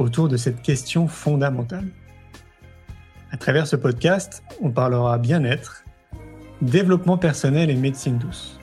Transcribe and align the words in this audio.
autour 0.00 0.28
de 0.28 0.36
cette 0.36 0.62
question 0.62 1.06
fondamentale. 1.06 1.86
À 3.30 3.36
travers 3.36 3.66
ce 3.66 3.76
podcast, 3.76 4.42
on 4.60 4.70
parlera 4.70 5.18
bien-être, 5.18 5.84
développement 6.62 7.18
personnel 7.18 7.70
et 7.70 7.74
médecine 7.74 8.18
douce. 8.18 8.58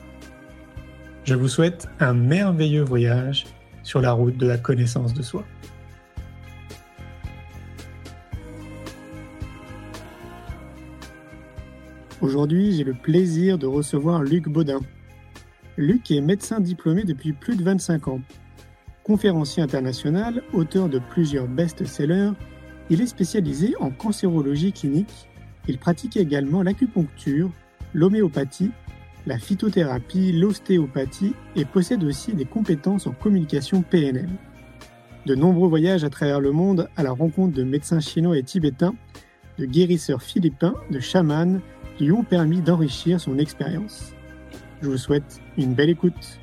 Je 1.24 1.34
vous 1.34 1.48
souhaite 1.48 1.88
un 2.00 2.12
merveilleux 2.12 2.82
voyage 2.82 3.46
sur 3.82 4.00
la 4.00 4.12
route 4.12 4.36
de 4.36 4.46
la 4.46 4.58
connaissance 4.58 5.14
de 5.14 5.22
soi. 5.22 5.44
Aujourd'hui, 12.20 12.72
j'ai 12.72 12.84
le 12.84 12.94
plaisir 12.94 13.58
de 13.58 13.66
recevoir 13.66 14.22
Luc 14.22 14.48
Baudin. 14.48 14.80
Luc 15.76 16.10
est 16.10 16.20
médecin 16.20 16.58
diplômé 16.58 17.04
depuis 17.04 17.32
plus 17.32 17.56
de 17.56 17.62
25 17.62 18.08
ans. 18.08 18.20
Conférencier 19.08 19.62
international, 19.62 20.42
auteur 20.52 20.90
de 20.90 20.98
plusieurs 20.98 21.48
best-sellers, 21.48 22.32
il 22.90 23.00
est 23.00 23.06
spécialisé 23.06 23.74
en 23.80 23.90
cancérologie 23.90 24.70
clinique. 24.70 25.30
Il 25.66 25.78
pratique 25.78 26.18
également 26.18 26.62
l'acupuncture, 26.62 27.50
l'homéopathie, 27.94 28.70
la 29.26 29.38
phytothérapie, 29.38 30.32
l'ostéopathie 30.32 31.32
et 31.56 31.64
possède 31.64 32.04
aussi 32.04 32.34
des 32.34 32.44
compétences 32.44 33.06
en 33.06 33.12
communication 33.12 33.80
PNL. 33.80 34.28
De 35.24 35.34
nombreux 35.34 35.70
voyages 35.70 36.04
à 36.04 36.10
travers 36.10 36.40
le 36.40 36.52
monde 36.52 36.90
à 36.98 37.02
la 37.02 37.12
rencontre 37.12 37.54
de 37.54 37.64
médecins 37.64 38.00
chinois 38.00 38.36
et 38.36 38.42
tibétains, 38.42 38.94
de 39.56 39.64
guérisseurs 39.64 40.22
philippins, 40.22 40.74
de 40.90 41.00
chamans, 41.00 41.60
lui 41.98 42.12
ont 42.12 42.24
permis 42.24 42.60
d'enrichir 42.60 43.22
son 43.22 43.38
expérience. 43.38 44.12
Je 44.82 44.90
vous 44.90 44.98
souhaite 44.98 45.40
une 45.56 45.72
belle 45.72 45.88
écoute. 45.88 46.38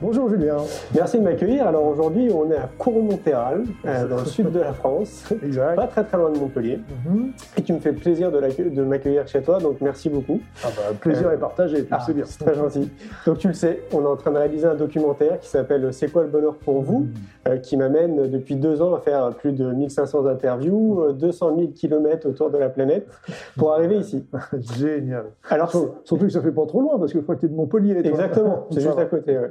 Bonjour 0.00 0.28
Julien, 0.30 0.58
merci 0.94 1.18
de 1.18 1.24
m'accueillir. 1.24 1.66
Alors 1.66 1.84
aujourd'hui, 1.84 2.30
on 2.32 2.48
est 2.52 2.56
à 2.56 2.68
Courmontéral, 2.78 3.64
euh, 3.84 4.06
dans 4.06 4.18
le 4.18 4.26
sud 4.26 4.52
de 4.52 4.60
la 4.60 4.72
France, 4.72 5.24
Exact. 5.42 5.74
pas 5.74 5.88
très 5.88 6.04
très 6.04 6.16
loin 6.16 6.30
de 6.30 6.38
Montpellier. 6.38 6.78
Mhm. 7.04 7.32
Et 7.56 7.62
tu 7.62 7.72
me 7.72 7.80
fais 7.80 7.92
plaisir 7.92 8.30
de, 8.30 8.82
m'accueillir 8.84 9.26
chez 9.26 9.42
toi, 9.42 9.58
donc 9.58 9.80
merci 9.80 10.08
beaucoup. 10.08 10.38
Ah 10.64 10.68
bah, 10.76 10.94
plaisir 11.00 11.26
Euh, 11.26 11.32
est 11.32 11.38
partagé, 11.38 11.84
Ah, 11.90 11.98
c'est 12.06 12.14
bien. 12.14 12.24
C'est 12.26 12.44
très 12.44 12.54
gentil. 12.54 12.88
Donc 13.26 13.38
tu 13.38 13.48
le 13.48 13.54
sais, 13.54 13.82
on 13.92 14.02
est 14.02 14.06
en 14.06 14.14
train 14.14 14.30
de 14.30 14.36
réaliser 14.38 14.68
un 14.68 14.76
documentaire 14.76 15.40
qui 15.40 15.48
s'appelle 15.48 15.92
C'est 15.92 16.12
quoi 16.12 16.22
le 16.22 16.28
bonheur 16.28 16.54
pour 16.54 16.80
vous 16.80 17.00
Mhm. 17.00 17.12
euh, 17.48 17.56
qui 17.56 17.76
m'amène 17.76 18.30
depuis 18.30 18.54
deux 18.54 18.80
ans 18.80 18.94
à 18.94 19.00
faire 19.00 19.30
plus 19.30 19.50
de 19.50 19.64
1500 19.72 20.26
interviews, 20.26 21.00
euh, 21.08 21.12
200 21.12 21.56
000 21.56 21.68
kilomètres 21.72 22.28
autour 22.28 22.50
de 22.50 22.58
la 22.58 22.68
planète 22.68 23.08
pour 23.56 23.72
arriver 23.72 23.96
ici. 23.96 24.24
Génial. 24.78 25.24
Alors, 25.50 25.72
Sur- 25.72 25.94
Surtout 26.04 26.26
que 26.26 26.30
ça 26.32 26.40
fait 26.40 26.52
pas 26.52 26.66
trop 26.66 26.82
loin, 26.82 27.00
parce 27.00 27.12
que 27.12 27.18
je 27.18 27.22
crois 27.24 27.34
que 27.34 27.40
tu 27.40 27.46
es 27.46 27.48
de 27.48 27.54
Montpellier. 27.56 27.94
toi. 28.00 28.10
exactement, 28.12 28.66
c'est 28.70 28.80
juste 28.80 28.94
va. 28.94 29.02
à 29.02 29.06
côté. 29.06 29.36
ouais. 29.36 29.48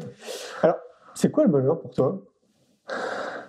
Alors, 0.61 0.77
c'est 1.13 1.31
quoi 1.31 1.43
le 1.43 1.49
bonheur 1.49 1.79
pour 1.79 1.91
toi? 1.91 2.21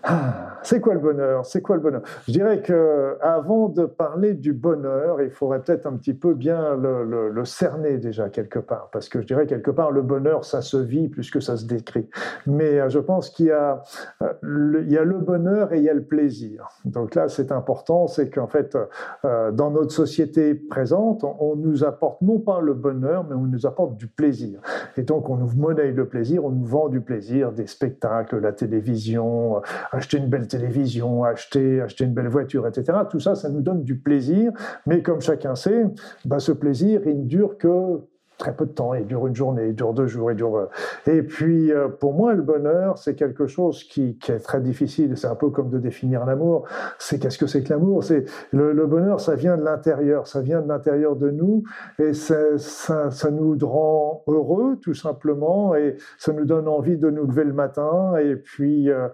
Ah, 0.02 0.58
C'est 0.62 0.80
quoi 0.80 0.94
le 0.94 1.00
bonheur? 1.00 1.46
C'est 1.46 1.62
quoi 1.62 1.76
le 1.76 1.82
bonheur? 1.82 2.02
Je 2.26 2.32
dirais 2.32 2.62
que 2.62 3.16
avant 3.20 3.68
de 3.68 3.84
parler 3.84 4.34
du 4.34 4.52
bonheur, 4.52 5.20
il 5.22 5.30
faudrait 5.30 5.60
peut-être 5.60 5.86
un 5.86 5.96
petit 5.96 6.14
peu 6.14 6.34
bien 6.34 6.76
le, 6.76 7.44
cerner 7.44 7.98
déjà 7.98 8.28
quelque 8.28 8.58
part, 8.58 8.90
parce 8.92 9.08
que 9.08 9.20
je 9.20 9.26
dirais 9.26 9.46
quelque 9.46 9.70
part 9.70 9.90
le 9.90 10.02
bonheur, 10.02 10.44
ça 10.44 10.60
se 10.60 10.76
vit 10.76 11.08
plus 11.08 11.30
que 11.30 11.40
ça 11.40 11.56
se 11.56 11.64
décrit. 11.64 12.08
Mais 12.46 12.80
euh, 12.80 12.88
je 12.88 12.98
pense 12.98 13.30
qu'il 13.30 13.46
y 13.46 13.50
a 13.50 13.82
euh, 14.22 14.32
le, 14.40 14.84
y 14.84 14.98
a 14.98 15.04
le 15.04 15.18
bonheur 15.18 15.72
et 15.72 15.78
il 15.78 15.84
y 15.84 15.88
a 15.88 15.94
le 15.94 16.02
plaisir. 16.02 16.68
Donc 16.84 17.14
là, 17.14 17.28
c'est 17.28 17.52
important, 17.52 18.06
c'est 18.06 18.28
qu'en 18.28 18.48
fait, 18.48 18.76
euh, 19.24 19.50
dans 19.52 19.70
notre 19.70 19.92
société 19.92 20.54
présente, 20.54 21.24
on, 21.24 21.56
nous 21.56 21.84
apporte 21.84 22.20
non 22.22 22.38
pas 22.38 22.60
le 22.60 22.74
bonheur, 22.74 23.24
mais 23.28 23.34
on 23.34 23.42
nous 23.42 23.66
apporte 23.66 23.96
du 23.96 24.06
plaisir. 24.06 24.60
Et 24.96 25.02
donc, 25.02 25.28
on 25.28 25.36
nous 25.36 25.50
monnaie 25.56 25.90
le 25.90 26.06
plaisir, 26.06 26.44
on 26.44 26.50
nous 26.50 26.64
vend 26.64 26.88
du 26.88 27.00
plaisir, 27.00 27.52
des 27.52 27.66
spectacles, 27.66 28.38
la 28.38 28.52
télévision, 28.52 29.62
acheter 29.92 30.18
une 30.18 30.28
belle 30.28 30.46
télévision, 30.46 31.24
acheter, 31.24 31.80
acheter 31.80 32.04
une 32.04 32.14
belle 32.14 32.28
voiture, 32.28 32.66
etc. 32.66 32.98
Tout 33.10 33.20
ça, 33.20 33.34
ça 33.34 33.48
nous 33.48 33.60
donne 33.60 33.82
du 33.84 33.98
plaisir. 33.98 34.52
Mais 34.86 35.02
comme 35.02 35.20
chacun 35.20 35.54
sait, 35.54 35.84
bah, 36.24 36.38
ce 36.38 36.52
plaisir, 36.52 37.02
il 37.06 37.20
ne 37.20 37.26
dure 37.26 37.58
que 37.58 38.00
très 38.38 38.54
peu 38.54 38.64
de 38.64 38.70
temps. 38.70 38.94
Il 38.94 39.06
dure 39.06 39.26
une 39.26 39.34
journée, 39.34 39.68
il 39.68 39.74
dure 39.74 39.92
deux 39.92 40.06
jours, 40.06 40.30
il 40.30 40.36
dure. 40.36 40.56
euh, 40.56 40.66
Et 41.06 41.22
puis, 41.22 41.72
euh, 41.72 41.88
pour 41.88 42.14
moi, 42.14 42.32
le 42.34 42.42
bonheur, 42.42 42.96
c'est 42.96 43.16
quelque 43.16 43.46
chose 43.46 43.84
qui, 43.84 44.16
est 44.28 44.38
très 44.38 44.60
difficile. 44.60 45.16
C'est 45.16 45.26
un 45.26 45.34
peu 45.34 45.50
comme 45.50 45.68
de 45.70 45.78
définir 45.78 46.24
l'amour. 46.24 46.64
C'est 46.98 47.18
qu'est-ce 47.18 47.38
que 47.38 47.46
c'est 47.46 47.62
que 47.62 47.70
l'amour? 47.70 48.04
C'est 48.04 48.24
le, 48.52 48.86
bonheur, 48.86 49.20
ça 49.20 49.34
vient 49.34 49.56
de 49.56 49.64
l'intérieur, 49.64 50.26
ça 50.26 50.40
vient 50.40 50.62
de 50.62 50.68
l'intérieur 50.68 51.16
de 51.16 51.30
nous, 51.30 51.64
et 51.98 52.14
ça, 52.14 53.30
nous 53.30 53.58
rend 53.62 54.22
heureux, 54.28 54.78
tout 54.80 54.94
simplement, 54.94 55.74
et 55.74 55.96
ça 56.16 56.32
nous 56.32 56.44
donne 56.44 56.68
envie 56.68 56.96
de 56.96 57.10
nous 57.10 57.26
lever 57.26 57.44
le 57.44 57.52
matin, 57.52 58.16
et 58.16 58.36
puis 58.36 58.88
euh, 58.90 59.08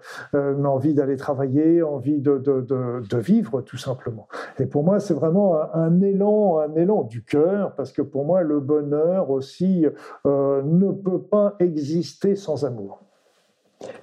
envie 0.64 0.94
d'aller 0.94 1.16
travailler, 1.16 1.82
envie 1.82 2.20
de, 2.20 3.16
vivre, 3.16 3.62
tout 3.62 3.78
simplement. 3.78 4.28
Et 4.58 4.66
pour 4.66 4.84
moi, 4.84 5.00
c'est 5.00 5.14
vraiment 5.14 5.56
un 5.74 6.00
élan, 6.00 6.58
un 6.58 6.74
élan 6.74 7.04
du 7.04 7.24
cœur, 7.24 7.74
parce 7.74 7.92
que 7.92 8.02
pour 8.02 8.24
moi, 8.24 8.42
le 8.42 8.60
bonheur 8.60 9.13
aussi 9.22 9.86
euh, 10.26 10.62
ne 10.62 10.92
peut 10.92 11.20
pas 11.22 11.54
exister 11.58 12.36
sans 12.36 12.64
amour. 12.64 13.02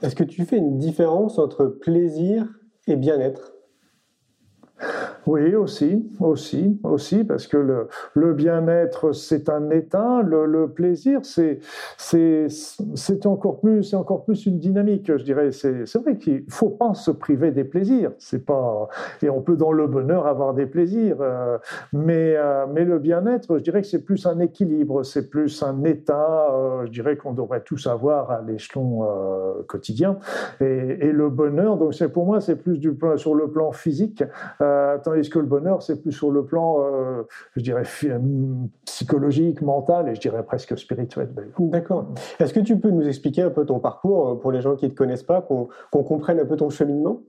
Est-ce 0.02 0.16
que 0.16 0.24
tu 0.24 0.46
fais 0.46 0.58
une 0.58 0.78
différence 0.78 1.40
entre 1.40 1.66
plaisir 1.66 2.48
et 2.88 2.96
bien-être? 2.96 3.54
Oui, 5.28 5.54
aussi, 5.54 6.10
aussi, 6.20 6.80
aussi, 6.84 7.24
parce 7.24 7.46
que 7.46 7.58
le, 8.16 8.34
bien-être, 8.34 9.12
c'est 9.12 9.50
un 9.50 9.70
état, 9.70 10.24
le, 10.24 10.68
plaisir, 10.68 11.20
c'est, 11.24 11.60
c'est, 11.98 12.48
c'est 12.96 13.26
encore 13.28 13.60
plus, 13.60 13.84
c'est 13.84 13.96
encore 13.96 14.26
plus 14.26 14.48
une 14.48 14.58
dynamique, 14.58 15.16
je 15.16 15.24
dirais. 15.24 15.52
C'est, 15.52 15.86
c'est 15.86 16.00
vrai 16.00 16.18
qu'il 16.18 16.46
faut 16.50 16.70
pas 16.70 16.96
se 16.96 17.12
priver 17.12 17.52
des 17.52 17.64
plaisirs. 17.64 18.12
C'est 18.18 18.46
pas, 18.46 18.88
et 19.22 19.30
on 19.30 19.42
peut 19.42 19.58
dans 19.58 19.72
le 19.72 19.86
bonheur 19.86 20.26
avoir 20.26 20.56
des 20.56 20.66
plaisirs, 20.66 21.18
euh, 21.20 21.60
mais, 21.94 22.36
euh, 22.36 22.66
mais 22.72 22.84
le 22.84 22.98
bien-être, 22.98 23.58
je 23.60 23.64
dirais 23.64 23.82
que 23.82 23.88
c'est 23.88 24.04
plus 24.04 24.26
un 24.26 24.40
équilibre, 24.40 25.04
c'est 25.04 25.30
plus 25.30 25.62
un 25.62 25.84
état, 25.84 26.52
euh, 26.52 26.86
je 26.86 26.92
dirais 26.92 27.16
qu'on 27.16 27.34
devrait 27.34 27.62
tous 27.62 27.86
avoir 27.86 28.32
à 28.32 28.42
l'échelon 28.42 29.08
quotidien. 29.68 30.18
Et, 30.62 31.12
le 31.12 31.30
bonheur, 31.30 31.78
donc 31.78 31.94
c'est 31.94 32.10
pour 32.10 32.26
moi, 32.26 32.40
c'est 32.40 32.56
plus 32.56 32.80
du 32.80 32.94
plan, 32.94 33.18
sur 33.18 33.36
le 33.36 33.50
plan 33.52 33.72
physique, 33.72 34.24
tandis 35.12 35.30
que 35.30 35.40
le 35.40 35.46
bonheur, 35.46 35.82
c'est 35.82 36.02
plus 36.02 36.12
sur 36.12 36.32
le 36.32 36.46
plan, 36.46 36.78
euh, 36.80 37.24
je 37.56 37.62
dirais, 37.62 37.84
psychologique, 38.86 39.62
mental, 39.62 40.10
et 40.10 40.16
je 40.16 40.22
dirais 40.22 40.44
presque 40.44 40.78
spirituel? 40.78 41.30
d'ailleurs. 41.34 41.54
D'accord. 41.60 42.08
Est-ce 42.40 42.54
que 42.54 42.60
tu 42.60 42.80
peux 42.80 42.90
nous 42.90 43.08
expliquer 43.08 43.44
un 43.44 43.50
peu 43.50 43.66
ton 43.66 43.80
parcours 43.80 44.30
euh, 44.30 44.36
pour 44.36 44.52
les 44.52 44.62
gens 44.62 44.76
qui 44.76 44.86
ne 44.86 44.92
te 44.92 44.96
connaissent 44.96 45.24
pas, 45.24 45.42
qu'on 45.42 46.04
comprenne 46.04 46.40
un 46.40 46.46
peu 46.46 46.56
ton 46.56 46.70
cheminement? 46.70 47.22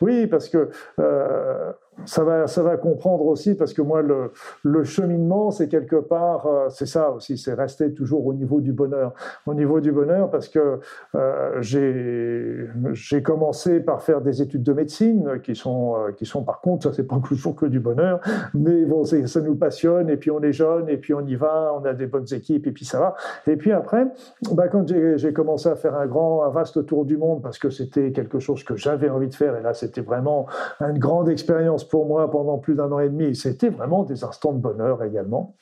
Oui, 0.00 0.26
parce 0.26 0.48
que 0.48 0.70
euh, 0.98 1.72
ça 2.04 2.24
va, 2.24 2.46
ça 2.46 2.62
va 2.62 2.76
comprendre 2.76 3.26
aussi, 3.26 3.54
parce 3.54 3.72
que 3.72 3.82
moi, 3.82 4.02
le, 4.02 4.84
cheminement, 4.84 5.50
c'est 5.50 5.68
quelque 5.68 5.96
part, 5.96 6.46
euh, 6.46 6.68
c'est 6.68 6.86
ça 6.86 7.10
aussi, 7.10 7.38
c'est 7.38 7.54
rester 7.54 7.92
toujours 7.92 8.26
au 8.26 8.34
niveau 8.34 8.60
du 8.60 8.72
bonheur. 8.72 9.14
Au 9.46 9.54
niveau 9.54 9.80
du 9.80 9.92
bonheur, 9.92 10.30
parce 10.30 10.48
que 10.48 10.80
euh, 11.14 11.62
j'ai 12.92 13.22
commencé 13.22 13.80
par 13.80 14.02
faire 14.02 14.20
des 14.20 14.42
études 14.42 14.62
de 14.62 14.72
médecine, 14.72 15.40
qui 15.42 15.56
sont, 15.56 15.96
euh, 15.96 16.12
qui 16.12 16.26
sont 16.26 16.42
par 16.42 16.60
contre, 16.60 16.84
ça, 16.84 16.92
c'est 16.92 17.06
pas 17.06 17.20
toujours 17.26 17.56
que 17.56 17.66
du 17.66 17.80
bonheur, 17.80 18.20
mais 18.54 18.84
bon, 18.84 19.04
ça 19.04 19.40
nous 19.40 19.56
passionne, 19.56 20.10
et 20.10 20.16
puis 20.16 20.30
on 20.30 20.42
est 20.42 20.52
jeune, 20.52 20.88
et 20.88 20.98
puis 20.98 21.14
on 21.14 21.26
y 21.26 21.34
va, 21.34 21.72
on 21.80 21.84
a 21.84 21.94
des 21.94 22.06
bonnes 22.06 22.32
équipes, 22.32 22.66
et 22.66 22.72
puis 22.72 22.84
ça 22.84 23.00
va. 23.00 23.14
Et 23.46 23.56
puis 23.56 23.72
après, 23.72 24.06
bah, 24.52 24.68
quand 24.68 24.86
j'ai 24.86 25.32
commencé 25.32 25.68
à 25.68 25.76
faire 25.76 25.96
un 25.96 26.06
grand, 26.06 26.44
un 26.44 26.50
vaste 26.50 26.84
tour 26.86 27.04
du 27.04 27.16
monde, 27.16 27.42
parce 27.42 27.58
que 27.58 27.70
c'était 27.70 28.12
quelque 28.12 28.38
chose 28.38 28.64
que 28.64 28.76
j'avais 28.76 29.08
envie 29.08 29.28
de 29.28 29.34
faire, 29.34 29.56
et 29.56 29.62
là, 29.62 29.72
c'était 29.72 30.02
vraiment 30.02 30.46
une 30.80 30.98
grande 30.98 31.28
expérience 31.28 31.85
pour 31.88 32.06
moi 32.06 32.30
pendant 32.30 32.58
plus 32.58 32.74
d'un 32.74 32.90
an 32.92 33.00
et 33.00 33.08
demi. 33.08 33.34
C'était 33.34 33.68
vraiment 33.68 34.04
des 34.04 34.24
instants 34.24 34.52
de 34.52 34.58
bonheur 34.58 35.02
également. 35.02 35.54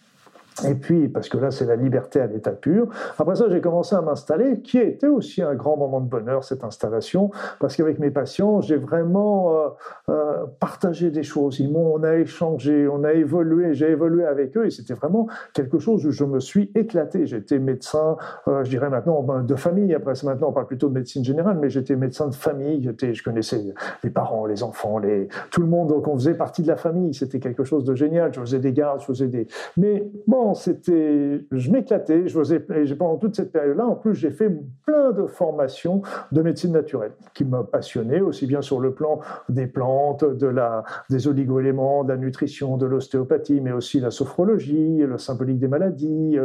Et 0.69 0.75
puis, 0.75 1.09
parce 1.09 1.29
que 1.29 1.37
là, 1.37 1.51
c'est 1.51 1.65
la 1.65 1.75
liberté 1.75 2.21
à 2.21 2.27
l'état 2.27 2.53
pur. 2.53 2.87
Après 3.19 3.35
ça, 3.35 3.47
j'ai 3.49 3.61
commencé 3.61 3.97
à 3.97 4.03
m'installer, 4.03 4.61
qui 4.61 4.79
a 4.79 4.85
été 4.85 5.09
aussi 5.09 5.43
un 5.43 5.55
grand 5.55 5.77
moment 5.77 6.01
de 6.01 6.09
bonheur, 6.09 6.45
cette 6.45 6.63
installation, 6.63 7.31
parce 7.59 7.77
qu'avec 7.77 7.99
mes 7.99 8.11
patients, 8.11 8.61
j'ai 8.61 8.77
vraiment 8.77 9.53
euh, 9.53 9.69
euh, 10.11 10.47
partagé 10.61 11.11
des 11.11 11.25
choses. 11.25 11.59
Ils 11.59 11.73
m'ont, 11.73 11.95
on 11.95 12.05
a 12.05 12.15
échangé, 12.17 12.87
on 12.87 13.03
a 13.03 13.13
évolué, 13.13 13.75
j'ai 13.75 13.91
évolué 13.91 14.25
avec 14.25 14.57
eux, 14.57 14.67
et 14.67 14.71
c'était 14.71 14.95
vraiment 14.95 15.27
quelque 15.55 15.81
chose 15.81 16.07
où 16.07 16.13
je 16.13 16.25
me 16.25 16.39
suis 16.39 16.71
éclaté. 16.77 17.27
J'étais 17.27 17.59
médecin, 17.59 18.17
euh, 18.47 18.63
je 18.63 18.71
dirais 18.71 18.91
maintenant, 18.91 19.23
ben, 19.23 19.43
de 19.43 19.57
famille. 19.57 19.93
Après, 19.93 20.15
maintenant, 20.23 20.49
on 20.51 20.53
parle 20.53 20.67
plutôt 20.67 20.89
de 20.89 20.95
médecine 20.95 21.25
générale, 21.25 21.59
mais 21.61 21.69
j'étais 21.69 21.97
médecin 21.97 22.29
de 22.29 22.35
famille. 22.35 22.95
Je 23.01 23.23
connaissais 23.25 23.61
les 24.05 24.11
parents, 24.11 24.47
les 24.47 24.63
enfants, 24.63 24.99
les, 24.99 25.29
tout 25.51 25.63
le 25.63 25.67
monde. 25.67 25.89
Donc, 25.89 26.07
on 26.07 26.15
faisait 26.15 26.35
partie 26.35 26.63
de 26.63 26.69
la 26.69 26.77
famille. 26.77 27.13
C'était 27.13 27.41
quelque 27.41 27.65
chose 27.65 27.85
de 27.85 27.95
génial. 27.95 28.33
Je 28.33 28.41
faisais 28.41 28.61
des 28.61 28.73
gardes, 28.73 29.01
je 29.01 29.07
faisais 29.07 29.27
des. 29.27 29.49
Mais 29.77 30.07
bon, 30.27 30.44
c'était, 30.53 31.47
je 31.51 31.71
m'éclatais. 31.71 32.29
Je 32.29 32.39
faisais, 32.39 32.57
et 32.77 32.95
pendant 32.95 33.17
toute 33.17 33.35
cette 33.35 33.53
période-là, 33.53 33.87
en 33.87 33.95
plus, 33.95 34.15
j'ai 34.15 34.31
fait 34.31 34.51
plein 34.85 35.13
de 35.13 35.27
formations 35.27 36.03
de 36.33 36.43
médecine 36.43 36.73
naturelle 36.73 37.13
qui 37.33 37.45
me 37.45 37.63
passionnaient, 37.63 38.21
aussi 38.21 38.47
bien 38.47 38.61
sur 38.61 38.81
le 38.81 38.93
plan 38.93 39.21
des 39.49 39.67
plantes, 39.67 40.25
de 40.25 40.47
la, 40.47 40.85
des 41.09 41.27
oligoéléments, 41.29 42.05
de 42.05 42.11
la 42.11 42.17
nutrition, 42.17 42.77
de 42.77 42.87
l'ostéopathie, 42.87 43.61
mais 43.61 43.73
aussi 43.73 44.01
la 44.01 44.11
sophrologie, 44.11 44.99
le 44.99 45.17
symbolique 45.17 45.59
des 45.59 45.69
maladies. 45.69 46.37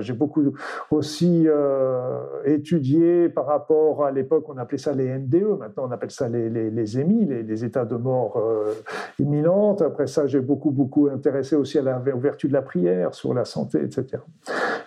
j'ai 0.00 0.12
beaucoup 0.12 0.42
aussi 0.90 1.44
euh, 1.46 2.18
étudié 2.44 3.28
par 3.28 3.46
rapport 3.46 4.04
à 4.04 4.10
l'époque, 4.10 4.44
on 4.48 4.58
appelait 4.58 4.78
ça 4.78 4.92
les 4.92 5.18
NDE, 5.18 5.58
maintenant 5.58 5.84
on 5.86 5.92
appelle 5.92 6.10
ça 6.10 6.28
les, 6.28 6.50
les, 6.50 6.70
les 6.70 6.98
EMI, 6.98 7.26
les, 7.26 7.64
états 7.64 7.84
de 7.84 7.96
mort 7.96 8.36
euh, 8.36 8.72
imminente. 9.18 9.82
Après 9.82 10.06
ça, 10.06 10.26
j'ai 10.26 10.40
beaucoup, 10.40 10.70
beaucoup 10.70 11.08
intéressé 11.08 11.56
aussi 11.56 11.78
à 11.78 11.82
la, 11.82 12.02
aux 12.14 12.18
vertus 12.18 12.50
de 12.50 12.54
la 12.54 12.62
prière, 12.62 13.14
sur 13.14 13.29
la 13.34 13.44
santé, 13.44 13.82
etc. 13.82 14.22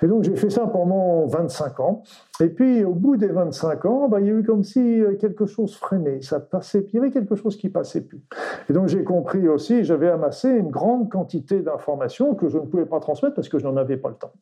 Et 0.02 0.08
donc 0.08 0.24
j'ai 0.24 0.36
fait 0.36 0.50
ça 0.50 0.68
pendant 0.68 1.26
25 1.28 1.80
ans. 1.80 2.04
Et 2.42 2.50
puis 2.50 2.84
au 2.84 2.94
bout 2.94 3.18
des 3.18 3.28
25 3.28 3.86
ans, 3.86 4.08
bah, 4.08 4.20
il 4.20 4.28
y 4.28 4.30
a 4.30 4.34
eu 4.34 4.44
comme 4.44 4.64
si 4.64 5.02
euh, 5.02 5.16
quelque 5.16 5.46
chose 5.46 5.76
freinait, 5.76 6.22
ça 6.22 6.40
passait, 6.40 6.86
il 6.90 6.96
y 6.96 7.00
avait 7.00 7.12
quelque 7.12 7.36
chose 7.36 7.58
qui 7.58 7.70
passait 7.70 8.02
plus. 8.02 8.22
Et 8.70 8.74
donc 8.74 8.88
j'ai 8.88 9.04
compris 9.04 9.48
aussi, 9.48 9.84
j'avais 9.84 10.10
amassé 10.10 10.50
une 10.50 10.70
grande 10.70 11.10
quantité 11.10 11.62
d'informations 11.62 12.36
que 12.36 12.50
je 12.50 12.58
ne 12.58 12.66
pouvais 12.66 12.86
pas 12.86 13.00
transmettre 13.00 13.36
parce 13.36 13.50
que 13.50 13.60
je 13.60 13.66
n'en 13.66 13.78
avais 13.78 13.98
pas 13.98 14.10
le 14.10 14.16
temps. 14.16 14.34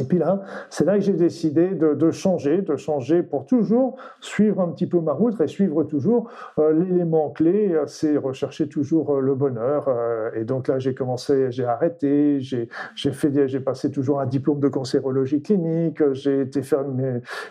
Et 0.00 0.04
puis 0.04 0.18
là, 0.18 0.42
c'est 0.70 0.84
là 0.84 0.94
que 0.94 1.04
j'ai 1.04 1.12
décidé 1.12 1.68
de, 1.68 2.10
changer, 2.10 2.62
de 2.62 2.76
changer 2.76 3.22
pour 3.22 3.46
toujours 3.46 3.96
suivre 4.20 4.60
un 4.60 4.68
petit 4.68 4.86
peu 4.86 5.00
ma 5.00 5.12
route 5.12 5.40
et 5.40 5.46
suivre 5.46 5.84
toujours 5.84 6.30
euh, 6.58 6.72
l'élément 6.72 7.30
clé, 7.30 7.72
euh, 7.72 7.86
c'est 7.86 8.16
rechercher 8.16 8.68
toujours 8.68 9.14
euh, 9.14 9.20
le 9.20 9.34
bonheur. 9.34 9.88
et 10.34 10.44
donc 10.44 10.68
là, 10.68 10.78
j'ai 10.78 10.94
commencé, 10.94 11.50
j'ai 11.50 11.64
arrêté, 11.64 12.40
j'ai 12.40 12.68
fait, 13.12 13.48
j'ai 13.48 13.60
passé 13.60 13.90
toujours 13.90 14.20
un 14.20 14.26
diplôme 14.26 14.60
de 14.60 14.68
cancérologie 14.68 15.42
clinique, 15.42 16.02
j'ai 16.12 16.42
été 16.42 16.62
faire 16.62 16.84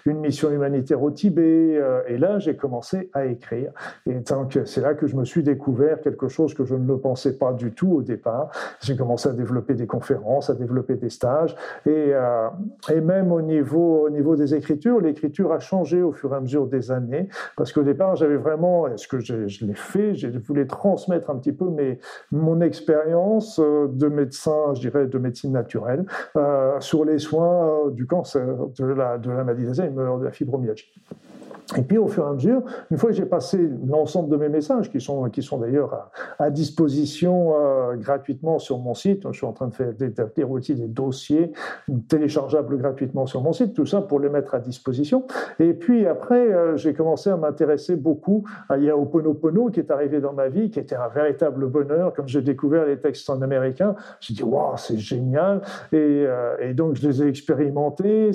une, 0.05 0.19
mission 0.19 0.51
humanitaire 0.51 1.01
au 1.01 1.11
Tibet, 1.11 1.79
et 2.07 2.17
là, 2.17 2.39
j'ai 2.39 2.55
commencé 2.55 3.09
à 3.13 3.25
écrire. 3.25 3.71
Et 4.05 4.17
c'est 4.65 4.81
là 4.81 4.93
que 4.93 5.07
je 5.07 5.15
me 5.15 5.25
suis 5.25 5.43
découvert 5.43 6.01
quelque 6.01 6.27
chose 6.27 6.53
que 6.53 6.63
je 6.63 6.75
ne 6.75 6.87
le 6.87 6.97
pensais 6.97 7.37
pas 7.37 7.53
du 7.53 7.71
tout 7.71 7.91
au 7.91 8.01
départ. 8.01 8.51
J'ai 8.81 8.95
commencé 8.95 9.29
à 9.29 9.33
développer 9.33 9.73
des 9.73 9.87
conférences, 9.87 10.49
à 10.49 10.55
développer 10.55 10.95
des 10.95 11.09
stages, 11.09 11.55
et 11.85 12.13
euh, 12.33 12.93
et 12.93 13.01
même 13.01 13.31
au 13.31 13.41
niveau, 13.41 14.05
au 14.05 14.09
niveau 14.09 14.35
des 14.35 14.55
écritures, 14.55 14.99
l'écriture 14.99 15.51
a 15.51 15.59
changé 15.59 16.01
au 16.01 16.11
fur 16.11 16.33
et 16.33 16.37
à 16.37 16.41
mesure 16.41 16.67
des 16.67 16.91
années, 16.91 17.29
parce 17.57 17.71
qu'au 17.71 17.83
départ, 17.83 18.15
j'avais 18.15 18.37
vraiment, 18.37 18.85
ce 18.97 19.07
que 19.07 19.19
je, 19.19 19.65
l'ai 19.65 19.73
fait, 19.73 20.15
je 20.15 20.27
voulais 20.39 20.65
transmettre 20.65 21.29
un 21.29 21.37
petit 21.37 21.53
peu 21.53 21.69
mes, 21.69 21.99
mon 22.31 22.61
expérience 22.61 23.59
euh, 23.59 23.87
de 23.87 24.07
médecin, 24.07 24.73
je 24.73 24.81
dirais, 24.81 25.07
de 25.07 25.17
médecine 25.17 25.51
naturelle, 25.51 26.05
euh, 26.35 26.79
sur 26.79 27.05
les 27.05 27.19
soins 27.19 27.89
du 27.91 28.05
cancer, 28.07 28.45
de 28.77 28.85
la, 28.85 29.17
de 29.17 29.29
la 29.29 29.43
maladie 29.43 29.65
d'Alzheimer, 29.65 30.17
de 30.19 30.25
la 30.25 30.31
fibromyalgie. 30.31 30.93
Et 31.77 31.81
puis 31.81 31.97
au 31.97 32.07
fur 32.07 32.25
et 32.25 32.29
à 32.29 32.33
mesure, 32.33 32.61
une 32.91 32.97
fois 32.97 33.09
que 33.09 33.15
j'ai 33.15 33.25
passé 33.25 33.69
l'ensemble 33.87 34.29
de 34.29 34.37
mes 34.37 34.49
messages, 34.49 34.91
qui 34.91 34.99
sont, 34.99 35.29
qui 35.29 35.41
sont 35.41 35.57
d'ailleurs 35.57 36.11
à, 36.37 36.49
disposition 36.49 37.53
euh, 37.55 37.95
gratuitement 37.95 38.59
sur 38.59 38.77
mon 38.79 38.93
site, 38.93 39.25
je 39.31 39.37
suis 39.37 39.45
en 39.45 39.53
train 39.53 39.67
de 39.67 39.73
faire 39.73 39.93
d'établir 39.93 40.51
aussi 40.51 40.75
des 40.75 40.87
dossiers 40.87 41.51
téléchargeables 42.09 42.77
gratuitement 42.77 43.25
sur 43.25 43.41
mon 43.41 43.53
site, 43.53 43.73
tout 43.73 43.85
ça 43.85 44.01
pour 44.01 44.19
les 44.19 44.29
mettre 44.29 44.55
à 44.55 44.59
disposition. 44.59 45.25
Et 45.59 45.73
puis 45.73 46.05
après, 46.05 46.51
euh, 46.51 46.77
j'ai 46.77 46.93
commencé 46.93 47.29
à 47.29 47.37
m'intéresser 47.37 47.95
beaucoup 47.95 48.43
à 48.69 48.77
Yaoponopono 48.77 49.69
qui 49.69 49.79
est 49.79 49.91
arrivé 49.91 50.19
dans 50.19 50.33
ma 50.33 50.49
vie, 50.49 50.69
qui 50.69 50.79
était 50.79 50.95
un 50.95 51.07
véritable 51.07 51.67
bonheur. 51.67 52.13
Quand 52.13 52.27
j'ai 52.27 52.41
découvert 52.41 52.85
les 52.85 52.99
textes 52.99 53.29
en 53.29 53.41
américain, 53.41 53.95
j'ai 54.19 54.33
dit 54.33 54.43
waouh, 54.43 54.77
c'est 54.77 54.97
génial. 54.97 55.61
Et, 55.91 55.97
euh, 56.27 56.55
et, 56.59 56.73
donc 56.73 56.95
je 56.95 57.07
les 57.07 57.23
ai 57.23 57.27
expérimentés, 57.27 58.31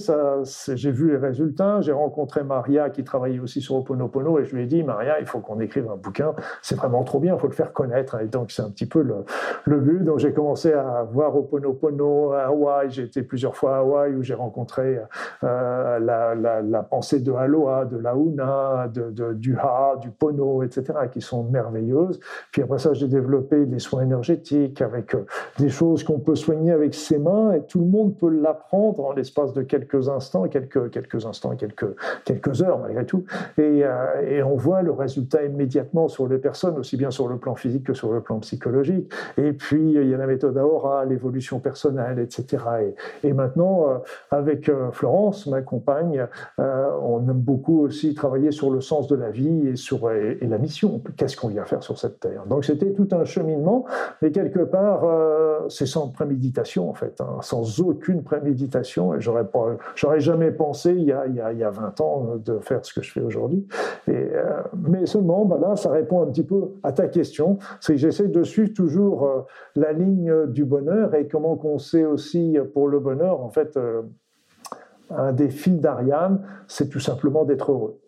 j'ai 0.74 0.90
vu 0.90 1.10
les 1.10 1.18
résultats, 1.18 1.80
j'ai 1.80 1.92
rencontré 1.92 2.42
Maria 2.42 2.90
qui 2.90 3.04
travaille 3.04 3.17
aussi 3.42 3.60
sur 3.60 3.76
Oponopono 3.76 4.38
et 4.38 4.44
je 4.44 4.54
lui 4.54 4.64
ai 4.64 4.66
dit, 4.66 4.82
Maria, 4.82 5.20
il 5.20 5.26
faut 5.26 5.40
qu'on 5.40 5.60
écrive 5.60 5.90
un 5.90 5.96
bouquin, 5.96 6.34
c'est 6.62 6.76
vraiment 6.76 7.04
trop 7.04 7.20
bien, 7.20 7.34
il 7.34 7.40
faut 7.40 7.46
le 7.46 7.52
faire 7.52 7.72
connaître. 7.72 8.20
Et 8.20 8.26
donc, 8.26 8.50
c'est 8.50 8.62
un 8.62 8.70
petit 8.70 8.86
peu 8.86 9.02
le, 9.02 9.24
le 9.64 9.78
but. 9.78 10.04
Donc, 10.04 10.18
j'ai 10.18 10.32
commencé 10.32 10.72
à 10.72 11.06
voir 11.10 11.36
Oponopono 11.36 12.32
à 12.32 12.46
Hawaï. 12.46 12.90
J'ai 12.90 13.04
été 13.04 13.22
plusieurs 13.22 13.56
fois 13.56 13.76
à 13.76 13.78
Hawaï 13.80 14.14
où 14.14 14.22
j'ai 14.22 14.34
rencontré 14.34 15.00
euh, 15.44 15.98
la, 15.98 16.34
la, 16.34 16.82
pensée 16.82 17.20
de 17.20 17.32
Aloha, 17.32 17.84
de 17.84 17.96
Launa, 17.96 18.88
de, 18.88 19.10
de, 19.10 19.32
du 19.34 19.56
Ha, 19.56 19.96
du 20.00 20.10
Pono, 20.10 20.62
etc., 20.62 20.84
qui 21.12 21.20
sont 21.20 21.44
merveilleuses. 21.44 22.20
Puis 22.52 22.62
après 22.62 22.78
ça, 22.78 22.92
j'ai 22.92 23.08
développé 23.08 23.66
des 23.66 23.78
soins 23.78 24.02
énergétiques 24.02 24.80
avec 24.80 25.14
euh, 25.14 25.26
des 25.58 25.68
choses 25.68 26.04
qu'on 26.04 26.20
peut 26.20 26.36
soigner 26.36 26.72
avec 26.72 26.94
ses 26.94 27.18
mains 27.18 27.52
et 27.52 27.62
tout 27.62 27.80
le 27.80 27.86
monde 27.86 28.16
peut 28.16 28.30
l'apprendre 28.30 29.04
en 29.04 29.12
l'espace 29.12 29.52
de 29.52 29.62
quelques 29.62 30.08
instants, 30.08 30.48
quelques, 30.48 30.90
quelques 30.90 31.26
instants 31.26 31.48
quelques, 31.56 31.94
quelques 32.24 32.62
heures 32.62 32.78
malgré 32.78 33.04
Euh, 33.58 34.20
et, 34.22 34.42
on 34.42 34.56
voit 34.56 34.82
le 34.82 34.92
résultat 34.92 35.44
immédiatement 35.44 36.08
sur 36.08 36.26
les 36.26 36.38
personnes, 36.38 36.78
aussi 36.78 36.96
bien 36.96 37.10
sur 37.10 37.28
le 37.28 37.36
plan 37.36 37.54
physique 37.54 37.84
que 37.84 37.94
sur 37.94 38.12
le 38.12 38.20
plan 38.20 38.38
psychologique. 38.40 39.12
Et 39.36 39.52
puis, 39.52 39.92
il 39.94 40.08
y 40.08 40.14
a 40.14 40.16
la 40.16 40.26
méthode 40.26 40.56
Aora, 40.56 41.04
l'évolution 41.04 41.60
personnelle, 41.60 42.18
etc. 42.18 42.64
Et, 43.22 43.32
maintenant, 43.32 43.88
euh, 43.88 43.98
avec 44.30 44.68
euh, 44.68 44.90
Florence, 44.92 45.46
ma 45.46 45.62
compagne, 45.62 46.26
on 46.58 47.20
aime 47.28 47.32
beaucoup 47.32 47.80
aussi 47.80 48.14
travailler 48.14 48.50
sur 48.50 48.70
le 48.70 48.80
sens 48.80 49.06
de 49.06 49.16
la 49.16 49.30
vie 49.30 49.68
et 49.68 49.76
sur 49.76 50.10
et, 50.10 50.38
la 50.42 50.58
mission. 50.58 51.02
Qu'est-ce 51.16 51.36
qu'on 51.36 51.48
vient 51.48 51.64
faire 51.64 51.82
sur 51.82 51.98
cette 51.98 52.20
terre? 52.20 52.44
Donc, 52.46 52.64
c'était 52.64 52.92
tout 52.92 53.08
un 53.12 53.24
cheminement, 53.24 53.84
mais 54.22 54.30
quelque 54.30 54.60
part, 54.60 55.04
c'est 55.68 55.86
sans 55.86 56.08
préméditation, 56.08 56.88
en 56.88 56.94
fait, 56.94 57.20
hein, 57.20 57.38
sans 57.42 57.80
aucune 57.80 58.22
préméditation. 58.22 59.14
Et 59.14 59.20
j'aurais 59.20 59.44
j'aurais 59.94 60.20
jamais 60.20 60.50
pensé, 60.50 60.92
il, 60.92 61.04
y 61.04 61.12
a, 61.12 61.26
il 61.26 61.58
y 61.58 61.64
a 61.64 61.70
20 61.70 62.00
ans, 62.00 62.38
de 62.44 62.58
faire 62.60 62.84
ce 62.84 62.92
que 62.92 62.97
je 63.02 63.12
fais 63.12 63.20
aujourd'hui. 63.20 63.66
Euh, 64.08 64.62
mais 64.76 65.06
seulement, 65.06 65.44
bah 65.44 65.58
là, 65.60 65.76
ça 65.76 65.90
répond 65.90 66.22
un 66.22 66.26
petit 66.26 66.44
peu 66.44 66.74
à 66.82 66.92
ta 66.92 67.08
question. 67.08 67.58
C'est 67.80 67.94
que 67.94 67.98
j'essaie 67.98 68.28
de 68.28 68.42
suivre 68.42 68.72
toujours 68.74 69.26
euh, 69.26 69.40
la 69.76 69.92
ligne 69.92 70.46
du 70.46 70.64
bonheur 70.64 71.14
et 71.14 71.28
comment 71.28 71.56
qu'on 71.56 71.78
sait 71.78 72.04
aussi 72.04 72.56
pour 72.74 72.88
le 72.88 73.00
bonheur, 73.00 73.40
en 73.40 73.50
fait, 73.50 73.76
euh, 73.76 74.02
un 75.10 75.32
des 75.32 75.50
fils 75.50 75.80
d'Ariane, 75.80 76.42
c'est 76.66 76.88
tout 76.88 77.00
simplement 77.00 77.44
d'être 77.44 77.72
heureux. 77.72 77.98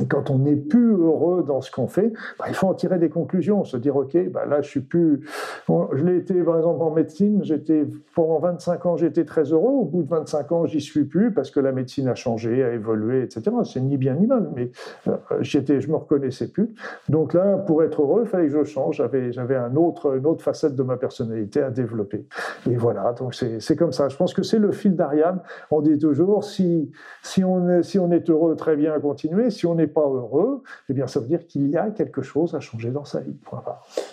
Et 0.00 0.06
quand 0.06 0.30
on 0.30 0.38
n'est 0.38 0.56
plus 0.56 0.92
heureux 0.92 1.44
dans 1.46 1.60
ce 1.60 1.70
qu'on 1.70 1.88
fait, 1.88 2.12
bah, 2.38 2.46
il 2.48 2.54
faut 2.54 2.66
en 2.66 2.74
tirer 2.74 2.98
des 2.98 3.08
conclusions, 3.08 3.64
se 3.64 3.76
dire 3.76 3.96
ok, 3.96 4.16
bah, 4.30 4.46
là 4.46 4.60
je 4.60 4.68
suis 4.68 4.80
plus. 4.80 5.26
je 5.68 6.04
l'ai 6.04 6.16
été 6.16 6.34
par 6.42 6.56
exemple 6.56 6.82
en 6.82 6.90
médecine, 6.90 7.40
j'étais 7.42 7.84
pendant 8.14 8.38
25 8.38 8.86
ans 8.86 8.96
j'étais 8.96 9.24
très 9.24 9.44
heureux. 9.44 9.72
Au 9.72 9.84
bout 9.84 10.02
de 10.02 10.08
25 10.08 10.52
ans 10.52 10.66
j'y 10.66 10.80
suis 10.80 11.04
plus 11.04 11.32
parce 11.32 11.50
que 11.50 11.60
la 11.60 11.72
médecine 11.72 12.08
a 12.08 12.14
changé, 12.14 12.62
a 12.62 12.72
évolué, 12.72 13.22
etc. 13.22 13.50
C'est 13.64 13.80
ni 13.80 13.96
bien 13.96 14.14
ni 14.14 14.26
mal, 14.26 14.50
mais 14.54 14.70
euh, 15.08 15.16
j'étais, 15.40 15.80
je 15.80 15.88
me 15.88 15.96
reconnaissais 15.96 16.48
plus. 16.48 16.74
Donc 17.08 17.34
là, 17.34 17.56
pour 17.56 17.82
être 17.82 18.02
heureux, 18.02 18.22
il 18.24 18.28
fallait 18.28 18.48
que 18.48 18.52
je 18.52 18.64
change. 18.64 18.96
J'avais, 18.96 19.32
j'avais 19.32 19.56
un 19.56 19.76
autre, 19.76 20.16
une 20.16 20.26
autre 20.26 20.42
facette 20.42 20.74
de 20.74 20.82
ma 20.82 20.96
personnalité 20.96 21.62
à 21.62 21.70
développer. 21.70 22.26
Et 22.68 22.76
voilà, 22.76 23.12
donc 23.12 23.34
c'est, 23.34 23.76
comme 23.76 23.92
ça. 23.92 24.08
Je 24.08 24.16
pense 24.16 24.34
que 24.34 24.42
c'est 24.42 24.58
le 24.58 24.72
fil 24.72 24.96
d'Ariane. 24.96 25.40
On 25.70 25.80
dit 25.80 25.98
toujours 25.98 26.44
si 26.44 26.90
si 27.22 27.44
on 27.44 27.68
est, 27.68 27.82
si 27.82 27.98
on 27.98 28.10
est 28.10 28.28
heureux, 28.30 28.56
très 28.56 28.76
bien, 28.76 28.92
à 28.92 29.00
continuer. 29.00 29.50
Si 29.50 29.66
on 29.66 29.78
n'est 29.80 29.86
pas 29.86 30.02
heureux, 30.02 30.62
eh 30.88 30.92
bien, 30.92 31.06
ça 31.06 31.20
veut 31.20 31.26
dire 31.26 31.46
qu'il 31.46 31.68
y 31.68 31.76
a 31.76 31.90
quelque 31.90 32.22
chose 32.22 32.54
à 32.54 32.60
changer 32.60 32.90
dans 32.90 33.04
sa 33.04 33.20
vie. 33.20 33.36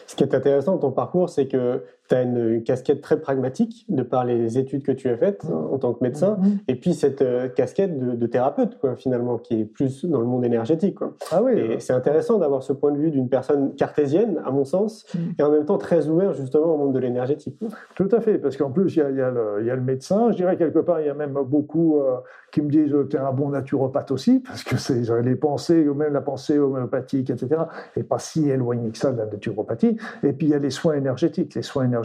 Ce 0.06 0.16
qui 0.16 0.24
est 0.24 0.34
intéressant 0.34 0.74
dans 0.74 0.90
ton 0.90 0.92
parcours, 0.92 1.30
c'est 1.30 1.48
que 1.48 1.84
tu 2.08 2.16
as 2.16 2.22
une, 2.24 2.64
casquette 2.64 3.02
très 3.02 3.20
pragmatique 3.20 3.86
de 3.90 4.04
par 4.04 4.26
les 4.26 4.58
études 4.58 4.84
que 4.84 4.92
tu 4.92 5.10
as 5.10 5.18
faites 5.18 5.46
en 5.46 5.78
tant 5.78 5.94
que 5.94 6.04
médecin, 6.04 6.38
mm-hmm. 6.40 6.58
et 6.68 6.76
puis 6.76 6.94
cette 6.94 7.22
euh, 7.22 7.48
casquette 7.48 7.98
de, 7.98 8.26
thérapeute, 8.28 8.78
quoi, 8.80 8.96
finalement, 8.96 9.38
qui 9.38 9.62
est 9.62 9.66
plus 9.66 10.06
dans 10.06 10.20
le 10.20 10.26
monde 10.26 10.44
énergétique. 10.46 10.96
Quoi. 10.96 11.14
Ah 11.32 11.42
oui, 11.44 11.54
et 11.54 11.80
c'est 11.80 11.94
intéressant 11.94 12.40
d'avoir 12.40 12.64
ce 12.64 12.74
point 12.74 12.92
de 12.92 12.98
vue 12.98 13.12
d'une 13.12 13.30
personne 13.30 13.74
cartésienne, 13.76 14.42
à 14.46 14.52
mon 14.52 14.66
sens, 14.66 15.06
mm. 15.14 15.20
et 15.40 15.44
en 15.44 15.52
même 15.52 15.66
temps 15.66 15.78
très 15.78 16.08
ouvert 16.08 16.34
justement 16.34 16.74
au 16.74 16.78
monde 16.78 16.94
de 16.94 17.00
l'énergétique. 17.00 17.60
Tout 17.96 18.10
à 18.12 18.22
fait, 18.22 18.38
parce 18.38 18.58
qu'en 18.58 18.72
plus, 18.72 18.96
il 18.96 19.00
y, 19.00 19.18
y, 19.18 19.22
a 19.22 19.76
le 19.76 19.82
médecin, 19.82 20.32
je 20.32 20.38
dirais 20.38 20.58
quelque 20.58 20.80
part, 20.80 21.00
il 21.02 21.08
y 21.08 21.10
a 21.10 21.14
même 21.14 21.38
beaucoup 21.46 22.00
euh, 22.00 22.18
qui 22.52 22.62
me 22.62 22.70
disent, 22.70 22.96
tu 23.10 23.16
es 23.16 23.20
un 23.20 23.32
bon 23.32 23.50
naturopathe 23.50 24.12
aussi, 24.12 24.40
parce 24.40 24.64
que 24.64 24.78
c'est, 24.78 25.02
les 25.22 25.36
pensées 25.36 25.48
pensée, 25.84 25.88
ou 25.88 25.94
même 25.94 26.14
la 26.14 26.22
pensée 26.22 26.60
homéopathique, 26.60 27.30
etc., 27.30 27.62
n'est 27.96 28.04
pas 28.04 28.20
si 28.20 28.50
éloignée 28.50 28.90
que 28.92 28.98
ça 28.98 29.12
de 29.12 29.18
la 29.18 29.26
naturopathie. 29.26 29.98
Et 30.24 30.34
puis 30.34 30.48
il 30.48 30.50
y 30.50 30.54
a 30.54 30.60
les 30.60 30.70
soins 30.70 30.96
énergétiques, 30.96 31.56
les 31.56 31.62
soins 31.62 31.86
énergétiques. 31.86 31.97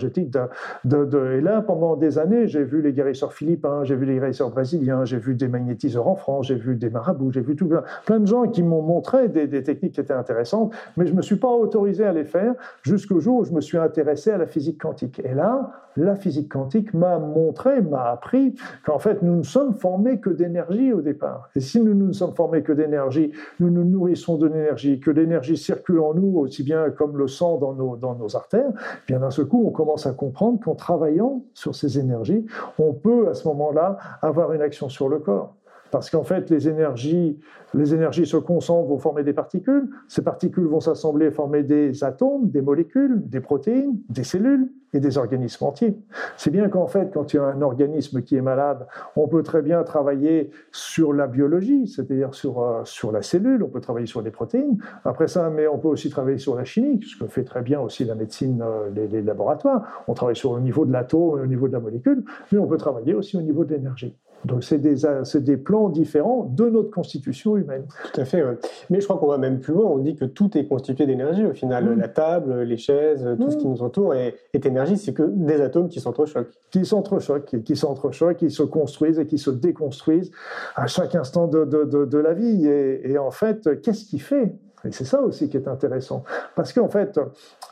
De, 0.84 1.04
de, 1.04 1.32
et 1.32 1.40
là, 1.40 1.62
pendant 1.62 1.96
des 1.96 2.18
années, 2.18 2.46
j'ai 2.46 2.64
vu 2.64 2.82
les 2.82 2.92
guérisseurs 2.92 3.32
philippins, 3.32 3.84
j'ai 3.84 3.96
vu 3.96 4.06
les 4.06 4.14
guérisseurs 4.14 4.50
brésiliens, 4.50 5.04
j'ai 5.04 5.18
vu 5.18 5.34
des 5.34 5.48
magnétiseurs 5.48 6.08
en 6.08 6.16
France, 6.16 6.46
j'ai 6.46 6.54
vu 6.54 6.76
des 6.76 6.90
marabouts, 6.90 7.32
j'ai 7.32 7.40
vu 7.40 7.56
tout, 7.56 7.70
plein 8.06 8.20
de 8.20 8.26
gens 8.26 8.48
qui 8.48 8.62
m'ont 8.62 8.82
montré 8.82 9.28
des, 9.28 9.62
techniques 9.62 9.94
qui 9.94 10.00
étaient 10.00 10.12
intéressantes, 10.12 10.74
mais 10.96 11.06
je 11.06 11.12
ne 11.12 11.16
me 11.16 11.22
suis 11.22 11.36
pas 11.36 11.48
autorisé 11.48 12.04
à 12.04 12.12
les 12.12 12.24
faire 12.24 12.54
jusqu'au 12.82 13.20
jour 13.20 13.40
où 13.40 13.44
je 13.44 13.52
me 13.52 13.60
suis 13.60 13.78
intéressé 13.78 14.30
à 14.30 14.38
la 14.38 14.46
physique 14.46 14.80
quantique. 14.80 15.20
Et 15.24 15.34
là, 15.34 15.72
la 15.96 16.16
physique 16.16 16.50
quantique 16.50 16.94
m'a 16.94 17.18
montré, 17.18 17.82
m'a 17.82 18.10
appris 18.10 18.54
qu'en 18.84 18.98
fait, 18.98 19.22
nous 19.22 19.36
ne 19.36 19.42
sommes 19.42 19.74
formés 19.74 20.20
que 20.20 20.30
d'énergie 20.30 20.92
au 20.92 21.00
départ. 21.00 21.50
Et 21.54 21.60
si 21.60 21.80
nous 21.80 21.94
ne 21.94 22.12
sommes 22.12 22.34
formés 22.34 22.62
que 22.62 22.72
d'énergie, 22.72 23.32
nous 23.60 23.70
nous 23.70 23.84
nourrissons 23.84 24.36
de 24.36 24.46
l'énergie, 24.46 25.00
que 25.00 25.10
l'énergie 25.10 25.56
circule 25.56 26.00
en 26.00 26.14
nous 26.14 26.38
aussi 26.38 26.62
bien 26.62 26.90
comme 26.90 27.18
le 27.18 27.28
sang 27.28 27.58
dans 27.58 27.74
nos, 27.74 28.36
artères, 28.36 28.70
bien 29.06 29.20
d'un 29.20 29.30
seul 29.30 29.46
coup, 29.46 29.64
on 29.66 29.70
commence 29.82 30.06
à 30.06 30.12
comprendre 30.12 30.60
qu'en 30.60 30.76
travaillant 30.76 31.42
sur 31.54 31.74
ces 31.74 31.98
énergies, 31.98 32.46
on 32.78 32.92
peut 32.92 33.28
à 33.28 33.34
ce 33.34 33.48
moment-là 33.48 33.98
avoir 34.22 34.52
une 34.52 34.62
action 34.62 34.88
sur 34.88 35.08
le 35.08 35.18
corps. 35.18 35.56
Parce 35.90 36.08
qu'en 36.08 36.22
fait, 36.22 36.50
les 36.50 36.68
énergies, 36.68 37.38
les 37.74 37.92
énergies 37.92 38.26
se 38.26 38.36
concentrent, 38.36 38.88
vont 38.88 38.98
former 38.98 39.24
des 39.24 39.32
particules. 39.32 39.90
Ces 40.06 40.22
particules 40.22 40.66
vont 40.66 40.80
s'assembler, 40.80 41.32
former 41.32 41.64
des 41.64 42.04
atomes, 42.04 42.48
des 42.48 42.62
molécules, 42.62 43.28
des 43.28 43.40
protéines, 43.40 43.98
des 44.08 44.24
cellules 44.24 44.70
et 44.92 45.00
des 45.00 45.18
organismes 45.18 45.64
entiers. 45.64 45.96
C'est 46.36 46.50
bien 46.50 46.68
qu'en 46.68 46.86
fait, 46.86 47.10
quand 47.12 47.32
il 47.32 47.36
y 47.36 47.38
a 47.38 47.44
un 47.44 47.62
organisme 47.62 48.22
qui 48.22 48.36
est 48.36 48.42
malade, 48.42 48.86
on 49.16 49.28
peut 49.28 49.42
très 49.42 49.62
bien 49.62 49.82
travailler 49.82 50.50
sur 50.70 51.12
la 51.12 51.26
biologie, 51.26 51.86
c'est-à-dire 51.86 52.34
sur, 52.34 52.62
euh, 52.62 52.82
sur 52.84 53.12
la 53.12 53.22
cellule, 53.22 53.62
on 53.62 53.68
peut 53.68 53.80
travailler 53.80 54.06
sur 54.06 54.22
les 54.22 54.30
protéines. 54.30 54.78
Après 55.04 55.28
ça, 55.28 55.50
mais 55.50 55.66
on 55.66 55.78
peut 55.78 55.88
aussi 55.88 56.10
travailler 56.10 56.38
sur 56.38 56.56
la 56.56 56.64
chimie, 56.64 57.00
ce 57.02 57.22
que 57.22 57.26
fait 57.26 57.44
très 57.44 57.62
bien 57.62 57.80
aussi 57.80 58.04
la 58.04 58.14
médecine, 58.14 58.62
euh, 58.62 58.90
les, 58.94 59.08
les 59.08 59.22
laboratoires. 59.22 60.04
On 60.08 60.14
travaille 60.14 60.36
sur 60.36 60.54
le 60.54 60.60
niveau 60.60 60.84
de 60.84 60.92
l'atome 60.92 61.40
au 61.40 61.46
niveau 61.46 61.68
de 61.68 61.72
la 61.72 61.80
molécule, 61.80 62.24
mais 62.50 62.58
on 62.58 62.66
peut 62.66 62.78
travailler 62.78 63.14
aussi 63.14 63.36
au 63.36 63.42
niveau 63.42 63.64
de 63.64 63.74
l'énergie. 63.74 64.16
Donc 64.44 64.64
c'est 64.64 64.78
des, 64.78 64.96
des, 65.40 65.56
plans 65.56 65.88
différents 65.88 66.44
de 66.44 66.68
notre 66.68 66.90
constitution 66.90 67.56
humaine. 67.56 67.86
Tout 68.12 68.20
à 68.20 68.24
fait. 68.24 68.42
Mais 68.90 69.00
je 69.00 69.04
crois 69.06 69.18
qu'on 69.18 69.28
va 69.28 69.38
même 69.38 69.60
plus 69.60 69.72
loin. 69.72 69.86
On 69.86 69.98
dit 69.98 70.16
que 70.16 70.24
tout 70.24 70.56
est 70.56 70.66
constitué 70.66 71.06
d'énergie 71.06 71.46
au 71.46 71.52
final. 71.52 71.84
Mmh. 71.84 71.98
La 71.98 72.08
table, 72.08 72.62
les 72.62 72.76
chaises, 72.76 73.26
tout 73.40 73.50
ce 73.50 73.56
qui 73.56 73.66
mmh. 73.66 73.70
nous 73.70 73.82
entoure 73.82 74.14
est, 74.14 74.34
énergie. 74.64 74.96
C'est 74.96 75.12
que 75.12 75.22
des 75.22 75.60
atomes 75.60 75.88
qui 75.88 76.00
s'entrechoquent. 76.00 76.52
Qui 76.70 76.84
s'entrechoquent, 76.84 77.62
qui 77.62 77.76
s'entrechoquent, 77.76 78.36
qui 78.36 78.50
se 78.50 78.62
construisent 78.62 79.18
et 79.18 79.26
qui 79.26 79.38
se 79.38 79.50
déconstruisent 79.50 80.30
à 80.74 80.86
chaque 80.86 81.14
instant 81.14 81.46
de, 81.46 81.64
de, 81.64 82.04
de, 82.04 82.18
la 82.18 82.34
vie. 82.34 82.66
Et, 82.66 83.12
et 83.12 83.18
en 83.18 83.30
fait, 83.30 83.80
qu'est-ce 83.82 84.04
qui 84.04 84.18
fait? 84.18 84.54
Et 84.84 84.90
c'est 84.90 85.04
ça 85.04 85.20
aussi 85.20 85.48
qui 85.48 85.56
est 85.56 85.68
intéressant. 85.68 86.24
Parce 86.56 86.72
qu'en 86.72 86.88
fait, 86.88 87.18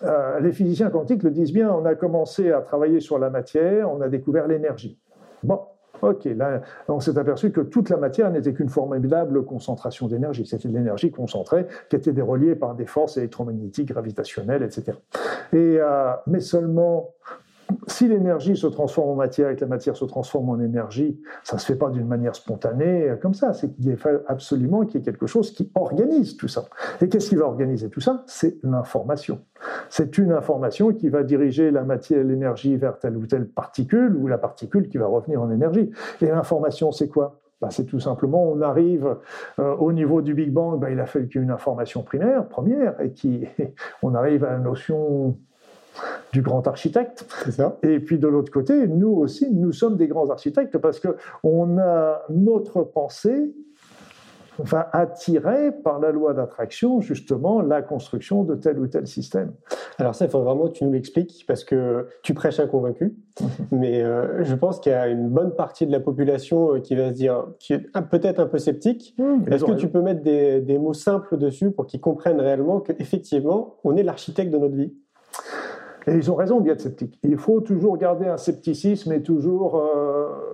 euh, 0.03 0.41
les 0.41 0.53
physiciens 0.53 0.91
quantiques 0.91 1.23
le 1.23 1.31
disent 1.31 1.53
bien, 1.53 1.73
on 1.73 1.85
a 1.85 1.95
commencé 1.95 2.53
à 2.53 2.61
travailler 2.61 3.01
sur 3.01 3.19
la 3.19 3.31
matière, 3.31 3.91
on 3.91 4.01
a 4.01 4.09
découvert 4.09 4.47
l'énergie. 4.47 4.99
Bon, 5.43 5.61
Ok, 6.03 6.25
là, 6.25 6.63
on 6.89 7.01
s'est 7.01 7.19
aperçu 7.19 7.51
que 7.51 7.61
toute 7.61 7.91
la 7.91 7.97
matière 7.97 8.31
n'était 8.31 8.53
qu'une 8.53 8.69
formidable 8.69 9.45
concentration 9.45 10.09
d'énergie. 10.09 10.47
C'était 10.47 10.69
de 10.69 10.75
l'énergie 10.75 11.11
concentrée 11.11 11.67
qui 11.89 11.97
était 11.97 12.13
déreliée 12.13 12.55
par 12.55 12.75
des 12.75 12.87
forces 12.87 13.17
électromagnétiques, 13.17 13.89
gravitationnelles, 13.89 14.63
etc. 14.63 14.97
Et, 15.53 15.79
euh, 15.81 16.13
mais 16.27 16.41
seulement 16.41 17.11
si 17.87 18.09
l'énergie 18.09 18.57
se 18.57 18.67
transforme 18.67 19.11
en 19.11 19.15
matière 19.15 19.51
et 19.51 19.57
que 19.57 19.61
la 19.61 19.67
matière 19.67 19.97
se 19.97 20.05
transforme 20.05 20.49
en 20.51 20.61
énergie, 20.61 21.21
ça 21.45 21.57
ne 21.57 21.61
se 21.61 21.67
fait 21.67 21.77
pas 21.77 21.91
d'une 21.91 22.07
manière 22.07 22.35
spontanée 22.35 23.09
euh, 23.09 23.17
comme 23.17 23.35
ça. 23.35 23.53
C'est 23.53 23.73
qu'il 23.75 23.97
faut 23.97 24.09
absolument 24.27 24.85
qu'il 24.85 25.01
y 25.01 25.03
ait 25.03 25.05
quelque 25.05 25.27
chose 25.27 25.53
qui 25.53 25.71
organise 25.75 26.37
tout 26.37 26.49
ça. 26.49 26.65
Et 27.01 27.09
qu'est-ce 27.09 27.29
qui 27.29 27.37
va 27.37 27.47
organiser 27.47 27.89
tout 27.89 28.01
ça? 28.01 28.25
C'est 28.27 28.59
l'information. 28.63 29.41
C'est 29.91 30.19
une 30.19 30.33
information 30.33 30.93
qui 30.93 31.09
va 31.09 31.25
diriger 31.25 31.71
la 31.71 31.83
matière, 31.83 32.25
l'énergie 32.25 32.77
vers 32.77 32.99
telle 32.99 33.17
ou 33.17 33.27
telle 33.27 33.47
particule, 33.47 34.17
ou 34.17 34.29
la 34.29 34.39
particule 34.39 34.89
qui 34.89 34.99
va 34.99 35.07
revenir 35.07 35.43
en 35.43 35.51
énergie. 35.51 35.91
Et 36.23 36.27
l'information, 36.27 36.93
c'est 36.93 37.09
quoi? 37.09 37.41
Bah, 37.61 37.69
c'est 37.71 37.85
tout 37.85 38.01
simplement, 38.01 38.43
on 38.51 38.63
arrive 38.63 39.17
euh, 39.59 39.75
au 39.75 39.93
niveau 39.93 40.23
du 40.23 40.33
Big 40.33 40.51
Bang, 40.51 40.81
bah, 40.81 40.91
il 40.91 40.99
a 40.99 41.05
fallu 41.05 41.29
qu'il 41.29 41.41
y 41.41 41.43
ait 41.43 41.45
une 41.45 41.51
information 41.51 42.03
primaire, 42.03 42.49
première, 42.49 42.99
et 43.03 43.11
qui, 43.11 43.47
on 44.03 44.15
arrive 44.15 44.45
à 44.45 44.53
la 44.53 44.59
notion 44.59 45.37
du 46.33 46.41
grand 46.41 46.67
architecte. 46.69 47.27
Ça. 47.51 47.77
Et 47.83 47.99
puis 47.99 48.19
de 48.19 48.29
l'autre 48.29 48.53
côté, 48.53 48.87
nous 48.87 49.11
aussi, 49.11 49.53
nous 49.53 49.73
sommes 49.73 49.97
des 49.97 50.09
grands 50.09 50.31
architectes 50.31 50.79
parce 50.79 51.01
que 51.01 51.17
on 51.43 51.79
a 51.79 52.23
notre 52.31 52.83
pensée 52.83 53.53
va 54.59 54.89
attirer 54.93 55.73
par 55.73 56.01
la 56.01 56.11
loi 56.13 56.35
d'attraction 56.35 57.01
justement 57.01 57.63
la 57.63 57.83
construction 57.83 58.45
de 58.45 58.55
tel 58.55 58.79
ou 58.79 58.87
tel 58.87 59.07
système. 59.07 59.53
Alors 59.99 60.15
ça, 60.15 60.25
il 60.25 60.31
faut 60.31 60.43
vraiment 60.43 60.69
que 60.69 60.73
tu 60.73 60.85
nous 60.85 60.93
l'expliques 60.93 61.45
parce 61.47 61.65
que 61.65 62.07
tu 62.23 62.35
prêches 62.35 62.61
un 62.61 62.67
convaincu, 62.67 63.15
mais 63.71 64.03
euh, 64.03 64.43
je 64.45 64.55
pense 64.55 64.81
qu'il 64.81 64.93
y 64.93 64.95
a 64.95 65.09
une 65.09 65.29
bonne 65.29 65.55
partie 65.55 65.87
de 65.87 65.93
la 65.93 66.01
population 66.01 66.75
euh, 66.75 66.81
qui 66.81 66.95
va 66.95 67.09
se 67.09 67.15
dire, 67.15 67.47
qui 67.59 67.75
est 67.75 67.87
peut-être 68.11 68.41
un 68.41 68.47
peu 68.47 68.59
sceptique. 68.59 69.15
Mmh, 69.19 69.53
Est-ce 69.53 69.65
que 69.65 69.73
tu 69.73 69.89
peux 69.89 70.01
mettre 70.01 70.23
des, 70.23 70.61
des 70.61 70.79
mots 70.79 70.95
simples 70.95 71.37
dessus 71.37 71.71
pour 71.71 71.87
qu'ils 71.87 72.01
comprennent 72.01 72.41
réellement 72.41 72.81
qu'effectivement, 72.81 73.77
on 73.85 73.97
est 73.97 74.03
l'architecte 74.03 74.53
de 74.53 74.59
notre 74.59 74.75
vie? 74.75 74.93
Et 76.07 76.15
ils 76.15 76.31
ont 76.31 76.35
raison 76.35 76.61
d'y 76.61 76.71
être 76.71 76.81
sceptiques. 76.81 77.19
Il 77.23 77.37
faut 77.37 77.61
toujours 77.61 77.99
garder 77.99 78.27
un 78.27 78.39
scepticisme 78.39 79.13
et 79.13 79.23
toujours 79.23 79.77
euh, 79.77 80.50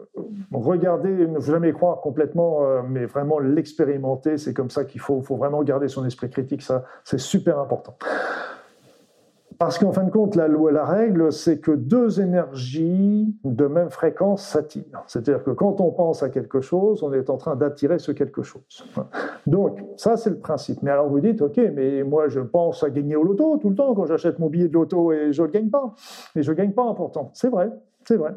regarder, 0.53 1.27
ne 1.27 1.41
jamais 1.41 1.73
croire 1.73 2.01
complètement, 2.01 2.65
euh, 2.65 2.83
mais 2.89 3.07
vraiment 3.07 3.39
l'expérimenter. 3.39 4.39
C'est 4.39 4.55
comme 4.55 4.71
ça 4.71 4.85
qu'il 4.85 5.01
faut, 5.01 5.21
faut 5.21 5.37
vraiment 5.37 5.63
garder 5.63 5.89
son 5.89 6.05
esprit 6.05 6.31
critique. 6.31 6.63
Ça, 6.63 6.85
c'est 7.05 7.21
super 7.21 7.59
important. 7.59 7.97
Parce 9.59 9.79
qu'en 9.79 9.93
fin 9.93 10.05
de 10.05 10.11
compte, 10.11 10.37
la 10.37 10.49
loi, 10.49 10.71
la 10.71 10.85
règle, 10.85 11.33
c'est 11.33 11.61
que 11.61 11.71
deux 11.71 12.21
énergies 12.21 13.35
de 13.45 13.67
même 13.67 13.91
fréquence 13.91 14.47
s'attirent. 14.47 15.03
C'est-à-dire 15.07 15.43
que 15.45 15.51
quand 15.51 15.81
on 15.81 15.93
pense 15.93 16.23
à 16.23 16.29
quelque 16.29 16.61
chose, 16.61 17.03
on 17.03 17.13
est 17.13 17.31
en 17.31 17.39
train 17.39 17.57
d'attirer 17.57 17.99
ce 17.99 18.13
quelque 18.13 18.43
chose. 18.43 18.85
Donc, 19.47 19.81
ça, 19.97 20.17
c'est 20.17 20.31
le 20.31 20.39
principe. 20.39 20.83
Mais 20.83 20.91
alors 20.91 21.09
vous 21.09 21.21
dites, 21.21 21.41
OK, 21.41 21.59
mais 21.75 22.03
moi, 22.03 22.29
je 22.29 22.41
pense 22.41 22.83
à 22.83 22.91
gagner 22.91 23.17
au 23.17 23.23
loto 23.23 23.57
tout 23.57 23.71
le 23.71 23.77
temps 23.77 23.95
quand 23.95 24.05
j'achète 24.05 24.39
mon 24.39 24.49
billet 24.49 24.69
de 24.69 24.75
loto 24.75 25.13
et 25.13 25.33
je 25.33 25.41
ne 25.41 25.47
le 25.47 25.53
gagne 25.53 25.71
pas. 25.71 25.95
Et 26.35 26.43
je 26.43 26.51
ne 26.51 26.57
gagne 26.57 26.73
pas 26.73 26.93
pourtant. 26.95 27.31
C'est 27.33 27.49
vrai. 27.49 27.71
C'est 28.07 28.17
vrai. 28.17 28.31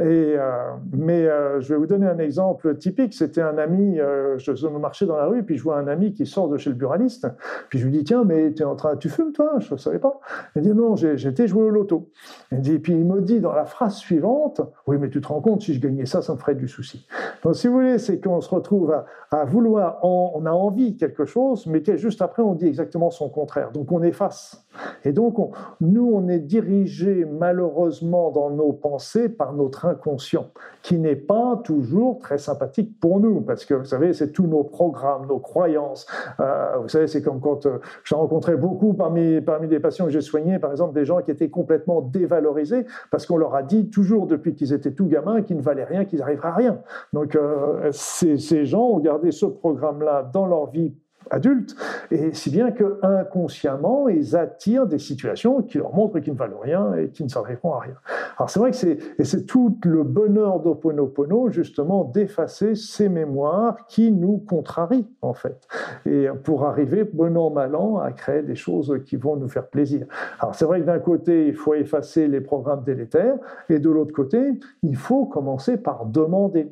Et, 0.00 0.34
euh, 0.36 0.72
mais 0.92 1.24
euh, 1.24 1.60
je 1.60 1.72
vais 1.72 1.78
vous 1.78 1.86
donner 1.86 2.08
un 2.08 2.18
exemple 2.18 2.76
typique. 2.78 3.14
C'était 3.14 3.42
un 3.42 3.58
ami, 3.58 4.00
euh, 4.00 4.38
je 4.38 4.66
marchais 4.66 5.06
dans 5.06 5.16
la 5.16 5.26
rue, 5.26 5.44
puis 5.44 5.56
je 5.56 5.62
vois 5.62 5.78
un 5.78 5.86
ami 5.86 6.12
qui 6.12 6.26
sort 6.26 6.48
de 6.48 6.58
chez 6.58 6.70
le 6.70 6.74
buraliste. 6.74 7.28
Puis 7.68 7.78
je 7.78 7.84
lui 7.84 7.92
dis 7.92 8.02
Tiens, 8.02 8.24
mais 8.24 8.46
es 8.46 8.64
en 8.64 8.74
train, 8.74 8.96
tu 8.96 9.08
fumes 9.08 9.30
toi? 9.30 9.52
Je 9.60 9.74
ne 9.74 9.78
savais 9.78 10.00
pas. 10.00 10.18
Il 10.56 10.62
dit 10.62 10.74
Non, 10.74 10.96
j'étais 10.96 11.46
joué 11.46 11.62
au 11.62 11.70
loto. 11.70 12.10
Il 12.50 12.60
dit, 12.60 12.80
puis 12.80 12.94
il 12.94 13.04
me 13.04 13.20
dit 13.20 13.38
dans 13.38 13.52
la 13.52 13.66
phrase 13.66 13.94
suivante 13.94 14.60
Oui, 14.88 14.96
mais 14.98 15.08
tu 15.10 15.20
te 15.20 15.28
rends 15.28 15.40
compte, 15.40 15.62
si 15.62 15.74
je 15.74 15.80
gagnais 15.80 16.06
ça, 16.06 16.20
ça 16.20 16.32
me 16.32 16.38
ferait 16.38 16.56
du 16.56 16.66
souci. 16.66 17.06
Donc, 17.44 17.54
si 17.54 17.68
vous 17.68 17.74
voulez, 17.74 17.98
c'est 17.98 18.18
qu'on 18.20 18.40
se 18.40 18.52
retrouve 18.52 19.04
à, 19.30 19.44
vouloir, 19.44 20.04
on 20.04 20.44
a 20.44 20.50
envie 20.50 20.96
quelque 20.96 21.24
chose, 21.24 21.66
mais 21.66 21.82
juste 21.96 22.20
après, 22.20 22.42
on 22.42 22.54
dit 22.54 22.66
exactement 22.66 23.10
son 23.10 23.28
contraire. 23.28 23.70
Donc, 23.70 23.92
on 23.92 24.02
efface. 24.02 24.66
Et 25.04 25.12
donc, 25.12 25.36
nous, 25.80 26.10
on 26.12 26.26
est 26.28 26.40
dirigé 26.40 27.24
malheureusement 27.24 28.32
dans 28.32 28.50
nos 28.50 28.72
pensées 28.72 29.03
par 29.28 29.52
notre 29.52 29.86
inconscient, 29.86 30.50
qui 30.82 30.98
n'est 30.98 31.16
pas 31.16 31.60
toujours 31.64 32.18
très 32.18 32.38
sympathique 32.38 32.98
pour 33.00 33.20
nous, 33.20 33.40
parce 33.40 33.64
que 33.64 33.74
vous 33.74 33.84
savez, 33.84 34.12
c'est 34.12 34.32
tous 34.32 34.46
nos 34.46 34.64
programmes, 34.64 35.26
nos 35.26 35.38
croyances. 35.38 36.06
Euh, 36.40 36.76
vous 36.82 36.88
savez, 36.88 37.06
c'est 37.06 37.22
comme 37.22 37.40
quand 37.40 37.66
euh, 37.66 37.78
j'ai 38.04 38.14
rencontré 38.14 38.56
beaucoup 38.56 38.94
parmi, 38.94 39.40
parmi 39.40 39.68
les 39.68 39.80
patients 39.80 40.06
que 40.06 40.10
j'ai 40.10 40.20
soignés, 40.20 40.58
par 40.58 40.70
exemple, 40.70 40.94
des 40.94 41.04
gens 41.04 41.20
qui 41.22 41.30
étaient 41.30 41.50
complètement 41.50 42.00
dévalorisés, 42.00 42.86
parce 43.10 43.26
qu'on 43.26 43.36
leur 43.36 43.54
a 43.54 43.62
dit 43.62 43.90
toujours 43.90 44.26
depuis 44.26 44.54
qu'ils 44.54 44.72
étaient 44.72 44.92
tout 44.92 45.06
gamins 45.06 45.42
qu'ils 45.42 45.56
ne 45.56 45.62
valaient 45.62 45.84
rien, 45.84 46.04
qu'ils 46.04 46.20
n'arriveraient 46.20 46.48
à 46.48 46.54
rien. 46.54 46.80
Donc, 47.12 47.36
euh, 47.36 47.90
ces, 47.92 48.38
ces 48.38 48.64
gens 48.64 48.88
ont 48.88 48.98
gardé 48.98 49.30
ce 49.30 49.46
programme-là 49.46 50.30
dans 50.32 50.46
leur 50.46 50.70
vie 50.70 50.94
adultes, 51.30 51.76
et 52.10 52.32
si 52.32 52.50
bien 52.50 52.70
que 52.70 52.98
inconsciemment, 53.02 54.08
ils 54.08 54.36
attirent 54.36 54.86
des 54.86 54.98
situations 54.98 55.62
qui 55.62 55.78
leur 55.78 55.94
montrent 55.94 56.18
qu'ils 56.20 56.32
ne 56.32 56.38
valent 56.38 56.58
rien 56.58 56.94
et 56.94 57.08
qui 57.08 57.24
ne 57.24 57.28
s'arriveront 57.28 57.74
à 57.74 57.80
rien. 57.80 57.94
Alors 58.36 58.50
c'est 58.50 58.58
vrai 58.58 58.70
que 58.70 58.76
c'est, 58.76 58.98
c'est 59.24 59.46
tout 59.46 59.78
le 59.84 60.02
bonheur 60.02 60.60
d'Oponopono, 60.60 61.50
justement, 61.50 62.04
d'effacer 62.04 62.74
ces 62.74 63.08
mémoires 63.08 63.86
qui 63.86 64.12
nous 64.12 64.38
contrarient, 64.38 65.06
en 65.22 65.34
fait, 65.34 65.66
et 66.06 66.28
pour 66.42 66.64
arriver, 66.64 67.04
bon 67.04 67.36
an, 67.36 67.50
mal 67.50 67.74
an, 67.74 67.98
à 67.98 68.12
créer 68.12 68.42
des 68.42 68.56
choses 68.56 69.00
qui 69.04 69.16
vont 69.16 69.36
nous 69.36 69.48
faire 69.48 69.68
plaisir. 69.68 70.06
Alors 70.40 70.54
c'est 70.54 70.64
vrai 70.64 70.80
que 70.80 70.86
d'un 70.86 70.98
côté, 70.98 71.48
il 71.48 71.54
faut 71.54 71.74
effacer 71.74 72.28
les 72.28 72.40
programmes 72.40 72.84
délétères, 72.84 73.36
et 73.68 73.78
de 73.78 73.90
l'autre 73.90 74.12
côté, 74.12 74.58
il 74.82 74.96
faut 74.96 75.26
commencer 75.26 75.76
par 75.76 76.06
demander. 76.06 76.70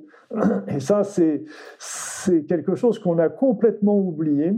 Et 0.69 0.81
ça, 0.81 1.03
c'est 1.05 1.45
quelque 2.47 2.75
chose 2.75 2.99
qu'on 2.99 3.19
a 3.19 3.29
complètement 3.29 3.99
oublié 3.99 4.55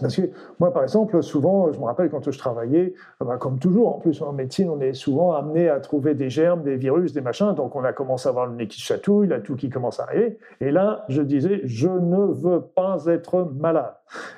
Parce 0.00 0.16
que 0.16 0.22
moi, 0.58 0.72
par 0.72 0.82
exemple, 0.82 1.22
souvent, 1.22 1.72
je 1.72 1.78
me 1.78 1.84
rappelle 1.84 2.10
quand 2.10 2.30
je 2.30 2.38
travaillais, 2.38 2.94
bah, 3.20 3.36
comme 3.38 3.58
toujours, 3.58 3.96
en 3.96 3.98
plus 3.98 4.22
en 4.22 4.32
médecine, 4.32 4.68
on 4.70 4.80
est 4.80 4.94
souvent 4.94 5.32
amené 5.32 5.68
à 5.68 5.80
trouver 5.80 6.14
des 6.14 6.30
germes, 6.30 6.62
des 6.62 6.76
virus, 6.76 7.12
des 7.12 7.20
machins, 7.20 7.54
donc 7.54 7.74
on 7.76 7.84
a 7.84 7.92
commencé 7.92 8.28
à 8.28 8.30
avoir 8.30 8.46
le 8.46 8.54
nez 8.54 8.68
qui 8.68 8.80
chatouille, 8.80 9.28
la 9.28 9.40
tout 9.40 9.56
qui 9.56 9.68
commence 9.68 10.00
à 10.00 10.04
arriver. 10.04 10.38
Et 10.60 10.70
là, 10.70 11.04
je 11.08 11.22
disais, 11.22 11.60
je 11.64 11.88
ne 11.88 12.32
veux 12.32 12.60
pas 12.60 13.04
être 13.06 13.50
malade. 13.58 13.94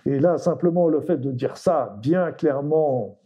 Et 0.07 0.19
là, 0.19 0.39
simplement 0.39 0.89
le 0.89 1.01
fait 1.01 1.19
de 1.19 1.31
dire 1.31 1.57
ça 1.57 1.97
bien 2.01 2.33
clairement 2.33 3.19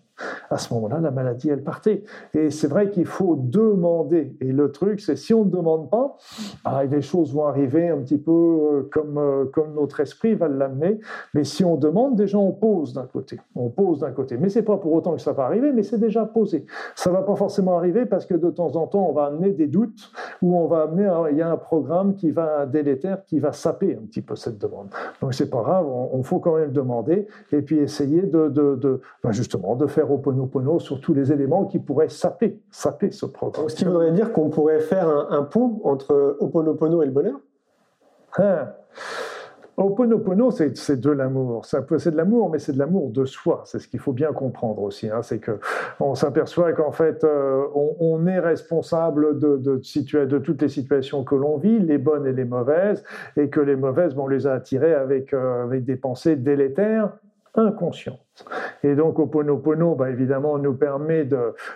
à 0.50 0.58
ce 0.58 0.72
moment-là, 0.74 1.00
la 1.00 1.10
maladie, 1.10 1.50
elle 1.50 1.62
partait. 1.62 2.02
Et 2.34 2.50
c'est 2.50 2.68
vrai 2.68 2.90
qu'il 2.90 3.06
faut 3.06 3.36
demander. 3.36 4.36
Et 4.40 4.52
le 4.52 4.72
truc, 4.72 5.00
c'est 5.00 5.16
si 5.16 5.34
on 5.34 5.44
ne 5.44 5.50
demande 5.50 5.90
pas, 5.90 6.16
bah, 6.64 6.86
des 6.86 7.02
choses 7.02 7.34
vont 7.34 7.46
arriver 7.46 7.88
un 7.88 7.98
petit 7.98 8.18
peu 8.18 8.30
euh, 8.30 8.88
comme, 8.90 9.18
euh, 9.18 9.44
comme 9.46 9.74
notre 9.74 10.00
esprit 10.00 10.34
va 10.34 10.48
l'amener. 10.48 11.00
Mais 11.34 11.44
si 11.44 11.64
on 11.64 11.76
demande, 11.76 12.16
déjà, 12.16 12.38
on 12.38 12.52
pose 12.52 12.92
d'un 12.92 13.06
côté. 13.06 13.40
On 13.54 13.68
pose 13.68 14.00
d'un 14.00 14.12
côté. 14.12 14.36
Mais 14.38 14.48
c'est 14.48 14.62
pas 14.62 14.76
pour 14.76 14.92
autant 14.92 15.14
que 15.14 15.20
ça 15.20 15.32
va 15.32 15.44
arriver, 15.44 15.72
mais 15.72 15.82
c'est 15.82 15.98
déjà 15.98 16.24
posé. 16.24 16.66
Ça 16.94 17.10
va 17.10 17.22
pas 17.22 17.36
forcément 17.36 17.76
arriver 17.76 18.06
parce 18.06 18.26
que 18.26 18.34
de 18.34 18.50
temps 18.50 18.76
en 18.76 18.86
temps, 18.86 19.06
on 19.08 19.12
va 19.12 19.26
amener 19.26 19.50
des 19.50 19.66
doutes 19.66 20.10
ou 20.42 20.56
on 20.56 20.66
va 20.66 20.82
amener, 20.82 21.10
il 21.30 21.38
y 21.38 21.42
a 21.42 21.50
un 21.50 21.56
programme 21.56 22.14
qui 22.14 22.30
va, 22.30 22.66
délétère, 22.66 23.24
qui 23.24 23.38
va 23.38 23.52
saper 23.52 23.96
un 24.00 24.06
petit 24.06 24.22
peu 24.22 24.36
cette 24.36 24.58
demande. 24.58 24.88
Donc 25.20 25.34
c'est 25.34 25.50
pas 25.50 25.62
grave, 25.62 25.86
on, 25.88 26.22
faut 26.22 26.40
quand 26.40 26.56
même 26.56 26.72
demander 26.72 27.28
et 27.52 27.62
puis 27.62 27.78
essayer 27.78 28.22
de 28.22 28.48
ben, 29.22 29.32
justement, 29.32 29.76
de 29.76 29.86
faire 29.86 30.05
au 30.10 30.16
Oponopono 30.16 30.78
sur 30.78 31.00
tous 31.00 31.14
les 31.14 31.32
éléments 31.32 31.64
qui 31.64 31.78
pourraient 31.78 32.08
saper, 32.08 32.60
saper 32.70 33.10
ce 33.10 33.26
programme. 33.26 33.68
Ce 33.68 33.76
qui 33.76 33.84
voudrait 33.84 34.12
dire 34.12 34.32
qu'on 34.32 34.50
pourrait 34.50 34.80
faire 34.80 35.08
un, 35.08 35.42
pont 35.42 35.80
entre 35.84 36.36
Oponopono 36.40 37.02
et 37.02 37.06
le 37.06 37.12
bonheur? 37.12 37.40
Hein? 38.38 38.68
Oponopono, 39.76 40.50
c'est 40.50 41.00
de 41.00 41.10
l'amour. 41.10 41.66
C'est 41.66 42.10
de 42.10 42.16
l'amour, 42.16 42.48
mais 42.50 42.58
c'est 42.58 42.72
de 42.72 42.78
l'amour 42.78 43.10
de 43.10 43.26
soi. 43.26 43.62
C'est 43.66 43.78
ce 43.78 43.88
qu'il 43.88 44.00
faut 44.00 44.14
bien 44.14 44.32
comprendre 44.32 44.82
aussi. 44.82 45.10
Hein. 45.10 45.20
C'est 45.22 45.38
que 45.38 45.60
on 46.00 46.14
s'aperçoit 46.14 46.72
qu'en 46.72 46.92
fait, 46.92 47.24
euh, 47.24 47.64
on, 47.74 48.26
est 48.26 48.40
responsable 48.40 49.38
de, 49.38 49.58
de, 49.58 49.76
de, 50.24 50.38
toutes 50.38 50.62
les 50.62 50.68
situations 50.68 51.24
que 51.24 51.34
l'on 51.34 51.58
vit, 51.58 51.78
les 51.78 51.98
bonnes 51.98 52.26
et 52.26 52.32
les 52.32 52.46
mauvaises, 52.46 53.04
et 53.36 53.50
que 53.50 53.60
les 53.60 53.76
mauvaises, 53.76 54.14
bon, 54.14 54.24
on 54.24 54.28
les 54.28 54.46
a 54.46 54.54
attirées 54.54 54.94
avec, 54.94 55.34
euh, 55.34 55.64
avec 55.64 55.84
des 55.84 55.96
pensées 55.96 56.36
délétères, 56.36 57.12
inconscientes. 57.54 58.25
Et 58.82 58.94
donc, 58.94 59.18
Oponopono, 59.18 59.94
bah, 59.94 60.10
évidemment, 60.10 60.58
nous 60.58 60.74
permet 60.74 61.28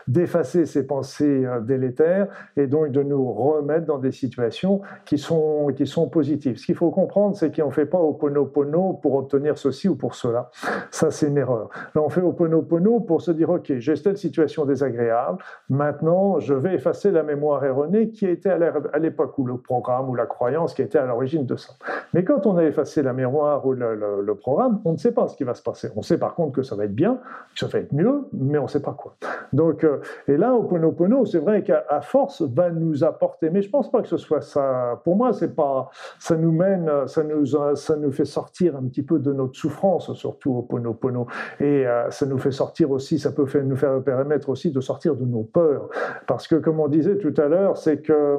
d'effacer 0.07 0.67
ces 0.67 0.87
pensées 0.87 1.45
euh, 1.45 1.61
délétères 1.61 2.29
et 2.57 2.67
donc 2.67 2.91
de 2.91 3.03
nous 3.03 3.33
remettre 3.33 3.87
dans 3.87 3.99
des 3.99 4.13
situations 4.13 4.81
qui 5.05 5.19
sont, 5.19 5.69
qui 5.77 5.87
sont 5.87 6.09
positives. 6.09 6.57
Ce 6.59 6.67
qu'il 6.67 6.75
faut 6.75 6.91
comprendre, 6.91 7.37
c'est 7.37 7.55
qu'on 7.55 7.69
ne 7.69 7.73
fait 7.73 7.87
pas 7.87 7.99
Oponopono 7.99 8.95
pour 8.95 9.15
obtenir 9.15 9.59
ceci 9.59 9.89
ou 9.89 9.97
pour 9.97 10.15
cela. 10.15 10.51
Ça, 10.91 11.11
c'est 11.11 11.29
une 11.29 11.39
erreur. 11.39 11.69
On 11.95 12.09
fait 12.09 12.21
Oponopono 12.21 13.01
pour 13.01 13.23
se 13.23 13.31
dire, 13.31 13.51
OK, 13.51 13.73
j'ai 13.79 13.97
cette 13.97 14.19
situation 14.19 14.65
désagréable, 14.65 15.39
maintenant, 15.69 16.39
je 16.39 16.55
vais 16.55 16.75
effacer 16.75 17.11
la 17.11 17.23
mémoire 17.23 17.65
erronée 17.65 18.11
qui 18.11 18.27
était 18.27 18.51
à 18.51 18.99
l'époque 18.99 19.39
où 19.39 19.47
le 19.47 19.57
programme 19.57 20.09
ou 20.09 20.15
la 20.15 20.27
croyance 20.27 20.75
qui 20.75 20.83
était 20.83 20.99
à 20.99 21.07
l'origine 21.07 21.47
de 21.47 21.57
ça. 21.57 21.73
Mais 22.15 22.25
quand 22.25 22.47
on 22.47 22.57
a 22.57 22.65
effacé 22.65 23.03
la 23.03 23.13
mémoire 23.13 23.67
ou 23.67 23.73
le, 23.73 24.23
le 24.23 24.35
programme, 24.35 24.81
on 24.85 24.93
ne 24.93 24.97
sait 24.97 25.13
pas 25.13 25.29
ce 25.29 25.37
qui 25.37 25.45
va 25.45 25.55
se 25.55 25.63
passer. 25.63 25.91
On 25.97 26.03
sait 26.03 26.19
par 26.19 26.35
contre 26.35 26.50
que 26.51 26.63
ça 26.63 26.77
va 26.77 26.85
être 26.85 26.95
bien, 26.95 27.19
que 27.55 27.61
ça 27.61 27.67
va 27.67 27.79
être 27.79 27.93
mieux, 27.93 28.23
mais 28.33 28.59
on 28.59 28.65
ne 28.65 28.69
sait 28.69 28.83
pas 28.83 28.93
quoi. 28.93 29.17
Donc, 29.53 29.85
euh, 29.85 29.99
et 30.29 30.37
là, 30.37 30.55
Oponopono, 30.55 31.25
c'est 31.25 31.39
vrai 31.39 31.63
qu'à 31.63 32.01
force, 32.03 32.43
va 32.43 32.71
nous 32.71 33.05
apporter, 33.05 33.51
mais 33.51 33.63
je 33.63 33.69
ne 33.69 33.73
pense 33.73 33.91
pas 33.91 34.03
que 34.03 34.09
ce 34.09 34.17
soit 34.17 34.41
ça. 34.41 35.01
Pour 35.05 35.17
moi, 35.17 35.31
pas, 35.57 35.91
ça 36.19 36.37
nous 36.37 36.53
mène, 36.53 36.91
ça 37.07 37.25
nous, 37.25 37.47
ça 37.75 37.97
nous 37.97 38.13
fait 38.13 38.25
sortir 38.25 38.77
un 38.77 38.83
petit 38.85 39.03
peu 39.03 39.19
de 39.19 39.33
notre 39.33 39.57
souffrance, 39.57 40.13
surtout 40.15 40.59
Oponopono. 40.59 41.27
Et 41.59 41.87
euh, 41.87 42.11
ça 42.11 42.27
nous 42.27 42.39
fait 42.39 42.53
sortir 42.53 42.91
aussi, 42.91 43.19
ça 43.19 43.33
peut 43.33 43.47
nous 43.63 43.77
faire 43.77 44.03
permettre 44.03 44.49
aussi 44.49 44.71
de 44.71 44.81
sortir 44.81 45.17
de 45.17 45.25
nos 45.25 45.43
peurs. 45.43 45.89
Parce 46.27 46.47
que, 46.47 46.57
comme 46.57 46.81
on 46.81 46.89
disait 46.89 47.19
tout 47.19 47.35
à 47.37 47.49
l'heure, 47.49 47.77
c'est 47.77 48.03
que 48.03 48.39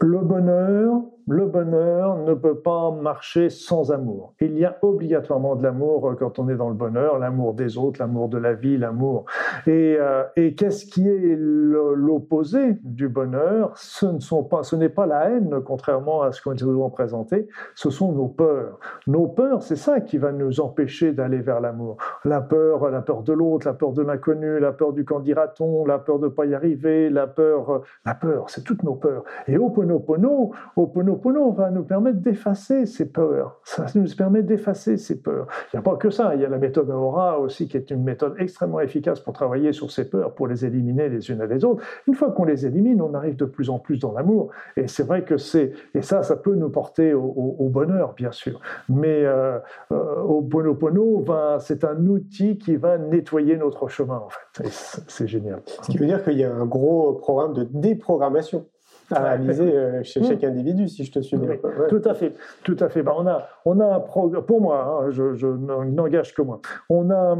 le 0.00 0.18
bonheur, 0.18 1.02
le 1.28 1.46
bonheur 1.46 2.18
ne 2.18 2.34
peut 2.34 2.58
pas 2.58 2.92
marcher 2.92 3.50
sans 3.50 3.90
amour. 3.90 4.34
Il 4.40 4.56
y 4.58 4.64
a 4.64 4.76
obligatoirement 4.82 5.56
de 5.56 5.62
l'amour 5.62 6.14
quand 6.18 6.38
on 6.38 6.48
est 6.48 6.54
dans 6.54 6.68
le 6.68 6.74
bonheur, 6.74 7.18
l'amour 7.18 7.54
des 7.54 7.78
autres, 7.78 7.98
l'amour 7.98 8.28
de 8.28 8.38
la 8.38 8.54
vie, 8.54 8.78
l'amour. 8.78 9.24
Et, 9.66 9.96
euh, 9.98 10.22
qu'est-ce 10.56 10.86
qui 10.86 11.08
est 11.08 11.36
l'opposé 11.36 12.78
du 12.84 13.08
bonheur? 13.08 13.72
Ce 13.76 14.06
ne 14.06 14.42
pas, 14.42 14.60
n'est 14.76 14.88
pas 14.88 15.06
la 15.06 15.30
haine, 15.30 15.60
contrairement 15.64 16.22
à 16.22 16.30
ce 16.30 16.40
qu'on 16.40 16.54
nous 16.54 16.84
a 16.84 16.90
présenté. 16.90 17.48
Ce 17.74 17.90
sont 17.90 18.12
nos 18.12 18.28
peurs. 18.28 18.78
Nos 19.08 19.26
peurs, 19.26 19.62
c'est 19.62 19.76
ça 19.76 20.00
qui 20.00 20.18
va 20.18 20.30
nous 20.30 20.60
empêcher 20.60 21.12
d'aller 21.12 21.40
vers 21.40 21.60
l'amour. 21.60 21.96
La 22.24 22.40
peur, 22.40 22.88
la 22.90 23.02
peur 23.02 23.22
de 23.22 23.32
l'autre, 23.32 23.66
la 23.66 23.74
peur 23.74 23.92
de 23.92 24.02
l'inconnu, 24.02 24.60
la 24.60 24.72
peur 24.72 24.92
du 24.92 25.04
quand 25.04 25.20
dira-t-on, 25.20 25.84
la 25.86 25.98
peur 25.98 26.20
de 26.20 26.26
ne 26.26 26.30
pas 26.30 26.46
y 26.46 26.54
arriver, 26.54 27.10
la 27.10 27.26
peur, 27.26 27.82
la 28.04 28.14
peur, 28.14 28.48
c'est 28.48 28.62
toutes 28.62 28.84
nos 28.84 28.94
peurs. 28.94 29.24
Et 29.48 29.58
Oponopono, 29.58 30.52
Oponopono 30.76 31.15
Ho'oponopono 31.16 31.52
va 31.52 31.70
nous 31.70 31.84
permettre 31.84 32.18
d'effacer 32.18 32.86
ces 32.86 33.06
peurs. 33.10 33.60
Ça 33.64 33.86
nous 33.94 34.06
permet 34.16 34.42
d'effacer 34.42 34.96
ces 34.96 35.20
peurs. 35.20 35.46
Il 35.72 35.76
n'y 35.76 35.78
a 35.80 35.82
pas 35.82 35.96
que 35.96 36.10
ça. 36.10 36.34
Il 36.34 36.40
y 36.40 36.44
a 36.44 36.48
la 36.48 36.58
méthode 36.58 36.90
Aura 36.90 37.38
aussi, 37.40 37.68
qui 37.68 37.76
est 37.76 37.90
une 37.90 38.02
méthode 38.02 38.34
extrêmement 38.38 38.80
efficace 38.80 39.20
pour 39.20 39.32
travailler 39.32 39.72
sur 39.72 39.90
ces 39.90 40.08
peurs, 40.08 40.34
pour 40.34 40.46
les 40.46 40.64
éliminer 40.64 41.08
les 41.08 41.30
unes 41.30 41.40
à 41.40 41.46
les 41.46 41.64
autres. 41.64 41.82
Une 42.06 42.14
fois 42.14 42.30
qu'on 42.30 42.44
les 42.44 42.66
élimine, 42.66 43.00
on 43.00 43.14
arrive 43.14 43.36
de 43.36 43.44
plus 43.44 43.70
en 43.70 43.78
plus 43.78 43.98
dans 43.98 44.12
l'amour. 44.12 44.50
Et 44.76 44.88
c'est 44.88 45.04
vrai 45.04 45.24
que 45.24 45.36
c'est. 45.36 45.72
Et 45.94 46.02
ça, 46.02 46.22
ça 46.22 46.36
peut 46.36 46.54
nous 46.54 46.70
porter 46.70 47.14
au, 47.14 47.68
bonheur, 47.70 48.14
bien 48.14 48.32
sûr. 48.32 48.60
Mais 48.88 49.24
euh, 49.24 49.58
euh, 49.92 50.22
Ho'oponopono, 50.22 51.24
c'est 51.60 51.84
un 51.84 52.06
outil 52.06 52.58
qui 52.58 52.76
va 52.76 52.98
nettoyer 52.98 53.56
notre 53.56 53.88
chemin, 53.88 54.18
en 54.18 54.28
fait. 54.28 54.68
C'est 55.08 55.26
génial. 55.26 55.62
Ce 55.66 55.90
qui 55.90 55.98
veut 55.98 56.06
dire 56.06 56.22
qu'il 56.22 56.38
y 56.38 56.44
a 56.44 56.54
un 56.54 56.66
gros 56.66 57.14
programme 57.14 57.54
de 57.54 57.64
déprogrammation 57.64 58.66
à 59.10 59.22
réaliser 59.22 59.76
euh, 59.76 60.02
chez 60.02 60.22
chaque 60.22 60.42
hmm. 60.42 60.46
individu, 60.46 60.88
si 60.88 61.04
je 61.04 61.12
te 61.12 61.20
suis 61.20 61.36
bien. 61.36 61.56
Tout 61.88 62.02
à 62.04 62.14
fait, 62.14 62.32
tout 62.64 62.76
à 62.80 62.88
fait. 62.88 63.02
Bah, 63.02 63.14
on 63.16 63.26
a, 63.26 63.46
on 63.64 63.80
a 63.80 63.86
un 63.86 64.00
pour 64.00 64.60
moi, 64.60 65.02
hein, 65.04 65.10
je, 65.10 65.34
je 65.34 65.46
n'engage 65.46 66.34
que 66.34 66.42
moi. 66.42 66.60
On 66.88 67.10
a, 67.10 67.36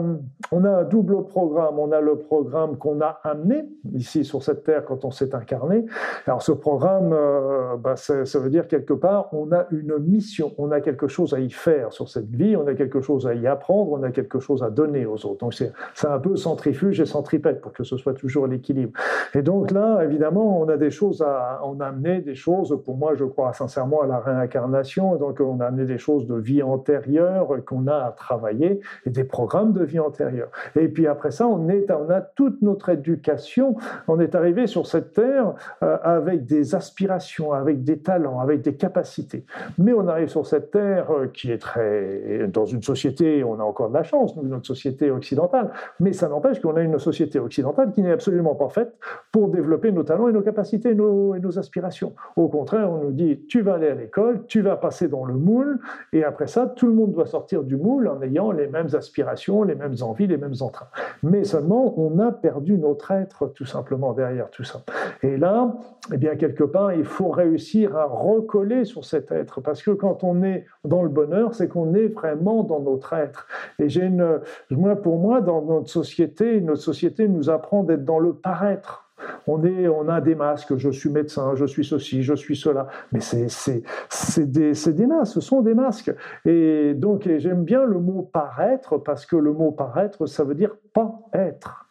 on 0.53 0.65
a 0.65 0.71
un 0.71 0.85
double 0.85 1.25
programme. 1.27 1.79
On 1.79 1.93
a 1.93 2.01
le 2.01 2.17
programme 2.17 2.77
qu'on 2.77 3.01
a 3.01 3.21
amené 3.25 3.65
ici 3.95 4.25
sur 4.25 4.43
cette 4.43 4.65
terre 4.65 4.85
quand 4.85 5.05
on 5.05 5.11
s'est 5.11 5.35
incarné. 5.35 5.87
Alors 6.27 6.43
ce 6.43 6.53
programme, 6.53 7.13
euh, 7.13 7.77
bah, 7.77 7.97
ça, 7.97 8.39
veut 8.39 8.51
dire 8.51 8.69
quelque 8.69 8.93
part, 8.93 9.33
on 9.33 9.53
a 9.53 9.67
une 9.71 9.99
mission, 9.99 10.53
on 10.59 10.71
a 10.71 10.81
quelque 10.81 11.09
chose 11.09 11.35
à 11.35 11.41
y 11.41 11.51
faire 11.51 11.93
sur 11.93 12.09
cette 12.09 12.31
vie, 12.35 12.57
on 12.57 12.67
a 12.67 12.75
quelque 12.75 13.01
chose 13.01 13.27
à 13.27 13.35
y 13.35 13.47
apprendre, 13.47 13.93
on 13.93 14.03
a 14.03 14.11
quelque 14.11 14.39
chose 14.39 14.63
à 14.63 14.71
donner 14.71 15.07
aux 15.07 15.27
autres. 15.27 15.39
Donc 15.39 15.55
c'est 15.55 15.73
un 16.07 16.19
peu 16.19 16.37
centrifuge 16.37 17.01
et 17.01 17.07
centripète 17.07 17.61
pour 17.61 17.73
que 17.73 17.85
ce 17.85 17.97
soit 17.97 18.15
toujours 18.15 18.47
l'équilibre. 18.47 18.93
Et 19.35 19.43
donc 19.43 19.71
là, 19.71 20.03
évidemment, 20.03 20.61
on 20.61 20.69
a 20.69 20.77
des 20.77 20.91
choses 20.91 21.23
à 21.23 21.56
on 21.65 21.81
a 21.81 21.87
amené 21.87 22.21
des 22.21 22.35
choses, 22.35 22.79
pour 22.85 22.97
moi, 22.97 23.15
je 23.15 23.25
crois 23.25 23.53
sincèrement 23.53 24.03
à 24.03 24.07
la 24.07 24.19
réincarnation, 24.19 25.17
donc 25.17 25.41
on 25.41 25.61
a 25.61 25.67
amené 25.67 25.85
des 25.85 25.99
choses 25.99 26.27
de 26.27 26.35
vie 26.35 26.63
antérieure 26.63 27.49
qu'on 27.65 27.87
a 27.87 27.97
à 27.97 28.13
travailler 28.13 28.81
et 29.05 29.11
des 29.11 29.25
programmes 29.25 29.73
de 29.73 29.85
vie 29.85 29.99
antérieure. 29.99 30.49
Et 30.75 30.89
puis 30.89 31.07
après 31.07 31.31
ça, 31.31 31.47
on, 31.47 31.69
est, 31.69 31.91
on 31.91 32.11
a 32.11 32.21
toute 32.21 32.63
notre 32.63 32.89
éducation, 32.89 33.77
on 34.09 34.21
est 34.21 34.35
arrivé 34.35 34.67
sur 34.67 34.87
cette 34.87 35.13
terre 35.13 35.55
euh, 35.83 35.99
avec 36.03 36.47
des 36.47 36.75
aspirations, 36.75 37.53
avec 37.53 37.85
des 37.85 37.99
talents, 37.99 38.41
avec 38.41 38.63
des 38.63 38.75
capacités. 38.75 39.45
Mais 39.79 39.93
on 39.93 40.09
arrive 40.09 40.29
sur 40.29 40.47
cette 40.47 40.71
terre 40.71 41.11
euh, 41.11 41.27
qui 41.27 41.51
est 41.51 41.59
très. 41.59 42.49
Dans 42.49 42.67
une 42.67 42.83
société, 42.83 43.45
on 43.45 43.59
a 43.61 43.63
encore 43.63 43.89
de 43.89 43.95
la 43.95 44.03
chance, 44.03 44.37
notre 44.37 44.67
société 44.67 45.11
occidentale, 45.11 45.71
mais 46.01 46.13
ça 46.13 46.29
n'empêche 46.29 46.61
qu'on 46.61 46.77
a 46.77 46.83
une 46.83 46.99
société 46.99 47.39
occidentale 47.39 47.93
qui 47.93 48.03
n'est 48.03 48.13
absolument 48.13 48.55
pas 48.55 48.69
faite 48.69 48.95
pour 49.33 49.49
développer 49.49 49.93
nos 49.93 50.03
talents 50.03 50.29
et 50.29 50.33
nos 50.33 50.43
capacités 50.43 50.95
nos 50.95 51.46
nos 51.47 51.59
aspirations. 51.59 52.15
Au 52.37 52.49
contraire, 52.49 52.91
on 52.91 52.99
nous 52.99 53.13
dit, 53.13 53.47
tu 53.49 53.63
vas 53.63 53.75
aller 53.75 53.89
à 53.89 53.95
l'école, 53.95 54.45
tu 54.47 54.61
vas 54.61 54.77
passer 54.77 55.09
dans 55.09 55.25
le 55.25 55.35
moule, 55.35 55.79
et 56.13 56.25
après 56.25 56.47
ça, 56.47 56.67
tout 56.67 56.87
le 56.87 56.93
monde 56.93 57.13
doit 57.13 57.27
sortir 57.27 57.63
du 57.63 57.77
moule 57.77 58.09
en 58.09 58.21
ayant 58.23 58.51
les 58.51 58.67
mêmes 58.67 58.89
aspirations, 58.95 59.63
les 59.63 59.75
mêmes 59.75 59.95
envies, 60.03 60.27
les 60.27 60.37
mêmes 60.37 60.55
entrains. 60.61 60.89
Mais 61.23 61.45
seulement, 61.45 61.99
on 61.99 62.19
a 62.19 62.33
perdu 62.33 62.79
notre 62.79 63.11
être 63.11 63.47
tout 63.55 63.65
simplement 63.65 64.13
derrière 64.13 64.51
tout 64.51 64.65
ça. 64.65 64.81
Et 65.23 65.37
là, 65.37 65.75
eh 66.13 66.17
bien, 66.17 66.37
quelque 66.37 66.65
part, 66.65 66.93
il 66.93 67.05
faut 67.05 67.29
réussir 67.29 67.97
à 67.97 68.05
recoller 68.05 68.85
sur 68.85 69.05
cet 69.05 69.33
être, 69.33 69.61
parce 69.61 69.83
que 69.83 69.93
quand 69.93 70.25
on 70.25 70.43
est 70.43 70.67
dans 70.85 71.03
le 71.03 71.09
bonheur, 71.09 71.55
c'est 71.55 71.69
qu'on 71.69 71.95
est 71.95 72.09
vraiment 72.09 72.63
dans 72.63 72.81
notre 72.81 73.13
être. 73.13 73.47
Et 73.79 73.89
j'ai 73.89 74.05
une, 74.05 74.41
moi, 74.71 74.97
pour 74.97 75.19
moi, 75.19 75.41
dans 75.41 75.63
notre 75.63 75.89
société, 75.89 76.61
notre 76.61 76.83
société 76.83 77.29
nous 77.29 77.51
apprend 77.51 77.83
d'être 77.83 78.05
dans 78.05 78.19
le 78.19 78.35
paraître. 78.35 79.06
On, 79.47 80.09
a 80.09 80.21
des 80.21 80.35
masques, 80.35 80.77
je 80.77 80.91
suis 80.91 81.09
médecin, 81.09 81.55
je 81.55 81.65
suis 81.65 81.85
ceci, 81.85 82.23
je 82.23 82.35
suis 82.35 82.57
cela. 82.57 82.89
Mais 83.13 83.21
c'est 83.21 84.47
des 84.49 85.07
masques, 85.07 85.35
ce 85.35 85.41
sont 85.41 85.63
des 85.63 85.75
masques. 85.75 86.13
Et 86.45 86.95
donc 86.95 87.29
j'aime 87.39 87.65
bien 87.65 87.85
le 87.85 87.99
mot 87.99 88.23
paraître 88.23 88.99
parce 88.99 89.25
que 89.25 89.37
le 89.37 89.53
mot 89.53 89.71
paraître, 89.71 90.27
ça 90.27 90.45
veut 90.45 90.55
dire 90.55 90.77
pas 90.93 91.21
être. 91.33 91.86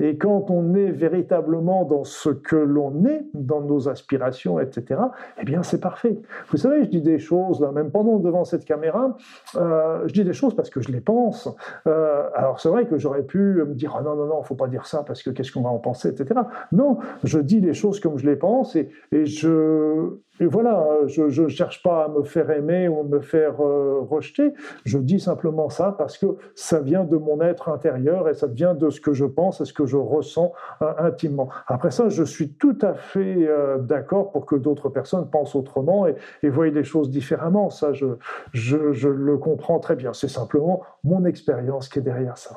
Et 0.00 0.16
quand 0.18 0.50
on 0.50 0.74
est 0.74 0.90
véritablement 0.90 1.84
dans 1.84 2.04
ce 2.04 2.30
que 2.30 2.56
l'on 2.56 3.04
est, 3.04 3.24
dans 3.34 3.60
nos 3.60 3.88
aspirations, 3.88 4.60
etc., 4.60 5.00
eh 5.40 5.44
bien, 5.44 5.62
c'est 5.62 5.80
parfait. 5.80 6.18
Vous 6.48 6.56
savez, 6.56 6.84
je 6.84 6.88
dis 6.88 7.02
des 7.02 7.18
choses, 7.18 7.60
même 7.74 7.90
pendant 7.90 8.18
devant 8.18 8.44
cette 8.44 8.64
caméra, 8.64 9.16
euh, 9.56 10.02
je 10.06 10.12
dis 10.12 10.24
des 10.24 10.32
choses 10.32 10.54
parce 10.54 10.70
que 10.70 10.80
je 10.80 10.90
les 10.90 11.00
pense. 11.00 11.48
Euh, 11.86 12.28
alors, 12.34 12.60
c'est 12.60 12.68
vrai 12.68 12.86
que 12.86 12.98
j'aurais 12.98 13.22
pu 13.22 13.38
me 13.38 13.74
dire, 13.74 13.94
ah 13.98 14.02
non, 14.02 14.16
non, 14.16 14.26
non, 14.26 14.42
faut 14.42 14.54
pas 14.54 14.68
dire 14.68 14.86
ça 14.86 15.02
parce 15.06 15.22
que 15.22 15.30
qu'est-ce 15.30 15.52
qu'on 15.52 15.62
va 15.62 15.70
en 15.70 15.78
penser, 15.78 16.08
etc. 16.08 16.40
Non, 16.72 16.98
je 17.22 17.38
dis 17.38 17.60
les 17.60 17.74
choses 17.74 18.00
comme 18.00 18.18
je 18.18 18.26
les 18.26 18.36
pense 18.36 18.76
et 18.76 18.88
je, 19.12 20.18
et 20.40 20.46
voilà, 20.46 20.84
je 21.06 21.42
ne 21.42 21.48
cherche 21.48 21.82
pas 21.82 22.04
à 22.04 22.08
me 22.08 22.24
faire 22.24 22.50
aimer 22.50 22.88
ou 22.88 23.04
me 23.04 23.20
faire 23.20 23.60
euh, 23.60 24.00
rejeter. 24.00 24.52
Je 24.84 24.98
dis 24.98 25.20
simplement 25.20 25.68
ça 25.68 25.94
parce 25.96 26.18
que 26.18 26.26
ça 26.56 26.80
vient 26.80 27.04
de 27.04 27.16
mon 27.16 27.40
être 27.40 27.68
intérieur 27.68 28.28
et 28.28 28.34
ça 28.34 28.48
vient 28.48 28.74
de 28.74 28.90
ce 28.90 29.00
que 29.00 29.12
je 29.12 29.26
pense 29.26 29.60
et 29.60 29.64
ce 29.64 29.72
que 29.72 29.86
je 29.86 29.96
ressens 29.96 30.52
euh, 30.82 30.92
intimement. 30.98 31.48
Après 31.68 31.92
ça, 31.92 32.08
je 32.08 32.24
suis 32.24 32.54
tout 32.54 32.76
à 32.82 32.94
fait 32.94 33.46
euh, 33.46 33.78
d'accord 33.78 34.32
pour 34.32 34.44
que 34.44 34.56
d'autres 34.56 34.88
personnes 34.88 35.30
pensent 35.30 35.54
autrement 35.54 36.06
et, 36.08 36.16
et 36.42 36.48
voient 36.48 36.66
les 36.66 36.84
choses 36.84 37.10
différemment. 37.10 37.70
Ça, 37.70 37.92
je, 37.92 38.06
je, 38.52 38.92
je 38.92 39.08
le 39.08 39.38
comprends 39.38 39.78
très 39.78 39.94
bien. 39.94 40.12
C'est 40.12 40.28
simplement 40.28 40.82
mon 41.04 41.24
expérience 41.24 41.88
qui 41.88 42.00
est 42.00 42.02
derrière 42.02 42.38
ça. 42.38 42.56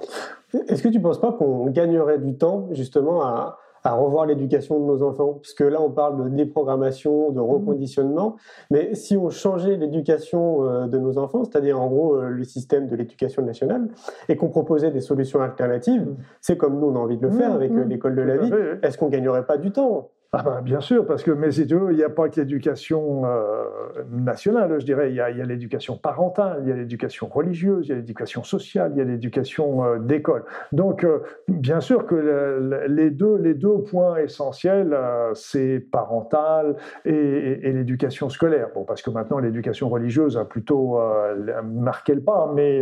Est-ce 0.68 0.82
que 0.82 0.90
tu 0.90 0.98
ne 0.98 1.04
penses 1.04 1.22
pas 1.22 1.32
qu'on 1.32 1.68
gagnerait 1.68 2.18
du 2.18 2.38
temps 2.38 2.70
justement 2.72 3.22
à 3.22 3.60
à 3.88 3.93
revoir 3.93 4.26
l'éducation 4.26 4.80
de 4.80 4.86
nos 4.86 5.02
enfants 5.02 5.34
Parce 5.34 5.54
que 5.54 5.63
là, 5.63 5.82
on 5.82 5.89
parle 5.89 6.21
de 6.21 6.36
déprogrammation, 6.36 7.32
de 7.32 7.39
reconditionnement, 7.39 8.36
mais 8.69 8.93
si 8.95 9.15
on 9.15 9.30
changeait 9.30 9.78
l'éducation 9.78 10.65
euh, 10.65 10.88
de 10.88 10.97
nos 10.97 11.17
enfants, 11.17 11.45
c'est-à-dire 11.45 11.80
en 11.80 11.88
gros 11.88 12.15
euh, 12.15 12.30
le 12.30 12.43
système 12.43 12.88
de 12.88 12.95
l'éducation 12.97 13.43
nationale, 13.43 13.88
et 14.28 14.36
qu'on 14.36 14.50
proposait 14.50 14.91
des 14.91 15.00
solutions 15.00 15.41
alternatives, 15.41 16.02
mmh. 16.02 16.17
c'est 16.41 16.58
comme 16.58 16.80
nous 16.80 16.88
on 16.88 16.95
a 16.95 17.00
envie 17.00 17.17
de 17.17 17.26
le 17.26 17.32
faire 17.32 17.52
mmh, 17.52 17.56
avec 17.56 17.71
euh, 17.71 17.86
l'école 17.86 18.15
de 18.15 18.21
la 18.21 18.38
vie, 18.38 18.52
est-ce 18.84 18.97
qu'on 18.97 19.08
gagnerait 19.08 19.45
pas 19.45 19.58
du 19.58 19.71
temps? 19.71 20.10
Ah 20.34 20.44
ben, 20.44 20.62
bien 20.62 20.82
sûr, 20.82 21.06
parce 21.06 21.24
que, 21.24 21.32
mais 21.32 21.52
si 21.52 21.66
tu 21.66 21.76
veux, 21.76 21.94
il 21.94 21.98
n'y 21.98 22.04
a 22.04 22.10
pas 22.10 22.28
que 22.28 22.42
l'éducation 22.42 23.26
euh, 23.26 23.63
nationale, 24.12 24.78
je 24.78 24.86
dirais, 24.86 25.10
il 25.10 25.16
y 25.16 25.22
a, 25.22 25.30
l'éducation 25.32 25.96
parentale, 25.96 26.60
il 26.63 26.70
y 26.70 26.72
a 26.74 26.76
l'éducation 26.76 27.28
religieuse, 27.28 27.88
il 27.88 27.90
y 27.92 27.94
a 27.94 27.96
l'éducation 27.96 28.44
sociale, 28.44 28.92
il 28.94 28.98
y 28.98 29.02
a 29.02 29.06
l'éducation 29.06 29.86
euh, 29.86 30.00
d'école. 30.00 30.44
Donc, 30.74 31.06
euh, 31.06 31.20
bien 31.48 31.80
sûr 31.80 32.06
que 32.06 32.16
les, 32.90 33.10
deux, 33.10 33.78
points 33.90 34.18
essentiels, 34.18 34.98
c'est 35.34 35.80
parental 35.80 36.76
et, 37.06 37.72
l'éducation 37.72 38.28
scolaire. 38.28 38.68
Bon, 38.76 38.84
parce 38.84 39.02
que 39.02 39.10
maintenant, 39.10 39.40
l'éducation 39.40 39.88
religieuse 39.88 40.38
a 40.38 40.44
plutôt 40.44 41.00
marqué 41.63 42.13
le 42.16 42.22
pas, 42.22 42.52
mais, 42.54 42.82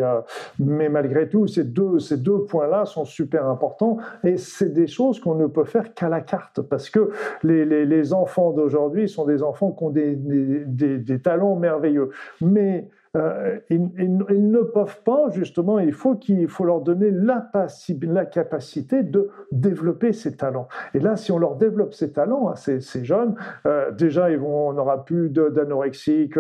mais 0.58 0.90
malgré 0.90 1.30
tout, 1.30 1.46
ces 1.46 1.64
deux, 1.64 2.00
ces 2.00 2.18
deux 2.18 2.44
points-là 2.46 2.86
sont 2.86 3.06
super 3.06 3.48
importants 3.48 3.98
et 4.24 4.38
c'est 4.38 4.74
des 4.74 4.88
choses 4.88 5.20
qu'on 5.20 5.36
ne 5.36 5.48
peut 5.48 5.66
faire 5.66 5.94
qu'à 5.94 6.10
la 6.10 6.22
carte, 6.22 6.62
parce 6.62 6.90
que 6.90 7.12
les, 7.44 8.14
enfants 8.14 8.52
d'aujourd'hui 8.52 9.10
sont 9.10 9.26
des 9.26 9.44
enfants 9.44 9.72
qui 9.72 9.84
ont 9.84 9.90
des, 9.90 10.16
des 10.16 11.20
talents 11.20 11.56
merveilleux. 11.56 12.10
Mais 12.42 12.90
euh, 13.16 13.60
ils, 13.70 14.52
ne 14.52 14.62
peuvent 14.62 15.02
pas, 15.04 15.30
justement, 15.32 15.80
il 15.80 15.94
faut, 15.94 16.16
qu'il 16.16 16.48
faut 16.48 16.66
leur 16.66 16.82
donner 16.82 17.12
la, 17.12 17.46
capacité 18.26 19.04
de 19.04 19.30
développer 19.52 20.12
ces 20.14 20.36
talents. 20.36 20.68
Et 20.94 21.00
là, 21.00 21.16
si 21.16 21.32
on 21.32 21.38
leur 21.38 21.56
développe 21.56 21.94
ces 21.94 22.12
talents 22.12 22.54
ces, 22.56 22.82
jeunes, 23.04 23.36
euh, 23.66 23.92
déjà, 23.92 24.32
ils 24.32 24.38
vont, 24.38 24.70
on 24.70 24.74
n'aura 24.74 25.06
plus 25.06 25.30
d'anorexiques, 25.30 26.38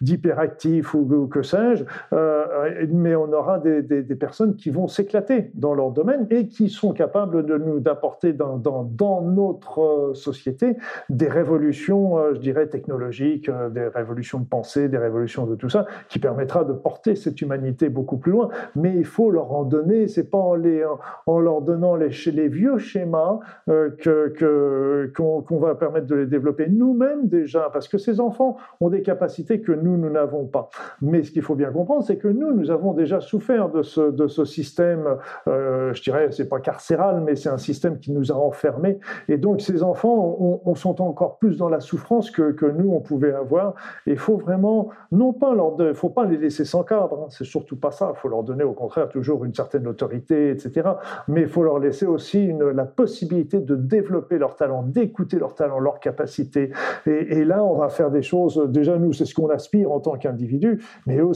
d'hyperactifs 0.00 0.94
ou, 0.94 1.26
que 1.26 1.42
sais-je, 1.42 1.84
euh, 2.12 2.86
mais 2.90 3.14
on 3.14 3.32
aura 3.32 3.58
des, 3.58 3.82
personnes 4.14 4.54
qui 4.54 4.70
vont 4.70 4.86
s'éclater 4.86 5.50
dans 5.54 5.74
leur 5.74 5.90
domaine 5.90 6.26
et 6.30 6.46
qui 6.46 6.68
sont 6.68 6.92
capables 6.92 7.44
de 7.44 7.58
nous 7.58 7.80
d'apporter 7.80 8.32
dans, 8.32 8.58
dans, 8.58 9.22
notre 9.22 10.12
société 10.14 10.76
des 11.08 11.28
révolutions, 11.28 12.34
je 12.34 12.38
dirais, 12.38 12.68
technologiques, 12.68 13.50
des 13.72 13.88
révolutions 13.88 14.38
de 14.38 14.46
pensée, 14.46 14.88
des 14.88 14.98
révolutions 14.98 15.46
de 15.46 15.54
tout 15.54 15.63
ça, 15.70 15.86
qui 16.08 16.18
permettra 16.18 16.64
de 16.64 16.72
porter 16.72 17.16
cette 17.16 17.40
humanité 17.40 17.88
beaucoup 17.88 18.16
plus 18.16 18.32
loin. 18.32 18.48
Mais 18.76 18.94
il 18.94 19.04
faut 19.04 19.30
leur 19.30 19.52
en 19.52 19.64
donner, 19.64 20.08
c'est 20.08 20.30
pas 20.30 20.38
en, 20.38 20.54
les, 20.54 20.84
en 21.26 21.38
leur 21.38 21.62
donnant 21.62 21.96
les, 21.96 22.08
vieux 22.48 22.78
schémas 22.78 23.38
euh, 23.68 23.90
que, 23.90 25.12
qu'on, 25.14 25.58
va 25.58 25.74
permettre 25.74 26.06
de 26.06 26.16
les 26.16 26.26
développer 26.26 26.68
nous-mêmes 26.68 27.28
déjà, 27.28 27.70
parce 27.72 27.88
que 27.88 27.98
ces 27.98 28.20
enfants 28.20 28.56
ont 28.80 28.90
des 28.90 29.02
capacités 29.02 29.60
que 29.60 29.72
nous, 29.72 29.96
nous 29.96 30.10
n'avons 30.10 30.46
pas. 30.46 30.68
Mais 31.00 31.22
ce 31.22 31.30
qu'il 31.30 31.42
faut 31.42 31.54
bien 31.54 31.70
comprendre, 31.70 32.02
c'est 32.04 32.16
que 32.16 32.28
nous, 32.28 32.52
nous 32.52 32.70
avons 32.70 32.92
déjà 32.92 33.20
souffert 33.20 33.68
de 33.70 33.82
ce, 33.82 34.10
de 34.10 34.26
ce 34.26 34.44
système, 34.44 35.04
euh, 35.48 35.92
je 35.94 36.02
dirais, 36.02 36.28
c'est 36.30 36.48
pas 36.48 36.60
carcéral, 36.60 37.22
mais 37.24 37.36
c'est 37.36 37.48
un 37.48 37.58
système 37.58 37.98
qui 37.98 38.12
nous 38.12 38.32
a 38.32 38.34
enfermés. 38.34 38.98
Et 39.28 39.36
donc, 39.36 39.60
ces 39.60 39.82
enfants 39.82 40.60
on, 40.64 40.74
sont 40.74 41.00
encore 41.00 41.38
plus 41.38 41.56
dans 41.56 41.68
la 41.68 41.80
souffrance 41.80 42.30
que, 42.30 42.52
que 42.52 42.66
nous, 42.66 42.90
on 42.92 43.00
pouvait 43.00 43.32
avoir. 43.32 43.74
Il 44.06 44.18
faut 44.18 44.36
vraiment, 44.36 44.88
non 45.12 45.32
pas 45.32 45.53
il 45.54 45.84
ne 45.84 45.92
faut 45.92 46.08
pas 46.08 46.24
les 46.24 46.36
laisser 46.36 46.64
sans 46.64 46.82
cadre, 46.82 47.24
hein. 47.24 47.26
c'est 47.30 47.44
surtout 47.44 47.76
pas 47.76 47.90
ça. 47.90 48.12
Il 48.14 48.18
faut 48.18 48.28
leur 48.28 48.42
donner 48.42 48.64
au 48.64 48.72
contraire 48.72 49.08
toujours 49.08 49.44
une 49.44 49.54
certaine 49.54 49.86
autorité, 49.86 50.50
etc. 50.50 50.88
Mais 51.28 51.42
il 51.42 51.48
faut 51.48 51.62
leur 51.62 51.78
laisser 51.78 52.06
aussi 52.06 52.52
la 52.74 52.84
possibilité 52.84 53.60
de 53.60 53.76
développer 53.76 54.38
leur 54.38 54.56
talent, 54.56 54.82
d'écouter 54.82 55.38
leur 55.38 55.54
talent, 55.54 55.78
leur 55.78 56.00
capacité. 56.00 56.70
Et, 57.06 57.44
là, 57.44 57.64
on 57.64 57.76
va 57.76 57.88
faire 57.88 58.10
des 58.10 58.22
choses. 58.22 58.62
Déjà, 58.68 58.96
nous, 58.98 59.12
c'est 59.12 59.24
ce 59.24 59.34
qu'on 59.34 59.50
aspire 59.50 59.92
en 59.92 60.00
tant 60.00 60.16
qu'individu, 60.16 60.82
mais 61.06 61.18
eux, 61.18 61.32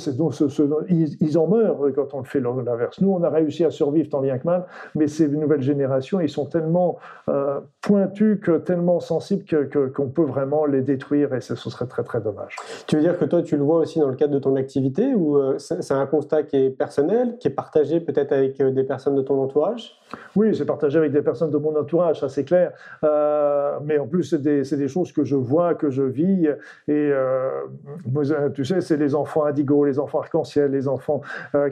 ils, 0.89 1.39
en 1.39 1.47
meurent 1.47 1.93
quand 1.95 2.15
on 2.15 2.19
le 2.19 2.25
fait 2.25 2.41
l'inverse. 2.41 3.01
Nous, 3.01 3.11
on 3.11 3.23
a 3.23 3.31
réussi 3.31 3.65
à 3.65 3.71
survivre 3.71 4.09
tant 4.09 4.21
bien 4.21 4.39
que 4.39 4.47
mal, 4.47 4.67
mais 4.95 5.07
ces 5.07 5.29
nouvelles 5.29 5.63
générations, 5.63 6.21
ils 6.21 6.29
sont 6.29 6.47
tellement 6.47 6.99
euh, 7.29 7.61
pointus, 7.81 8.39
que, 8.41 8.59
tellement 8.59 9.01
sensibles 9.01 9.45
qu'on 9.95 10.09
peut 10.09 10.25
vraiment 10.25 10.67
les 10.67 10.83
détruire, 10.83 11.35
et 11.35 11.41
ce, 11.41 11.55
ce 11.55 11.71
serait 11.71 11.87
très 11.87 12.03
très 12.03 12.21
dommage. 12.21 12.57
Tu 12.87 12.97
veux 12.97 13.03
dire 13.03 13.19
que 13.19 13.25
toi, 13.25 13.43
tu 13.43 13.57
le 13.57 13.63
vois 13.63 13.81
aussi 13.81 13.99
dans 13.99 14.08
le 14.11 14.17
cadre 14.17 14.33
de 14.35 14.39
ton 14.39 14.57
activité 14.57 15.15
ou 15.15 15.37
euh, 15.37 15.59
c'est 15.59 15.93
un 15.93 16.07
constat 16.07 16.43
qui 16.43 16.57
est 16.57 16.71
personnel, 16.71 17.37
qui 17.39 17.49
est 17.49 17.53
partagé 17.53 18.01
peut-être 18.01 18.33
avec 18.33 18.61
euh, 18.61 18.71
des 18.71 18.85
personnes 18.85 19.15
de 19.15 19.23
ton 19.23 19.43
entourage? 19.43 19.99
Oui, 20.37 20.55
c'est 20.55 20.65
partagé 20.65 20.99
avec 20.99 21.13
des 21.13 21.23
personnes 21.23 21.51
de 21.51 21.59
mon 21.59 21.77
entourage, 21.77 22.21
ça 22.21 22.29
c'est 22.29 22.45
clair. 22.45 22.73
Euh, 23.05 23.79
mais 23.85 23.99
en 23.99 24.07
plus, 24.07 24.25
c'est 24.25 24.43
des, 24.43 24.89
choses 24.89 25.13
que 25.13 25.25
je 25.25 25.37
vois, 25.37 25.75
que 25.75 25.91
je 25.91 26.03
vis. 26.03 26.49
Et 26.89 27.13
tu 28.55 28.65
sais, 28.65 28.81
c'est 28.81 28.97
les 28.97 29.15
enfants 29.15 29.45
indigo, 29.45 29.85
les 29.85 29.99
enfants 29.99 30.21
arc-en-ciel, 30.21 30.71
les 30.71 30.89
enfants 30.89 31.21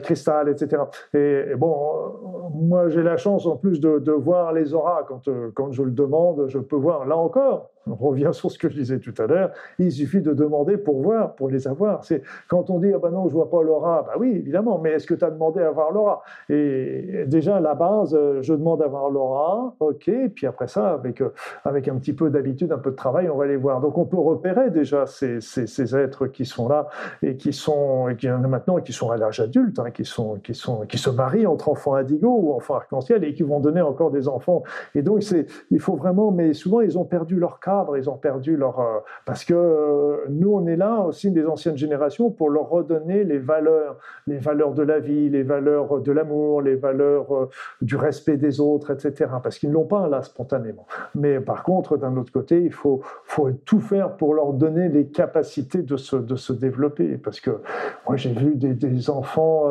cristal, 0.03 0.49
etc. 0.49 0.83
Et, 1.13 1.55
bon, 1.55 2.51
moi 2.53 2.89
j'ai 2.89 3.01
la 3.01 3.17
chance 3.17 3.45
en 3.47 3.55
plus 3.55 3.79
de, 3.79 3.99
de 3.99 4.11
voir 4.11 4.53
les 4.53 4.73
auras 4.73 5.03
quand, 5.07 5.27
quand 5.55 5.71
je 5.71 5.81
le 5.81 5.91
demande. 5.91 6.47
Je 6.47 6.59
peux 6.59 6.75
voir, 6.75 7.05
là 7.07 7.17
encore, 7.17 7.71
on 7.89 7.95
revient 7.95 8.29
sur 8.31 8.51
ce 8.51 8.57
que 8.57 8.69
je 8.69 8.75
disais 8.75 8.99
tout 8.99 9.13
à 9.17 9.27
l'heure, 9.27 9.51
il 9.79 9.91
suffit 9.91 10.21
de 10.21 10.33
demander 10.33 10.77
pour 10.77 11.01
voir, 11.01 11.35
pour 11.35 11.49
les 11.49 11.67
avoir. 11.67 12.03
C'est 12.03 12.21
quand 12.47 12.69
on 12.69 12.79
dit 12.79 12.91
ah 12.93 12.99
ben 12.99 13.11
non, 13.11 13.27
je 13.27 13.33
vois 13.33 13.49
pas 13.49 13.61
l'aura, 13.61 14.03
bah 14.03 14.13
oui, 14.19 14.31
évidemment, 14.35 14.79
mais 14.79 14.91
est-ce 14.91 15.07
que 15.07 15.15
tu 15.15 15.25
as 15.25 15.31
demandé 15.31 15.61
à 15.61 15.71
voir 15.71 15.91
l'aura? 15.91 16.21
Et 16.49 17.25
déjà 17.27 17.57
à 17.57 17.59
la 17.59 17.75
base, 17.75 18.15
euh, 18.15 18.41
je 18.41 18.53
demande 18.53 18.81
à 18.81 18.87
voir 18.87 19.09
l'aura, 19.09 19.75
OK, 19.79 20.09
puis 20.35 20.47
après 20.47 20.67
ça 20.67 20.89
avec 20.89 21.21
euh, 21.21 21.29
avec 21.65 21.87
un 21.87 21.95
petit 21.95 22.13
peu 22.13 22.29
d'habitude, 22.29 22.71
un 22.71 22.77
peu 22.77 22.91
de 22.91 22.95
travail, 22.95 23.29
on 23.29 23.37
va 23.37 23.45
les 23.45 23.55
voir. 23.55 23.81
Donc 23.81 23.97
on 23.97 24.05
peut 24.05 24.17
repérer 24.17 24.69
déjà 24.71 25.05
ces, 25.05 25.39
ces, 25.41 25.95
êtres 25.95 26.27
qui 26.27 26.45
sont 26.45 26.67
là 26.67 26.87
et 27.21 27.35
qui 27.35 27.53
sont 27.53 28.09
et 28.09 28.15
qui 28.15 28.27
maintenant 28.27 28.77
qui 28.77 28.93
sont 28.93 29.11
à 29.11 29.17
l'âge 29.17 29.39
adulte, 29.39 29.79
hein, 29.79 29.91
qui 29.91 30.05
sont 30.05 30.35
qui 30.43 30.53
sont 30.53 30.85
qui 30.85 30.97
se 30.97 31.09
marient 31.09 31.47
entre 31.47 31.69
enfants 31.69 31.95
indigo 31.95 32.29
ou 32.29 32.53
enfants 32.53 32.75
arc-en-ciel 32.75 33.23
et 33.23 33.33
qui 33.33 33.43
vont 33.43 33.59
donner 33.59 33.81
encore 33.81 34.11
des 34.11 34.27
enfants. 34.27 34.63
Et 34.95 35.01
donc 35.01 35.23
c'est 35.23 35.45
il 35.71 35.79
faut 35.79 35.95
vraiment 35.95 36.31
mais 36.31 36.53
souvent 36.53 36.81
ils 36.81 36.97
ont 36.97 37.05
perdu 37.05 37.39
leur 37.39 37.59
ils 37.97 38.09
ont 38.09 38.17
perdu 38.17 38.57
leur... 38.57 38.79
Euh, 38.79 38.99
parce 39.25 39.43
que 39.45 39.53
euh, 39.53 40.25
nous, 40.29 40.53
on 40.53 40.65
est 40.67 40.75
là 40.75 41.01
aussi, 41.01 41.31
des 41.31 41.45
anciennes 41.45 41.77
générations, 41.77 42.29
pour 42.29 42.49
leur 42.49 42.69
redonner 42.69 43.23
les 43.23 43.37
valeurs, 43.37 43.97
les 44.25 44.37
valeurs 44.37 44.73
de 44.73 44.83
la 44.83 44.99
vie, 44.99 45.29
les 45.29 45.43
valeurs 45.43 46.01
de 46.01 46.11
l'amour, 46.11 46.61
les 46.61 46.75
valeurs 46.75 47.35
euh, 47.35 47.49
du 47.81 47.95
respect 47.95 48.37
des 48.37 48.59
autres, 48.59 48.91
etc. 48.91 49.31
Parce 49.41 49.59
qu'ils 49.59 49.69
ne 49.69 49.75
l'ont 49.75 49.85
pas 49.85 50.07
là 50.07 50.21
spontanément. 50.21 50.85
Mais 51.15 51.39
par 51.39 51.63
contre, 51.63 51.97
d'un 51.97 52.15
autre 52.17 52.31
côté, 52.31 52.61
il 52.61 52.73
faut, 52.73 53.01
faut 53.23 53.51
tout 53.65 53.79
faire 53.79 54.15
pour 54.17 54.33
leur 54.33 54.53
donner 54.53 54.89
les 54.89 55.07
capacités 55.07 55.81
de 55.81 55.97
se, 55.97 56.15
de 56.15 56.35
se 56.35 56.53
développer. 56.53 57.17
Parce 57.17 57.39
que 57.39 57.61
moi, 58.07 58.17
j'ai 58.17 58.31
vu 58.31 58.55
des 58.55 59.09
enfants 59.09 59.65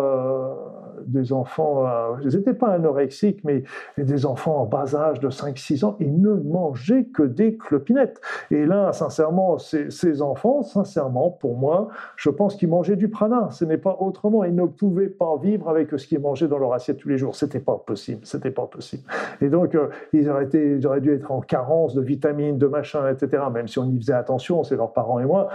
des 1.06 1.32
enfants, 1.32 1.86
euh, 1.86 2.16
ils 2.22 2.36
n'étaient 2.36 2.54
pas 2.54 2.68
anorexiques, 2.68 3.42
mais 3.44 3.64
des 3.98 4.26
enfants 4.26 4.62
en 4.62 4.66
bas 4.66 4.94
âge 4.94 5.20
de 5.20 5.30
5-6 5.30 5.84
ans, 5.84 5.96
ils 6.00 6.20
ne 6.20 6.34
mangeaient 6.34 7.04
que 7.04 7.22
des 7.22 7.56
clopinettes. 7.56 8.20
Et 8.50 8.66
là, 8.66 8.92
sincèrement, 8.92 9.58
ces, 9.58 10.22
enfants, 10.22 10.62
sincèrement, 10.62 11.30
pour 11.30 11.56
moi, 11.56 11.88
je 12.16 12.30
pense 12.30 12.56
qu'ils 12.56 12.68
mangeaient 12.68 12.96
du 12.96 13.08
prana. 13.08 13.48
Ce 13.50 13.64
n'est 13.64 13.78
pas 13.78 13.96
autrement. 14.00 14.44
Ils 14.44 14.54
ne 14.54 14.66
pouvaient 14.66 15.08
pas 15.08 15.36
vivre 15.36 15.68
avec 15.68 15.90
ce 15.96 16.06
qu'ils 16.06 16.20
mangeaient 16.20 16.48
dans 16.48 16.58
leur 16.58 16.72
assiette 16.72 16.98
tous 16.98 17.08
les 17.08 17.18
jours. 17.18 17.34
C'était 17.34 17.60
pas 17.60 17.76
possible. 17.84 18.20
C'était 18.24 18.50
pas 18.50 18.66
possible. 18.66 19.02
Et 19.40 19.48
donc, 19.48 19.74
euh, 19.74 19.88
ils, 20.12 20.28
auraient 20.28 20.44
été, 20.44 20.76
ils 20.76 20.86
auraient 20.86 21.00
dû 21.00 21.12
être 21.12 21.30
en 21.30 21.40
carence 21.40 21.94
de 21.94 22.00
vitamines, 22.00 22.58
de 22.58 22.66
machin, 22.66 23.08
etc. 23.08 23.44
Même 23.52 23.68
si 23.68 23.78
on 23.78 23.88
y 23.90 23.96
faisait 23.98 24.12
attention, 24.12 24.64
c'est 24.64 24.76
leurs 24.76 24.92
parents 24.92 25.20
et 25.20 25.24
moi. 25.24 25.48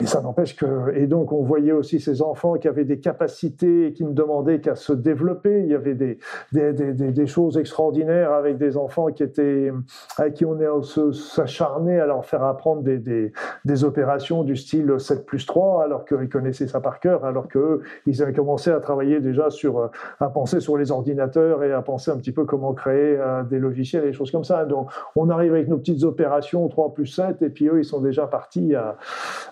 Mais 0.00 0.06
ça 0.06 0.20
n'empêche 0.20 0.56
que. 0.56 0.94
Et 0.94 1.06
donc, 1.06 1.32
on 1.32 1.42
voyait 1.42 1.72
aussi 1.72 2.00
ces 2.00 2.22
enfants 2.22 2.54
qui 2.54 2.68
avaient 2.68 2.84
des 2.84 3.00
capacités 3.00 3.86
et 3.86 3.92
qui 3.92 4.04
ne 4.04 4.12
demandaient 4.12 4.60
qu'à 4.60 4.74
se 4.74 4.92
développer. 5.02 5.60
Il 5.60 5.68
y 5.68 5.74
avait 5.74 5.94
des, 5.94 6.18
des, 6.52 6.72
des, 6.72 6.92
des 6.92 7.26
choses 7.26 7.58
extraordinaires 7.58 8.32
avec 8.32 8.58
des 8.58 8.76
enfants 8.76 9.06
qui 9.08 9.22
étaient, 9.22 9.72
à 10.16 10.30
qui 10.30 10.44
on 10.44 10.60
est 10.60 10.66
s'acharner 11.12 12.00
à 12.00 12.06
leur 12.06 12.24
faire 12.24 12.42
apprendre 12.42 12.82
des, 12.82 13.84
opérations 13.84 14.42
du 14.42 14.56
style 14.56 14.98
7 14.98 15.26
plus 15.26 15.44
3, 15.46 15.84
alors 15.84 16.04
qu'ils 16.04 16.28
connaissaient 16.28 16.66
ça 16.66 16.80
par 16.80 17.00
cœur, 17.00 17.24
alors 17.24 17.48
qu'eux, 17.48 17.82
ils 18.06 18.22
avaient 18.22 18.32
commencé 18.32 18.70
à 18.70 18.80
travailler 18.80 19.20
déjà 19.20 19.50
sur, 19.50 19.90
à 20.20 20.28
penser 20.28 20.60
sur 20.60 20.76
les 20.76 20.90
ordinateurs 20.90 21.62
et 21.62 21.72
à 21.72 21.82
penser 21.82 22.10
un 22.10 22.16
petit 22.16 22.32
peu 22.32 22.44
comment 22.44 22.72
créer 22.72 23.18
des 23.48 23.58
logiciels 23.58 24.04
et 24.04 24.08
des 24.08 24.12
choses 24.12 24.30
comme 24.30 24.44
ça. 24.44 24.64
Donc, 24.64 24.90
on 25.14 25.28
arrive 25.30 25.52
avec 25.52 25.68
nos 25.68 25.78
petites 25.78 26.04
opérations 26.04 26.68
3 26.68 26.94
plus 26.94 27.06
7, 27.06 27.42
et 27.42 27.50
puis 27.50 27.68
eux, 27.68 27.78
ils 27.78 27.84
sont 27.84 28.00
déjà 28.00 28.26
partis 28.26 28.74
à, 28.74 28.96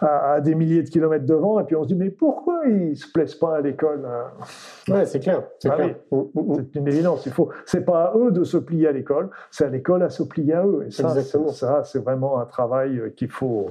à, 0.01 0.41
des 0.41 0.55
milliers 0.55 0.83
de 0.83 0.89
kilomètres 0.89 1.27
devant, 1.27 1.61
et 1.61 1.65
puis 1.65 1.77
on 1.77 1.83
se 1.83 1.89
dit, 1.89 1.95
mais 1.95 2.11
pourquoi 2.11 2.63
ils 2.67 2.97
se 2.97 3.11
plaisent 3.11 3.35
pas 3.35 3.57
à 3.57 3.61
l'école 3.61 4.07
hein? 4.07 4.31
Ouais, 4.89 5.07
c'est 5.07 5.21
clair. 5.21 5.43
C'est 5.59 5.71
ah 5.71 5.79
mm, 5.79 6.17
mm, 6.17 6.29
mm. 6.35 6.67
une 6.75 6.89
évidence. 6.89 7.27
Il 7.27 7.33
faut, 7.33 7.51
c'est 7.65 7.85
pas 7.85 8.07
à 8.07 8.17
eux 8.17 8.31
de 8.31 8.45
se 8.45 8.57
plier 8.57 8.89
à 8.89 8.93
l'école, 8.93 9.31
c'est 9.51 9.65
à 9.65 9.69
l'école 9.69 10.03
à 10.03 10.11
se 10.11 10.23
plier 10.23 10.55
à 10.55 10.65
eux. 10.67 10.85
Et 10.87 10.91
ça, 10.91 11.11
c'est, 11.11 11.49
ça, 11.51 11.83
c'est 11.85 11.99
vraiment 11.99 12.41
un 12.41 12.47
travail 12.47 13.13
qu'il 13.17 13.31
faut 13.31 13.71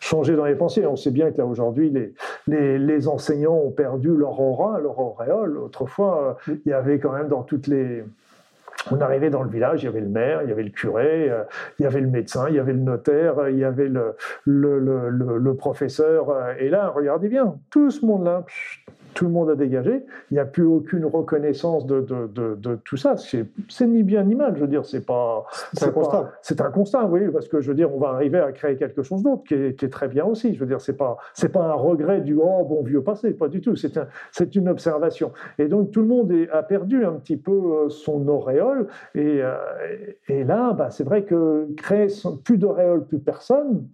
changer 0.00 0.36
dans 0.36 0.44
les 0.44 0.54
pensées. 0.54 0.86
On 0.86 0.96
sait 0.96 1.10
bien 1.10 1.30
que 1.30 1.38
là 1.38 1.46
aujourd'hui, 1.46 1.90
les, 1.90 2.14
les, 2.46 2.78
les 2.78 3.08
enseignants 3.08 3.56
ont 3.56 3.70
perdu 3.70 4.14
leur 4.14 4.38
aura, 4.40 4.78
leur 4.80 4.98
auréole. 4.98 5.58
Autrefois, 5.58 6.36
il 6.46 6.70
y 6.70 6.72
avait 6.72 6.98
quand 6.98 7.12
même 7.12 7.28
dans 7.28 7.42
toutes 7.42 7.66
les 7.66 8.04
on 8.90 9.00
arrivait 9.00 9.30
dans 9.30 9.42
le 9.42 9.50
village, 9.50 9.82
il 9.82 9.86
y 9.86 9.88
avait 9.88 10.00
le 10.00 10.08
maire, 10.08 10.42
il 10.42 10.48
y 10.48 10.52
avait 10.52 10.62
le 10.62 10.70
curé, 10.70 11.30
euh, 11.30 11.42
il 11.78 11.82
y 11.82 11.86
avait 11.86 12.00
le 12.00 12.08
médecin, 12.08 12.46
il 12.48 12.54
y 12.54 12.58
avait 12.58 12.72
le 12.72 12.78
notaire, 12.78 13.48
il 13.48 13.58
y 13.58 13.64
avait 13.64 13.88
le, 13.88 14.16
le, 14.44 14.78
le, 14.78 15.10
le 15.38 15.54
professeur. 15.54 16.30
Euh, 16.30 16.54
et 16.58 16.68
là, 16.68 16.88
regardez 16.88 17.28
bien, 17.28 17.56
tout 17.70 17.90
ce 17.90 18.04
monde-là, 18.06 18.44
tout 19.14 19.24
le 19.24 19.30
monde 19.30 19.50
a 19.50 19.54
dégagé. 19.54 20.04
Il 20.30 20.34
n'y 20.34 20.40
a 20.40 20.44
plus 20.44 20.64
aucune 20.64 21.04
reconnaissance 21.04 21.86
de, 21.86 22.00
de, 22.00 22.26
de, 22.26 22.54
de 22.54 22.78
tout 22.84 22.96
ça. 22.96 23.14
C'est 23.16 23.86
ni 23.86 24.02
bien 24.02 24.24
ni 24.24 24.34
mal. 24.34 24.54
Je 24.56 24.60
veux 24.60 24.68
dire, 24.68 24.84
c'est 24.84 25.04
pas. 25.04 25.44
C'est 25.72 25.86
un 25.86 25.90
constat. 25.90 26.30
C'est 26.42 26.60
un 26.60 26.70
constat, 26.70 27.06
oui, 27.06 27.28
parce 27.32 27.48
que 27.48 27.60
je 27.60 27.68
veux 27.68 27.74
dire, 27.74 27.94
on 27.94 27.98
va 27.98 28.08
arriver 28.08 28.38
à 28.38 28.52
créer 28.52 28.76
quelque 28.76 29.02
chose 29.02 29.22
d'autre 29.22 29.42
qui, 29.44 29.74
qui 29.74 29.84
est, 29.84 29.88
très 29.88 30.08
bien 30.08 30.24
aussi. 30.24 30.54
Je 30.54 30.60
veux 30.60 30.66
dire, 30.66 30.80
c'est 30.80 30.96
pas 30.96 31.16
c'est 31.34 31.50
pas 31.50 31.64
un 31.64 31.74
regret 31.74 32.20
du 32.20 32.36
oh 32.36 32.64
bon 32.64 32.82
vieux 32.82 33.02
passé, 33.02 33.32
pas 33.32 33.48
du 33.48 33.60
tout. 33.60 33.76
C'est 33.76 33.96
un, 33.96 34.06
c'est 34.32 34.54
une 34.56 34.68
observation. 34.68 35.32
Et 35.58 35.68
donc 35.68 35.90
tout 35.90 36.00
le 36.00 36.08
monde 36.08 36.32
est, 36.32 36.48
a 36.50 36.62
perdu 36.62 37.04
un 37.04 37.12
petit 37.12 37.36
peu 37.36 37.52
euh, 37.52 37.88
son 37.88 38.26
auréole. 38.28 38.88
Et, 39.14 39.40
euh, 39.42 39.56
et 40.28 40.44
là, 40.44 40.72
bah, 40.72 40.90
c'est 40.90 41.04
vrai 41.04 41.24
que 41.24 41.68
créer 41.76 42.08
plus 42.44 42.58
d'auréole, 42.58 43.06
plus 43.06 43.18
personne, 43.18 43.86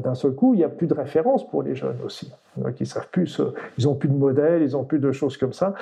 d'un 0.00 0.14
seul 0.14 0.32
coup, 0.32 0.54
il 0.54 0.58
n'y 0.58 0.64
a 0.64 0.68
plus 0.68 0.86
de 0.86 0.94
référence 0.94 1.48
pour 1.48 1.62
les 1.62 1.74
jeunes 1.74 1.98
aussi. 2.04 2.32
Ils 2.80 2.86
savent 2.86 3.08
plus, 3.10 3.40
ils 3.78 3.88
ont 3.88 3.94
plus 3.94 4.08
de 4.08 4.14
modèles, 4.14 4.62
ils 4.62 4.76
ont 4.76 4.84
plus 4.84 4.98
de 4.98 5.10
choses 5.12 5.36
comme 5.36 5.52
ça. 5.52 5.74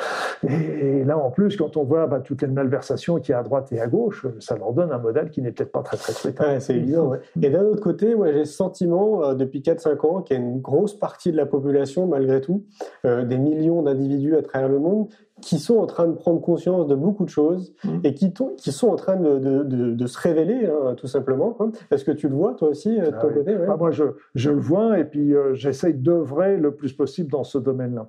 Et, 0.49 1.05
là, 1.05 1.19
en 1.19 1.31
plus, 1.31 1.57
quand 1.57 1.77
on 1.77 1.85
voit 1.85 2.07
bah, 2.07 2.21
toutes 2.21 2.43
les 2.43 2.49
malversations 2.49 3.21
qu'il 3.21 3.33
y 3.33 3.35
a 3.35 3.41
à 3.41 3.43
droite 3.43 3.71
et 3.73 3.81
à 3.81 3.87
gauche, 3.87 4.27
ça 4.41 4.57
leur 4.57 4.73
donne 4.73 4.91
un 4.93 4.99
modèle 4.99 5.31
qui 5.31 5.43
n'est 5.43 5.53
peut-être 5.53 5.73
pas 5.73 5.83
très 5.83 5.97
très 5.97 6.13
souhaitable. 6.13 6.61
c'est 6.61 6.77
évident. 6.77 7.13
Et 7.41 7.51
d'un 7.51 7.65
autre 7.65 7.83
côté, 7.83 8.15
moi, 8.15 8.33
j'ai 8.33 8.41
le 8.41 8.45
sentiment 8.45 9.23
euh, 9.25 9.35
depuis 9.35 9.61
4-5 9.61 10.07
ans 10.07 10.23
qu'il 10.23 10.37
y 10.37 10.41
a 10.41 10.43
une 10.43 10.61
grosse 10.61 10.95
partie 10.95 11.33
de 11.33 11.37
la 11.37 11.47
population, 11.47 12.07
malgré 12.07 12.41
tout, 12.41 12.65
euh, 13.05 13.25
des 13.25 13.39
millions 13.39 13.83
d'individus 13.83 14.37
à 14.37 14.43
travers 14.43 14.69
le 14.69 14.79
monde, 14.79 15.09
qui 15.43 15.59
sont 15.59 15.77
en 15.77 15.87
train 15.87 16.07
de 16.07 16.15
prendre 16.15 16.41
conscience 16.41 16.87
de 16.87 16.95
beaucoup 16.95 17.25
de 17.25 17.31
choses 17.31 17.75
mmh. 17.85 17.89
et 18.05 18.15
qui, 18.15 18.33
qui, 18.57 18.73
sont 18.73 18.89
en 18.89 18.97
train 18.97 19.17
de, 19.17 19.39
de, 19.39 19.93
de, 19.93 20.07
se 20.07 20.19
révéler, 20.19 20.67
hein, 20.67 20.95
tout 20.97 21.07
simplement. 21.07 21.57
Hein. 21.61 21.73
Est-ce 21.91 22.05
que 22.05 22.13
tu 22.13 22.29
le 22.29 22.35
vois, 22.35 22.55
toi 22.55 22.69
aussi, 22.69 22.99
euh, 22.99 23.07
de 23.07 23.11
ton 23.11 23.29
ah 23.29 23.35
côté 23.35 23.57
ah, 23.69 23.77
Moi, 23.77 23.91
je, 23.91 24.05
je, 24.35 24.51
le 24.51 24.61
vois 24.61 24.99
et 24.99 25.05
puis 25.05 25.35
euh, 25.35 25.55
j'essaye 25.55 25.95
d'œuvrer 25.95 26.57
le 26.57 26.75
plus 26.75 26.93
possible 26.93 27.31
dans 27.31 27.45
ce 27.45 27.59
domaine-là. 27.59 28.07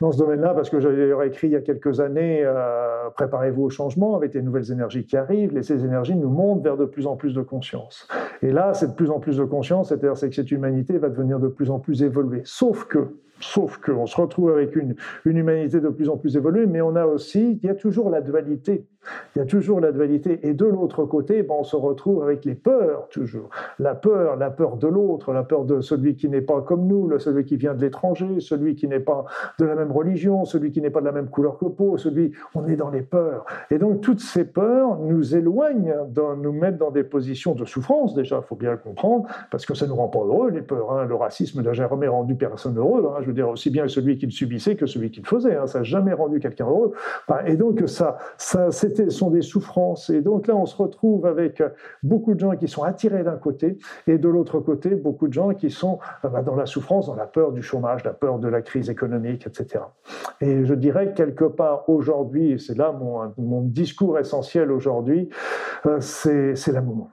Dans 0.00 0.10
ce 0.10 0.18
domaine-là, 0.18 0.54
parce 0.54 0.70
que 0.70 0.80
j'avais 0.80 1.10
écrit 1.26 1.48
il 1.48 1.52
y 1.52 1.56
a 1.56 1.60
quelques 1.60 2.00
années 2.00 2.42
euh, 2.44 2.90
Préparez-vous 3.10 3.64
au 3.64 3.70
changement 3.70 4.16
avec 4.16 4.34
les 4.34 4.42
nouvelles 4.42 4.70
énergies 4.72 5.04
qui 5.04 5.16
arrivent. 5.16 5.56
Et 5.56 5.62
ces 5.62 5.84
énergies 5.84 6.16
nous 6.16 6.30
montent 6.30 6.62
vers 6.62 6.76
de 6.76 6.84
plus 6.84 7.06
en 7.06 7.16
plus 7.16 7.34
de 7.34 7.42
conscience. 7.42 8.08
Et 8.42 8.50
là, 8.50 8.74
c'est 8.74 8.88
de 8.88 8.94
plus 8.94 9.10
en 9.10 9.20
plus 9.20 9.36
de 9.36 9.44
conscience, 9.44 9.88
c'est-à-dire 9.88 10.12
que 10.12 10.34
cette 10.34 10.50
humanité 10.50 10.98
va 10.98 11.08
devenir 11.08 11.38
de 11.38 11.48
plus 11.48 11.70
en 11.70 11.78
plus 11.78 12.02
évoluée. 12.02 12.42
Sauf 12.44 12.86
que, 12.86 13.08
Sauf 13.40 13.78
qu'on 13.78 14.06
se 14.06 14.20
retrouve 14.20 14.50
avec 14.50 14.76
une, 14.76 14.94
une, 15.24 15.36
humanité 15.38 15.80
de 15.80 15.88
plus 15.88 16.08
en 16.08 16.16
plus 16.16 16.36
évoluée, 16.36 16.66
mais 16.66 16.80
on 16.80 16.94
a 16.94 17.06
aussi, 17.06 17.58
il 17.62 17.66
y 17.66 17.70
a 17.70 17.74
toujours 17.74 18.10
la 18.10 18.20
dualité 18.20 18.86
il 19.34 19.38
y 19.38 19.42
a 19.42 19.44
toujours 19.44 19.80
la 19.80 19.92
dualité. 19.92 20.40
Et 20.42 20.54
de 20.54 20.64
l'autre 20.64 21.04
côté, 21.04 21.42
ben, 21.42 21.54
on 21.58 21.64
se 21.64 21.76
retrouve 21.76 22.22
avec 22.22 22.44
les 22.44 22.54
peurs, 22.54 23.08
toujours. 23.08 23.48
La 23.78 23.94
peur, 23.94 24.36
la 24.36 24.50
peur 24.50 24.76
de 24.76 24.88
l'autre, 24.88 25.32
la 25.32 25.42
peur 25.42 25.64
de 25.64 25.80
celui 25.80 26.16
qui 26.16 26.28
n'est 26.28 26.40
pas 26.40 26.60
comme 26.62 26.86
nous, 26.86 27.18
celui 27.18 27.44
qui 27.44 27.56
vient 27.56 27.74
de 27.74 27.80
l'étranger, 27.80 28.40
celui 28.40 28.74
qui 28.74 28.88
n'est 28.88 29.00
pas 29.00 29.24
de 29.58 29.64
la 29.64 29.74
même 29.74 29.92
religion, 29.92 30.44
celui 30.44 30.72
qui 30.72 30.80
n'est 30.80 30.90
pas 30.90 31.00
de 31.00 31.06
la 31.06 31.12
même 31.12 31.28
couleur 31.28 31.58
que 31.58 31.66
peau, 31.66 31.96
celui, 31.96 32.32
on 32.54 32.66
est 32.66 32.76
dans 32.76 32.90
les 32.90 33.02
peurs. 33.02 33.44
Et 33.70 33.78
donc, 33.78 34.00
toutes 34.00 34.20
ces 34.20 34.44
peurs 34.44 34.98
nous 34.98 35.34
éloignent, 35.34 35.94
nous 36.38 36.52
mettent 36.52 36.78
dans 36.78 36.90
des 36.90 37.04
positions 37.04 37.54
de 37.54 37.64
souffrance, 37.64 38.14
déjà, 38.14 38.40
il 38.42 38.46
faut 38.46 38.56
bien 38.56 38.72
le 38.72 38.78
comprendre, 38.78 39.26
parce 39.50 39.64
que 39.64 39.74
ça 39.74 39.86
ne 39.86 39.90
nous 39.90 39.96
rend 39.96 40.08
pas 40.08 40.20
heureux, 40.20 40.50
les 40.50 40.62
peurs. 40.62 40.92
Hein. 40.92 41.06
Le 41.06 41.14
racisme 41.14 41.62
n'a 41.62 41.72
jamais 41.72 42.08
rendu 42.08 42.34
personne 42.34 42.76
heureux. 42.76 43.10
Hein. 43.10 43.18
Je 43.22 43.26
veux 43.26 43.32
dire, 43.32 43.48
aussi 43.48 43.70
bien 43.70 43.88
celui 43.88 44.18
qui 44.18 44.26
le 44.26 44.32
subissait 44.32 44.76
que 44.76 44.86
celui 44.86 45.10
qui 45.10 45.20
le 45.20 45.26
faisait. 45.26 45.56
Hein. 45.56 45.66
Ça 45.66 45.78
n'a 45.78 45.84
jamais 45.84 46.12
rendu 46.12 46.40
quelqu'un 46.40 46.66
heureux. 46.66 46.92
Et 47.46 47.56
donc, 47.56 47.82
ça, 47.86 48.18
ça 48.36 48.70
c'est 48.70 48.89
sont 49.10 49.30
des 49.30 49.42
souffrances. 49.42 50.10
Et 50.10 50.20
donc 50.20 50.46
là, 50.46 50.56
on 50.56 50.66
se 50.66 50.76
retrouve 50.76 51.26
avec 51.26 51.62
beaucoup 52.02 52.34
de 52.34 52.40
gens 52.40 52.56
qui 52.56 52.68
sont 52.68 52.82
attirés 52.82 53.24
d'un 53.24 53.36
côté, 53.36 53.78
et 54.06 54.18
de 54.18 54.28
l'autre 54.28 54.60
côté, 54.60 54.90
beaucoup 54.90 55.28
de 55.28 55.32
gens 55.32 55.54
qui 55.54 55.70
sont 55.70 55.98
euh, 56.24 56.28
bah, 56.28 56.42
dans 56.42 56.56
la 56.56 56.66
souffrance, 56.66 57.06
dans 57.06 57.14
la 57.14 57.26
peur 57.26 57.52
du 57.52 57.62
chômage, 57.62 58.04
la 58.04 58.12
peur 58.12 58.38
de 58.38 58.48
la 58.48 58.62
crise 58.62 58.90
économique, 58.90 59.46
etc. 59.46 59.84
Et 60.40 60.64
je 60.64 60.74
dirais 60.74 61.12
quelque 61.14 61.44
part 61.44 61.88
aujourd'hui, 61.88 62.52
et 62.52 62.58
c'est 62.58 62.76
là 62.76 62.92
mon, 62.92 63.32
mon 63.38 63.62
discours 63.62 64.18
essentiel 64.18 64.70
aujourd'hui, 64.70 65.28
euh, 65.86 66.00
c'est 66.00 66.72
l'amour 66.72 67.08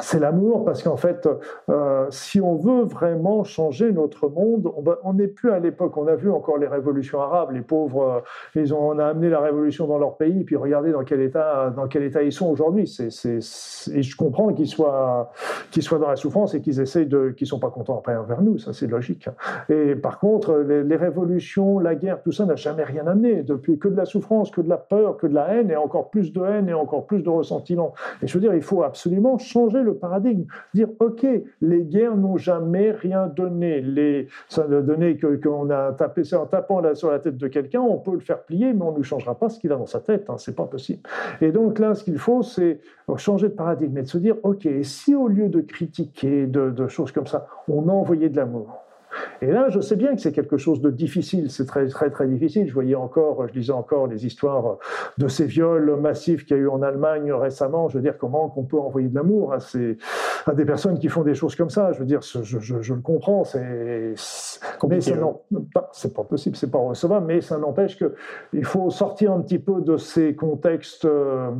c'est 0.00 0.20
l'amour 0.20 0.66
parce 0.66 0.82
qu'en 0.82 0.98
fait, 0.98 1.26
euh, 1.70 2.06
si 2.10 2.42
on 2.42 2.56
veut 2.56 2.82
vraiment 2.82 3.42
changer 3.42 3.90
notre 3.90 4.28
monde, 4.28 4.70
on 5.02 5.14
n'est 5.14 5.28
plus 5.28 5.50
à 5.50 5.58
l'époque. 5.60 5.96
On 5.96 6.06
a 6.08 6.14
vu 6.14 6.30
encore 6.30 6.58
les 6.58 6.66
révolutions 6.66 7.22
arabes, 7.22 7.52
les 7.52 7.62
pauvres, 7.62 8.02
euh, 8.02 8.20
ils 8.60 8.74
ont, 8.74 8.90
on 8.90 8.98
a 8.98 9.06
amené 9.06 9.30
la 9.30 9.40
révolution 9.40 9.86
dans 9.86 9.96
leur 9.96 10.18
pays, 10.18 10.44
puis 10.44 10.56
regardez 10.56 10.92
dans 10.92 11.04
quel 11.04 11.22
état, 11.22 11.72
dans 11.74 11.88
quel 11.88 12.02
état 12.02 12.22
ils 12.22 12.32
sont 12.32 12.50
aujourd'hui. 12.50 12.82
et 12.82 14.02
je 14.02 14.16
comprends 14.16 14.52
qu'ils 14.52 14.66
soient, 14.66 15.32
qu'ils 15.70 15.82
soient 15.82 15.98
dans 15.98 16.08
la 16.08 16.16
souffrance 16.16 16.54
et 16.54 16.60
qu'ils 16.60 16.80
essayent 16.80 17.06
de, 17.06 17.30
qu'ils 17.30 17.46
sont 17.46 17.58
pas 17.58 17.70
contents 17.70 17.96
après 17.96 18.14
envers 18.14 18.42
nous. 18.42 18.58
Ça, 18.58 18.74
c'est 18.74 18.88
logique. 18.88 19.30
Et 19.70 19.96
par 19.96 20.18
contre, 20.18 20.54
les, 20.58 20.84
les, 20.84 20.96
révolutions, 20.96 21.78
la 21.78 21.94
guerre, 21.94 22.20
tout 22.22 22.32
ça 22.32 22.44
n'a 22.44 22.56
jamais 22.56 22.84
rien 22.84 23.06
amené. 23.06 23.42
Depuis 23.42 23.78
que 23.78 23.88
de 23.88 23.96
la 23.96 24.04
souffrance, 24.04 24.50
que 24.50 24.60
de 24.60 24.68
la 24.68 24.76
peur, 24.76 25.16
que 25.16 25.26
de 25.26 25.34
la 25.34 25.54
haine, 25.54 25.70
et 25.70 25.76
encore 25.76 26.10
plus 26.10 26.30
de 26.34 26.42
haine 26.42 26.68
et 26.68 26.74
encore 26.74 27.06
plus 27.06 27.22
de 27.22 27.30
ressentiment. 27.30 27.94
Et 28.22 28.26
je 28.26 28.34
veux 28.34 28.40
dire, 28.40 28.54
il 28.54 28.62
faut 28.62 28.82
absolument 28.82 29.38
changer 29.38 29.77
le 29.82 29.94
paradigme. 29.94 30.44
Dire, 30.74 30.88
OK, 31.00 31.26
les 31.60 31.84
guerres 31.84 32.16
n'ont 32.16 32.36
jamais 32.36 32.90
rien 32.90 33.26
donné. 33.26 33.80
Les, 33.80 34.28
ça 34.48 34.66
ne 34.66 34.80
donné 34.80 35.18
qu'on 35.18 35.70
a 35.70 35.92
tapé 35.92 36.22
en 36.34 36.46
tapant 36.46 36.80
là, 36.80 36.94
sur 36.94 37.10
la 37.10 37.18
tête 37.18 37.36
de 37.36 37.48
quelqu'un, 37.48 37.80
on 37.80 37.98
peut 37.98 38.14
le 38.14 38.20
faire 38.20 38.42
plier, 38.42 38.72
mais 38.72 38.82
on 38.82 38.96
ne 38.96 39.02
changera 39.02 39.34
pas 39.34 39.48
ce 39.48 39.58
qu'il 39.58 39.72
a 39.72 39.76
dans 39.76 39.86
sa 39.86 40.00
tête. 40.00 40.28
Hein, 40.28 40.36
c'est 40.38 40.54
pas 40.54 40.66
possible. 40.66 41.00
Et 41.40 41.52
donc 41.52 41.78
là, 41.78 41.94
ce 41.94 42.04
qu'il 42.04 42.18
faut, 42.18 42.42
c'est 42.42 42.80
changer 43.16 43.48
de 43.48 43.54
paradigme 43.54 43.96
et 43.98 44.02
de 44.02 44.08
se 44.08 44.18
dire, 44.18 44.36
OK, 44.42 44.68
si 44.82 45.14
au 45.14 45.28
lieu 45.28 45.48
de 45.48 45.60
critiquer, 45.60 46.46
de, 46.46 46.70
de 46.70 46.88
choses 46.88 47.12
comme 47.12 47.26
ça, 47.26 47.46
on 47.68 47.88
a 47.88 47.92
envoyé 47.92 48.28
de 48.28 48.36
l'amour, 48.36 48.84
et 49.40 49.46
là, 49.46 49.68
je 49.68 49.80
sais 49.80 49.96
bien 49.96 50.14
que 50.14 50.20
c'est 50.20 50.32
quelque 50.32 50.56
chose 50.56 50.80
de 50.80 50.90
difficile, 50.90 51.50
c'est 51.50 51.66
très 51.66 51.86
très 51.88 52.10
très 52.10 52.26
difficile. 52.26 52.66
Je 52.66 52.74
voyais 52.74 52.94
encore, 52.94 53.46
je 53.48 53.52
lisais 53.52 53.72
encore 53.72 54.06
les 54.06 54.26
histoires 54.26 54.78
de 55.16 55.28
ces 55.28 55.44
viols 55.46 55.96
massifs 56.00 56.44
qu'il 56.44 56.56
y 56.56 56.60
a 56.60 56.62
eu 56.62 56.68
en 56.68 56.82
Allemagne 56.82 57.32
récemment. 57.32 57.88
Je 57.88 57.96
veux 57.96 58.02
dire, 58.02 58.18
comment 58.18 58.52
on 58.56 58.64
peut 58.64 58.78
envoyer 58.78 59.08
de 59.08 59.14
l'amour 59.14 59.52
à, 59.52 59.60
ces, 59.60 59.96
à 60.46 60.52
des 60.54 60.64
personnes 60.64 60.98
qui 60.98 61.08
font 61.08 61.22
des 61.22 61.34
choses 61.34 61.54
comme 61.54 61.70
ça? 61.70 61.92
Je 61.92 62.00
veux 62.00 62.06
dire, 62.06 62.20
je, 62.22 62.42
je, 62.42 62.80
je 62.80 62.94
le 62.94 63.00
comprends, 63.00 63.44
c'est 63.44 64.14
mais 64.88 65.00
ça 65.00 65.16
non, 65.16 65.40
c'est 65.92 66.14
pas 66.14 66.24
possible, 66.24 66.56
c'est 66.56 66.70
pas 66.70 66.78
recevable, 66.78 67.26
mais 67.26 67.40
ça 67.40 67.58
n'empêche 67.58 67.98
que 67.98 68.14
il 68.52 68.64
faut 68.64 68.90
sortir 68.90 69.32
un 69.32 69.40
petit 69.40 69.58
peu 69.58 69.80
de 69.80 69.96
ces 69.96 70.34
contextes. 70.34 71.04
Euh, 71.04 71.50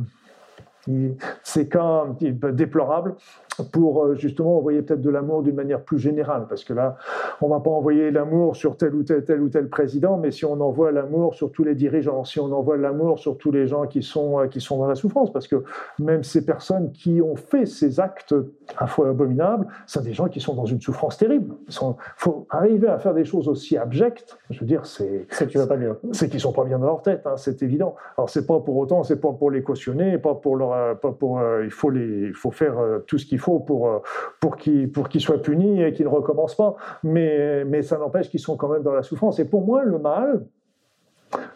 ces 1.43 1.67
cas 1.67 2.03
un 2.07 2.13
petit 2.13 2.31
peu 2.31 2.51
déplorables 2.51 3.15
pour 3.63 4.03
euh, 4.03 4.15
justement 4.15 4.57
envoyer 4.57 4.81
peut-être 4.81 5.01
de 5.01 5.09
l'amour 5.09 5.43
d'une 5.43 5.55
manière 5.55 5.81
plus 5.81 5.99
générale, 5.99 6.45
parce 6.47 6.63
que 6.63 6.73
là, 6.73 6.97
on 7.41 7.47
va 7.47 7.59
pas 7.59 7.69
envoyer 7.69 8.11
l'amour 8.11 8.55
sur 8.55 8.77
tel 8.77 8.95
ou 8.95 9.03
tel, 9.03 9.23
tel 9.23 9.41
ou 9.41 9.49
tel 9.49 9.69
président, 9.69 10.17
mais 10.17 10.31
si 10.31 10.45
on 10.45 10.59
envoie 10.61 10.91
l'amour 10.91 11.33
sur 11.35 11.51
tous 11.51 11.63
les 11.63 11.75
dirigeants, 11.75 12.23
si 12.23 12.39
on 12.39 12.51
envoie 12.51 12.77
l'amour 12.77 13.19
sur 13.19 13.37
tous 13.37 13.51
les 13.51 13.67
gens 13.67 13.87
qui 13.87 14.03
sont, 14.03 14.39
euh, 14.39 14.47
qui 14.47 14.61
sont 14.61 14.77
dans 14.77 14.87
la 14.87 14.95
souffrance, 14.95 15.31
parce 15.31 15.47
que 15.47 15.63
même 15.99 16.23
ces 16.23 16.45
personnes 16.45 16.91
qui 16.91 17.21
ont 17.21 17.35
fait 17.35 17.65
ces 17.65 17.99
actes 17.99 18.35
à 18.77 18.87
fois 18.87 19.09
abominables, 19.09 19.67
c'est 19.87 20.03
des 20.03 20.13
gens 20.13 20.27
qui 20.27 20.39
sont 20.39 20.55
dans 20.55 20.65
une 20.65 20.81
souffrance 20.81 21.17
terrible. 21.17 21.55
Il 21.67 21.73
faut 22.15 22.47
arriver 22.49 22.87
à 22.87 22.99
faire 22.99 23.13
des 23.13 23.25
choses 23.25 23.47
aussi 23.47 23.77
abjectes, 23.77 24.37
je 24.49 24.59
veux 24.59 24.65
dire, 24.65 24.85
c'est... 24.85 25.27
C'est 25.31 25.47
qu'ils 25.47 26.31
qu'ils 26.31 26.39
sont 26.39 26.53
pas 26.53 26.63
bien 26.63 26.79
dans 26.79 26.85
leur 26.85 27.01
tête, 27.01 27.23
hein, 27.25 27.35
c'est 27.37 27.61
évident. 27.63 27.95
Alors 28.17 28.29
c'est 28.29 28.45
pas 28.45 28.59
pour 28.59 28.77
autant, 28.77 29.03
c'est 29.03 29.19
pas 29.19 29.31
pour 29.33 29.51
les 29.51 29.63
cautionner, 29.63 30.17
pas 30.17 30.35
pour 30.35 30.55
leur... 30.55 30.73
Euh, 30.73 30.95
pas 30.95 31.11
pour, 31.11 31.41
il, 31.63 31.71
faut 31.71 31.89
les, 31.89 32.27
il 32.27 32.33
faut 32.33 32.51
faire 32.51 32.75
tout 33.07 33.17
ce 33.17 33.25
qu'il 33.25 33.39
faut 33.39 33.48
pour, 33.57 33.89
euh, 33.89 33.99
pour 34.39 34.57
qu'ils 34.57 34.91
pour 34.91 35.09
qu'ils 35.09 35.21
soient 35.21 35.41
punis 35.41 35.81
et 35.81 35.91
qu'ils 35.93 36.05
ne 36.05 36.11
recommencent 36.11 36.55
pas. 36.55 36.75
Mais, 37.01 37.65
mais 37.65 37.81
ça 37.81 37.97
n'empêche 37.97 38.29
qu'ils 38.29 38.39
sont 38.39 38.57
quand 38.57 38.67
même 38.69 38.83
dans 38.83 38.93
la 38.93 39.01
souffrance. 39.01 39.39
Et 39.39 39.45
pour 39.45 39.65
moi, 39.65 39.83
le 39.83 39.97
mal, 39.97 40.45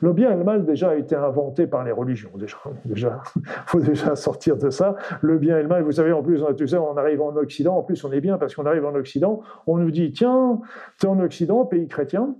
Le 0.01 0.13
bien 0.13 0.31
et 0.31 0.35
le 0.35 0.43
mal 0.43 0.65
déjà 0.65 0.91
a 0.91 0.95
été 0.95 1.15
inventé 1.15 1.67
par 1.67 1.83
les 1.83 1.91
religions. 1.91 2.29
Déjà, 2.35 2.57
déjà, 2.85 3.21
faut 3.65 3.79
déjà 3.79 4.15
sortir 4.15 4.57
de 4.57 4.69
ça. 4.69 4.95
Le 5.21 5.37
bien 5.37 5.57
et 5.57 5.63
le 5.63 5.67
mal, 5.67 5.83
vous 5.83 5.93
savez, 5.93 6.11
en 6.11 6.21
plus, 6.21 6.43
on, 6.43 6.67
ça, 6.67 6.81
on 6.81 6.97
arrive 6.97 7.21
en 7.21 7.35
Occident. 7.35 7.77
En 7.77 7.83
plus, 7.83 8.03
on 8.03 8.11
est 8.11 8.21
bien 8.21 8.37
parce 8.37 8.55
qu'on 8.55 8.65
arrive 8.65 8.85
en 8.85 8.95
Occident. 8.95 9.41
On 9.67 9.77
nous 9.77 9.91
dit, 9.91 10.11
tiens, 10.11 10.59
tu 10.99 11.05
es 11.05 11.09
en 11.09 11.19
Occident, 11.19 11.65
pays 11.65 11.87
chrétien. 11.87 12.35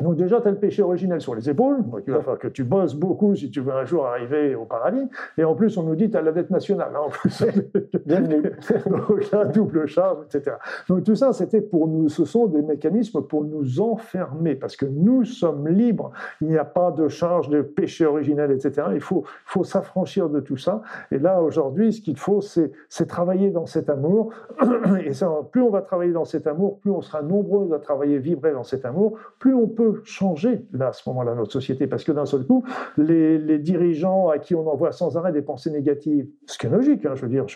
Donc 0.00 0.16
déjà, 0.16 0.40
tu 0.40 0.48
as 0.48 0.50
le 0.52 0.56
péché 0.56 0.82
originel 0.82 1.20
sur 1.20 1.34
les 1.34 1.50
épaules, 1.50 1.82
donc 1.88 2.02
il 2.06 2.12
va 2.12 2.20
falloir 2.20 2.38
que 2.38 2.48
tu 2.48 2.64
bosses 2.64 2.94
beaucoup 2.94 3.34
si 3.34 3.50
tu 3.50 3.60
veux 3.60 3.72
un 3.72 3.84
jour 3.84 4.06
arriver 4.06 4.54
au 4.54 4.64
paradis. 4.64 5.02
Et 5.36 5.44
en 5.44 5.54
plus, 5.54 5.76
on 5.76 5.82
nous 5.82 5.96
dit, 5.96 6.10
tu 6.10 6.16
as 6.16 6.22
la 6.22 6.32
dette 6.32 6.50
nationale. 6.50 6.92
Hein, 6.94 7.00
en 7.06 7.08
plus. 7.08 7.44
Bienvenue. 8.06 8.42
donc 8.86 9.30
là, 9.30 9.44
double 9.44 9.86
charge, 9.86 10.18
etc. 10.26 10.56
Donc 10.88 11.04
tout 11.04 11.14
ça, 11.14 11.32
c'était 11.32 11.60
pour 11.60 11.88
nous, 11.88 12.08
ce 12.08 12.24
sont 12.24 12.46
des 12.46 12.62
mécanismes 12.62 13.22
pour 13.22 13.44
nous 13.44 13.80
enfermer, 13.80 14.54
parce 14.54 14.76
que 14.76 14.86
nous 14.86 15.24
sommes 15.24 15.68
libres, 15.68 16.12
il 16.40 16.48
n'y 16.48 16.58
a 16.58 16.64
pas 16.64 16.92
de 16.92 17.08
charge 17.08 17.48
de 17.48 17.62
péché 17.62 18.06
originel, 18.06 18.52
etc. 18.52 18.88
Il 18.94 19.00
faut, 19.00 19.24
faut 19.44 19.64
s'affranchir 19.64 20.28
de 20.28 20.40
tout 20.40 20.56
ça. 20.56 20.82
Et 21.10 21.18
là, 21.18 21.42
aujourd'hui, 21.42 21.92
ce 21.92 22.00
qu'il 22.00 22.16
faut, 22.16 22.40
c'est 22.40 23.06
travailler 23.06 23.50
dans 23.50 23.66
cet 23.66 23.90
amour. 23.90 24.32
Et 25.04 25.12
ça, 25.12 25.30
plus 25.50 25.62
on 25.62 25.70
va 25.70 25.82
travailler 25.82 26.12
dans 26.12 26.24
cet 26.24 26.46
amour, 26.46 26.78
plus 26.78 26.90
on 26.90 27.02
sera 27.02 27.22
nombreux 27.22 27.74
à 27.74 27.78
travailler, 27.78 28.18
vibrer 28.18 28.52
dans 28.52 28.64
cet 28.64 28.84
amour, 28.84 29.18
plus 29.38 29.54
on 29.54 29.66
peut 29.66 29.79
changer 30.04 30.64
là, 30.72 30.88
à 30.88 30.92
ce 30.92 31.08
moment-là 31.08 31.34
notre 31.34 31.52
société, 31.52 31.86
parce 31.86 32.04
que 32.04 32.12
d'un 32.12 32.26
seul 32.26 32.44
coup, 32.44 32.64
les, 32.96 33.58
dirigeants 33.58 34.28
à 34.28 34.38
qui 34.38 34.54
on 34.54 34.66
envoie 34.68 34.92
sans 34.92 35.16
arrêt 35.16 35.32
des 35.32 35.42
pensées 35.42 35.70
négatives, 35.70 36.26
ce 36.46 36.58
qui 36.58 36.66
est 36.66 36.70
logique, 36.70 37.04
hein, 37.04 37.12
je 37.14 37.22
veux 37.22 37.28
dire, 37.28 37.46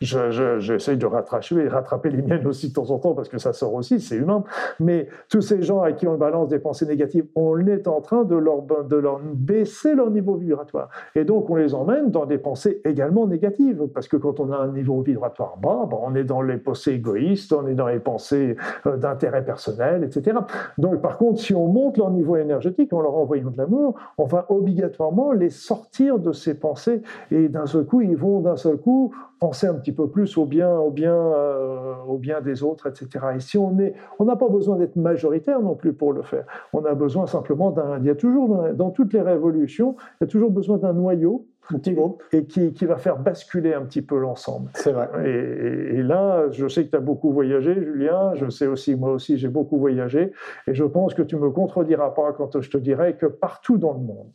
j'essaye 0.00 0.94
je, 0.94 1.00
de 1.00 1.06
rattraper, 1.06 1.68
rattraper 1.68 2.10
les 2.10 2.22
miennes 2.22 2.46
aussi 2.46 2.68
de 2.68 2.74
temps 2.74 2.90
en 2.90 2.98
temps, 2.98 3.14
parce 3.14 3.28
que 3.28 3.38
ça 3.38 3.52
sort 3.52 3.74
aussi, 3.74 4.00
c'est 4.00 4.16
humain, 4.16 4.44
mais 4.78 5.08
tous 5.28 5.40
ces 5.40 5.62
gens 5.62 5.80
à 5.82 5.92
qui 5.92 6.06
on 6.06 6.16
balance 6.16 6.48
des 6.48 6.58
pensées 6.58 6.86
négatives, 6.86 7.26
on 7.34 7.58
est 7.66 7.88
en 7.88 8.00
train 8.00 8.24
de 8.24 8.36
leur, 8.36 8.62
de 8.62 8.96
leur 8.96 9.20
baisser 9.20 9.94
leur 9.94 10.10
niveau 10.10 10.36
vibratoire. 10.36 10.88
Et 11.14 11.24
donc 11.24 11.50
on 11.50 11.56
les 11.56 11.74
emmène 11.74 12.10
dans 12.10 12.26
des 12.26 12.38
pensées 12.38 12.80
également 12.84 13.26
négatives, 13.26 13.86
parce 13.92 14.08
que 14.08 14.16
quand 14.16 14.40
on 14.40 14.52
a 14.52 14.56
un 14.56 14.68
niveau 14.68 15.00
vibratoire 15.02 15.56
bas, 15.58 15.86
ben, 15.90 15.98
on 16.00 16.14
est 16.14 16.24
dans 16.24 16.42
les 16.42 16.58
pensées 16.58 16.92
égoïstes, 16.92 17.52
on 17.52 17.66
est 17.66 17.74
dans 17.74 17.88
les 17.88 18.00
pensées 18.00 18.56
euh, 18.86 18.96
d'intérêt 18.96 19.44
personnel, 19.44 20.04
etc. 20.04 20.38
Donc 20.78 21.00
par 21.00 21.18
contre, 21.18 21.40
si 21.40 21.54
on 21.54 21.59
on 21.60 21.68
monte 21.68 21.98
leur 21.98 22.10
niveau 22.10 22.36
énergétique 22.36 22.92
en 22.92 23.00
leur 23.00 23.14
envoyant 23.16 23.50
de 23.50 23.58
l'amour, 23.58 23.94
on 24.18 24.24
va 24.24 24.46
obligatoirement 24.48 25.32
les 25.32 25.50
sortir 25.50 26.18
de 26.18 26.32
ces 26.32 26.54
pensées 26.58 27.02
et 27.30 27.48
d'un 27.48 27.66
seul 27.66 27.84
coup, 27.84 28.00
ils 28.00 28.16
vont 28.16 28.40
d'un 28.40 28.56
seul 28.56 28.76
coup 28.76 29.12
penser 29.38 29.66
un 29.66 29.74
petit 29.74 29.92
peu 29.92 30.08
plus 30.08 30.36
au 30.36 30.44
bien, 30.44 30.78
au 30.78 30.90
bien, 30.90 31.14
euh, 31.14 31.94
au 32.08 32.18
bien 32.18 32.40
des 32.40 32.62
autres, 32.62 32.86
etc. 32.86 33.24
Et 33.36 33.40
si 33.40 33.58
on 33.58 33.78
est, 33.78 33.94
on 34.18 34.24
n'a 34.24 34.36
pas 34.36 34.48
besoin 34.48 34.76
d'être 34.76 34.96
majoritaire 34.96 35.60
non 35.60 35.74
plus 35.74 35.92
pour 35.92 36.12
le 36.12 36.22
faire. 36.22 36.44
On 36.72 36.84
a 36.84 36.94
besoin 36.94 37.26
simplement 37.26 37.70
d'un. 37.70 37.98
Il 37.98 38.06
y 38.06 38.10
a 38.10 38.14
toujours 38.14 38.72
dans 38.74 38.90
toutes 38.90 39.12
les 39.12 39.22
révolutions, 39.22 39.96
il 40.20 40.24
y 40.24 40.24
a 40.24 40.26
toujours 40.28 40.50
besoin 40.50 40.78
d'un 40.78 40.92
noyau 40.92 41.46
un 41.72 41.78
petit 41.78 41.92
groupe, 41.92 42.22
et 42.32 42.44
qui, 42.44 42.72
qui, 42.72 42.86
va 42.86 42.96
faire 42.96 43.18
basculer 43.18 43.74
un 43.74 43.82
petit 43.82 44.02
peu 44.02 44.18
l'ensemble. 44.18 44.70
C'est 44.74 44.92
vrai. 44.92 45.08
Et, 45.24 45.98
et, 45.98 46.02
là, 46.02 46.50
je 46.50 46.66
sais 46.68 46.84
que 46.84 46.90
tu 46.90 46.96
as 46.96 47.00
beaucoup 47.00 47.32
voyagé, 47.32 47.74
Julien, 47.74 48.34
je 48.34 48.48
sais 48.48 48.66
aussi, 48.66 48.96
moi 48.96 49.12
aussi, 49.12 49.38
j'ai 49.38 49.48
beaucoup 49.48 49.78
voyagé, 49.78 50.32
et 50.66 50.74
je 50.74 50.84
pense 50.84 51.14
que 51.14 51.22
tu 51.22 51.36
me 51.36 51.50
contrediras 51.50 52.10
pas 52.10 52.32
quand 52.32 52.60
je 52.60 52.70
te 52.70 52.78
dirai 52.78 53.16
que 53.16 53.26
partout 53.26 53.78
dans 53.78 53.92
le 53.92 54.00
monde, 54.00 54.28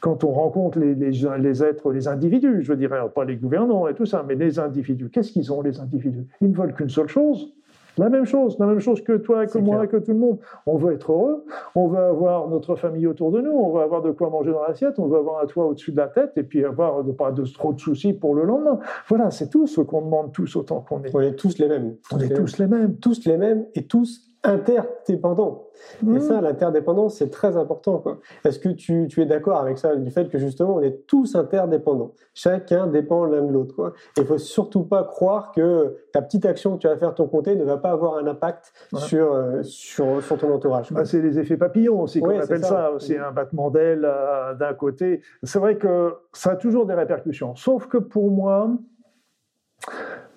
quand 0.00 0.24
on 0.24 0.32
rencontre 0.32 0.78
les, 0.78 0.94
les, 0.94 1.10
les 1.38 1.64
êtres, 1.64 1.92
les 1.92 2.08
individus, 2.08 2.62
je 2.62 2.72
dirais, 2.72 3.00
pas 3.14 3.24
les 3.24 3.36
gouvernants 3.36 3.88
et 3.88 3.94
tout 3.94 4.06
ça, 4.06 4.24
mais 4.26 4.34
les 4.34 4.58
individus, 4.58 5.10
qu'est-ce 5.10 5.32
qu'ils 5.32 5.52
ont, 5.52 5.60
les 5.60 5.80
individus? 5.80 6.26
Ils 6.40 6.50
ne 6.50 6.56
veulent 6.56 6.74
qu'une 6.74 6.88
seule 6.88 7.08
chose, 7.08 7.52
la 7.98 8.08
même 8.08 8.24
chose, 8.24 8.56
la 8.58 8.66
même 8.66 8.80
chose 8.80 9.02
que 9.02 9.16
toi, 9.16 9.46
que 9.46 9.58
moi, 9.58 9.86
que 9.86 9.96
tout 9.96 10.12
le 10.12 10.18
monde. 10.18 10.38
On 10.66 10.76
veut 10.76 10.94
être 10.94 11.12
heureux, 11.12 11.44
on 11.74 11.88
veut 11.88 11.98
avoir 11.98 12.48
notre 12.48 12.76
famille 12.76 13.06
autour 13.06 13.30
de 13.30 13.40
nous, 13.40 13.50
on 13.50 13.72
veut 13.72 13.82
avoir 13.82 14.02
de 14.02 14.10
quoi 14.10 14.30
manger 14.30 14.52
dans 14.52 14.62
l'assiette, 14.62 14.98
on 14.98 15.06
veut 15.06 15.18
avoir 15.18 15.42
un 15.42 15.46
toit 15.46 15.66
au-dessus 15.66 15.92
de 15.92 15.96
la 15.96 16.08
tête 16.08 16.32
et 16.36 16.42
puis 16.42 16.64
avoir 16.64 17.04
de, 17.04 17.12
pas 17.12 17.32
de 17.32 17.44
trop 17.44 17.72
de 17.72 17.80
soucis 17.80 18.12
pour 18.12 18.34
le 18.34 18.44
lendemain. 18.44 18.78
Voilà, 19.08 19.30
c'est 19.30 19.48
tout 19.48 19.66
ce 19.66 19.80
qu'on 19.80 20.02
demande 20.02 20.32
tous 20.32 20.56
autant 20.56 20.80
qu'on 20.80 21.02
est. 21.02 21.14
On 21.14 21.20
est 21.20 21.34
tous 21.34 21.58
les 21.58 21.68
mêmes. 21.68 21.96
On 22.12 22.18
est 22.18 22.34
tous 22.34 22.58
les 22.58 22.66
mêmes. 22.66 22.96
Tous 22.96 23.24
les 23.26 23.36
mêmes 23.36 23.66
et 23.74 23.84
tous 23.84 24.27
interdépendants. 24.44 25.66
Et 26.02 26.06
mmh. 26.06 26.20
ça, 26.20 26.40
l'interdépendance, 26.40 27.16
c'est 27.16 27.30
très 27.30 27.56
important. 27.56 28.02
Est-ce 28.44 28.58
que 28.58 28.68
tu, 28.68 29.08
es 29.16 29.26
d'accord 29.26 29.58
avec 29.58 29.78
ça, 29.78 29.96
du 29.96 30.10
fait 30.10 30.28
que 30.28 30.38
justement, 30.38 30.76
on 30.76 30.80
est 30.80 31.06
tous 31.06 31.34
interdépendants? 31.34 32.12
Chacun 32.34 32.86
dépend 32.86 33.24
l'un 33.24 33.42
de 33.42 33.52
l'autre. 33.52 33.94
Il 34.16 34.24
faut 34.24 34.38
surtout 34.38 34.84
pas 34.84 35.04
croire 35.04 35.52
que 35.52 35.96
ta 36.12 36.22
petite 36.22 36.46
action 36.46 36.76
que 36.76 36.82
tu 36.82 36.88
vas 36.88 36.96
faire 36.96 37.14
ton 37.14 37.26
comté 37.26 37.56
ne 37.56 37.64
va 37.64 37.78
pas 37.78 37.90
avoir 37.90 38.16
un 38.16 38.26
impact 38.26 38.72
sur, 38.96 39.32
euh, 39.32 39.62
sur, 39.62 40.22
sur, 40.22 40.38
ton 40.38 40.52
entourage. 40.52 40.92
Bah, 40.92 41.04
c'est 41.04 41.20
les 41.20 41.38
effets 41.38 41.56
papillons 41.56 42.02
aussi, 42.02 42.20
qu'on 42.20 42.38
appelle 42.38 42.64
ça. 42.64 42.92
C'est 42.98 43.18
un 43.18 43.32
battement 43.32 43.70
d'aile 43.70 44.04
euh, 44.04 44.54
d'un 44.54 44.74
côté. 44.74 45.20
C'est 45.42 45.58
vrai 45.58 45.76
que 45.76 46.14
ça 46.32 46.52
a 46.52 46.56
toujours 46.56 46.86
des 46.86 46.94
répercussions. 46.94 47.56
Sauf 47.56 47.86
que 47.88 47.98
pour 47.98 48.30
moi, 48.30 48.70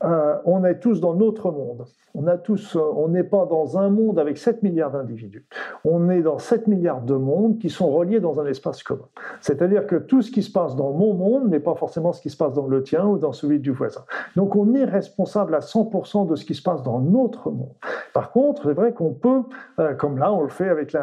euh, 0.03 0.37
on 0.45 0.63
est 0.65 0.79
tous 0.79 0.99
dans 0.99 1.13
notre 1.13 1.51
monde. 1.51 1.85
On 2.13 2.27
euh, 2.27 3.07
n'est 3.07 3.23
pas 3.23 3.45
dans 3.45 3.77
un 3.77 3.89
monde 3.89 4.19
avec 4.19 4.37
7 4.37 4.63
milliards 4.63 4.91
d'individus. 4.91 5.45
On 5.85 6.09
est 6.09 6.21
dans 6.21 6.39
7 6.39 6.67
milliards 6.67 7.01
de 7.01 7.13
mondes 7.15 7.57
qui 7.59 7.69
sont 7.69 7.89
reliés 7.89 8.19
dans 8.19 8.39
un 8.39 8.45
espace 8.45 8.83
commun. 8.83 9.07
C'est-à-dire 9.39 9.87
que 9.87 9.95
tout 9.95 10.21
ce 10.21 10.29
qui 10.31 10.43
se 10.43 10.51
passe 10.51 10.75
dans 10.75 10.91
mon 10.91 11.13
monde 11.13 11.49
n'est 11.49 11.61
pas 11.61 11.75
forcément 11.75 12.11
ce 12.11 12.21
qui 12.21 12.29
se 12.29 12.37
passe 12.37 12.53
dans 12.53 12.67
le 12.67 12.83
tien 12.83 13.05
ou 13.05 13.17
dans 13.17 13.31
celui 13.31 13.59
du 13.59 13.71
voisin. 13.71 14.01
Donc 14.35 14.55
on 14.55 14.73
est 14.73 14.83
responsable 14.83 15.55
à 15.55 15.59
100% 15.59 16.27
de 16.27 16.35
ce 16.35 16.43
qui 16.45 16.53
se 16.53 16.61
passe 16.61 16.83
dans 16.83 16.99
notre 16.99 17.49
monde. 17.49 17.71
Par 18.13 18.31
contre, 18.31 18.63
c'est 18.63 18.73
vrai 18.73 18.93
qu'on 18.93 19.13
peut, 19.13 19.43
euh, 19.79 19.93
comme 19.93 20.17
là 20.17 20.33
on 20.33 20.41
le 20.41 20.49
fait 20.49 20.67
avec 20.69 20.93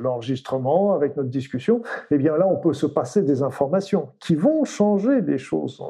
l'enregistrement, 0.00 0.94
avec 0.94 1.16
notre 1.16 1.28
discussion, 1.28 1.82
eh 2.10 2.16
bien 2.16 2.38
là 2.38 2.46
on 2.48 2.56
peut 2.56 2.72
se 2.72 2.86
passer 2.86 3.22
des 3.22 3.42
informations 3.42 4.08
qui 4.18 4.34
vont 4.34 4.64
changer 4.64 5.20
des 5.20 5.38
choses. 5.38 5.82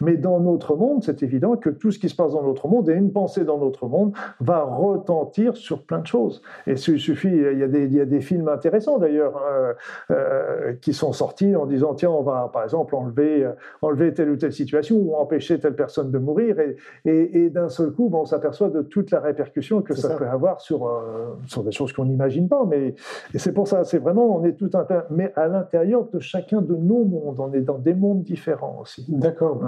Mais 0.00 0.16
dans 0.16 0.38
notre 0.38 0.76
monde, 0.76 0.81
c'est 1.02 1.22
évident 1.22 1.56
que 1.56 1.70
tout 1.70 1.90
ce 1.90 1.98
qui 1.98 2.08
se 2.08 2.14
passe 2.14 2.32
dans 2.32 2.42
notre 2.42 2.68
monde 2.68 2.88
et 2.88 2.94
une 2.94 3.12
pensée 3.12 3.44
dans 3.44 3.58
notre 3.58 3.86
monde 3.86 4.12
va 4.40 4.62
retentir 4.62 5.56
sur 5.56 5.82
plein 5.82 6.00
de 6.00 6.06
choses. 6.06 6.42
Et 6.66 6.72
il 6.72 6.78
suffit, 6.78 7.28
il 7.28 7.58
y 7.58 7.62
a 7.62 7.68
des, 7.68 7.84
il 7.84 7.94
y 7.94 8.00
a 8.00 8.04
des 8.04 8.20
films 8.20 8.48
intéressants 8.48 8.98
d'ailleurs 8.98 9.36
hein, 9.36 9.74
euh, 10.10 10.74
qui 10.80 10.92
sont 10.92 11.12
sortis 11.12 11.54
en 11.56 11.66
disant 11.66 11.94
tiens, 11.94 12.10
on 12.10 12.22
va 12.22 12.50
par 12.52 12.64
exemple 12.64 12.94
enlever, 12.94 13.48
enlever 13.80 14.14
telle 14.14 14.30
ou 14.30 14.36
telle 14.36 14.52
situation 14.52 14.96
ou 14.96 15.14
empêcher 15.14 15.58
telle 15.58 15.74
personne 15.74 16.10
de 16.10 16.18
mourir. 16.18 16.56
Et, 16.60 16.76
et, 17.04 17.50
d'un 17.50 17.68
seul 17.68 17.92
coup, 17.92 18.10
on 18.12 18.24
s'aperçoit 18.24 18.68
de 18.68 18.82
toute 18.82 19.10
la 19.10 19.20
répercussion 19.20 19.82
que 19.82 19.94
ça, 19.94 20.14
peut 20.16 20.26
avoir 20.26 20.60
sur, 20.60 20.86
euh, 20.86 21.36
sur 21.46 21.62
des 21.62 21.72
choses 21.72 21.92
qu'on 21.92 22.04
n'imagine 22.04 22.48
pas. 22.48 22.64
Mais 22.68 22.94
c'est 23.34 23.52
pour 23.52 23.68
ça, 23.68 23.84
c'est 23.84 23.98
vraiment, 23.98 24.36
on 24.36 24.44
est 24.44 24.54
tout 24.54 24.70
un, 24.74 24.86
mais 25.10 25.32
à 25.36 25.48
l'intérieur 25.48 26.08
de 26.12 26.18
chacun 26.18 26.60
de 26.60 26.74
nos 26.74 27.04
mondes, 27.04 27.38
on 27.38 27.52
est 27.52 27.60
dans 27.60 27.78
des 27.78 27.94
mondes 27.94 28.22
différents 28.22 28.78
aussi. 28.82 29.04
D'accord. 29.08 29.60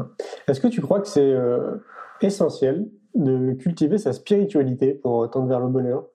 Est-ce 0.49 0.61
que 0.61 0.69
tu 0.69 0.81
crois 0.81 1.01
que 1.05 1.09
c'est 1.09 1.33
euh, 1.33 1.77
essentiel 2.21 2.89
de 3.15 3.53
cultiver 3.53 3.99
sa 3.99 4.13
spiritualité 4.13 4.95
pour 4.95 5.31
tendre 5.31 5.47
vers 5.47 5.61
le 5.61 5.69
bonheur. 5.69 6.07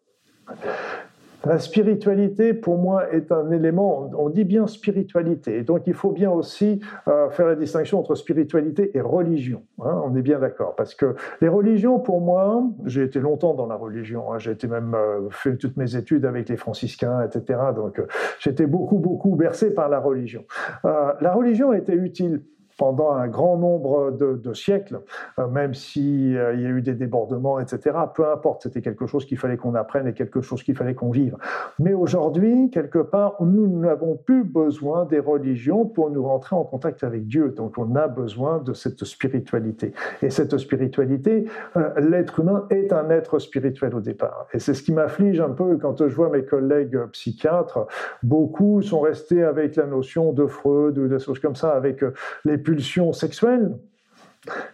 La 1.46 1.58
spiritualité, 1.58 2.54
pour 2.54 2.78
moi, 2.78 3.14
est 3.14 3.32
un 3.32 3.50
élément, 3.52 4.12
on 4.18 4.28
dit 4.28 4.44
bien 4.44 4.68
spiritualité, 4.68 5.64
donc 5.64 5.84
il 5.88 5.94
faut 5.94 6.12
bien 6.12 6.30
aussi 6.30 6.82
euh, 7.08 7.30
faire 7.30 7.48
la 7.48 7.56
distinction 7.56 7.98
entre 7.98 8.16
spiritualité 8.16 8.92
et 8.94 9.00
religion, 9.00 9.64
hein, 9.82 10.02
on 10.04 10.14
est 10.18 10.22
bien 10.22 10.40
d'accord, 10.40 10.76
parce 10.76 10.96
que 10.96 11.16
les 11.40 11.48
religions, 11.48 11.98
pour 11.98 12.20
moi, 12.20 12.62
j'ai 12.84 13.04
été 13.04 13.22
longtemps 13.22 13.54
dans 13.54 13.68
la 13.68 13.76
religion, 13.76 14.34
hein, 14.34 14.38
j'ai 14.38 14.52
été 14.52 14.68
même 14.68 14.94
euh, 14.94 15.30
fait 15.30 15.56
toutes 15.56 15.78
mes 15.78 15.96
études 15.96 16.26
avec 16.26 16.50
les 16.50 16.58
franciscains, 16.58 17.22
etc., 17.22 17.58
donc 17.74 18.02
j'étais 18.40 18.68
beaucoup, 18.68 18.98
beaucoup 18.98 19.36
bercé 19.38 19.74
par 19.74 19.88
la 19.88 20.02
religion. 20.02 20.44
la 20.84 21.34
religion 21.34 21.72
était 21.72 21.96
utile 21.96 22.42
pendant 22.80 23.12
un 23.12 23.28
grand 23.28 23.58
nombre 23.58 24.12
de, 24.12 24.54
siècles, 24.54 25.02
euh, 25.38 25.48
même 25.48 25.74
s'il 25.74 26.38
euh, 26.38 26.56
y 26.56 26.66
a 26.66 26.70
eu 26.70 26.82
des 26.82 26.94
débordements, 26.94 27.60
etc. 27.60 27.96
Peu 28.16 28.28
importe, 28.32 28.64
c'était 28.64 28.82
quelque 28.82 29.06
chose 29.06 29.26
qu'il 29.26 29.38
fallait 29.38 29.58
qu'on 29.58 29.76
apprenne 29.76 30.08
et 30.08 30.14
quelque 30.14 30.42
chose 30.42 30.64
qu'il 30.64 30.76
fallait 30.76 30.96
qu'on 30.96 31.12
vive. 31.12 31.36
Mais 31.78 31.94
aujourd'hui, 31.94 32.72
quelque 32.72 33.00
part, 33.00 33.36
nous 33.42 33.68
n'avons 33.68 34.16
plus 34.16 34.46
besoin 34.46 35.06
des 35.06 35.20
religions 35.20 35.86
pour 35.86 36.10
nous 36.10 36.24
rentrer 36.24 36.56
en 36.56 36.64
contact 36.64 37.04
avec 37.04 37.28
Dieu. 37.28 37.50
Donc 37.50 37.78
on 37.78 37.96
a 37.96 38.08
besoin 38.08 38.60
de 38.60 38.74
cette 38.74 39.04
spiritualité. 39.04 39.94
Et 40.22 40.30
cette 40.30 40.58
spiritualité, 40.58 41.46
euh, 41.76 41.90
l'être 42.00 42.40
humain 42.40 42.66
est 42.70 42.94
un 42.94 43.10
être 43.10 43.40
spirituel 43.40 43.94
au 43.94 44.00
départ. 44.00 44.48
Et 44.54 44.60
c'est 44.60 44.74
ce 44.74 44.84
qui 44.84 44.94
m'afflige 44.94 45.42
un 45.42 45.50
peu 45.50 45.78
quand 45.78 46.08
je 46.08 46.16
vois 46.16 46.30
mes 46.30 46.46
collègues 46.46 46.98
psychiatres. 47.12 47.88
Beaucoup 48.24 48.82
sont 48.82 49.02
restés 49.02 49.44
avec 49.44 49.76
la 49.76 49.86
notion 49.86 50.32
de 50.32 50.48
Freud 50.48 50.98
ou 50.98 51.10
des 51.10 51.20
choses 51.20 51.40
comme 51.40 51.56
ça, 51.56 51.72
avec 51.72 52.06
les 52.46 52.58
pulsions 52.70 53.14
sexuelles 53.14 53.72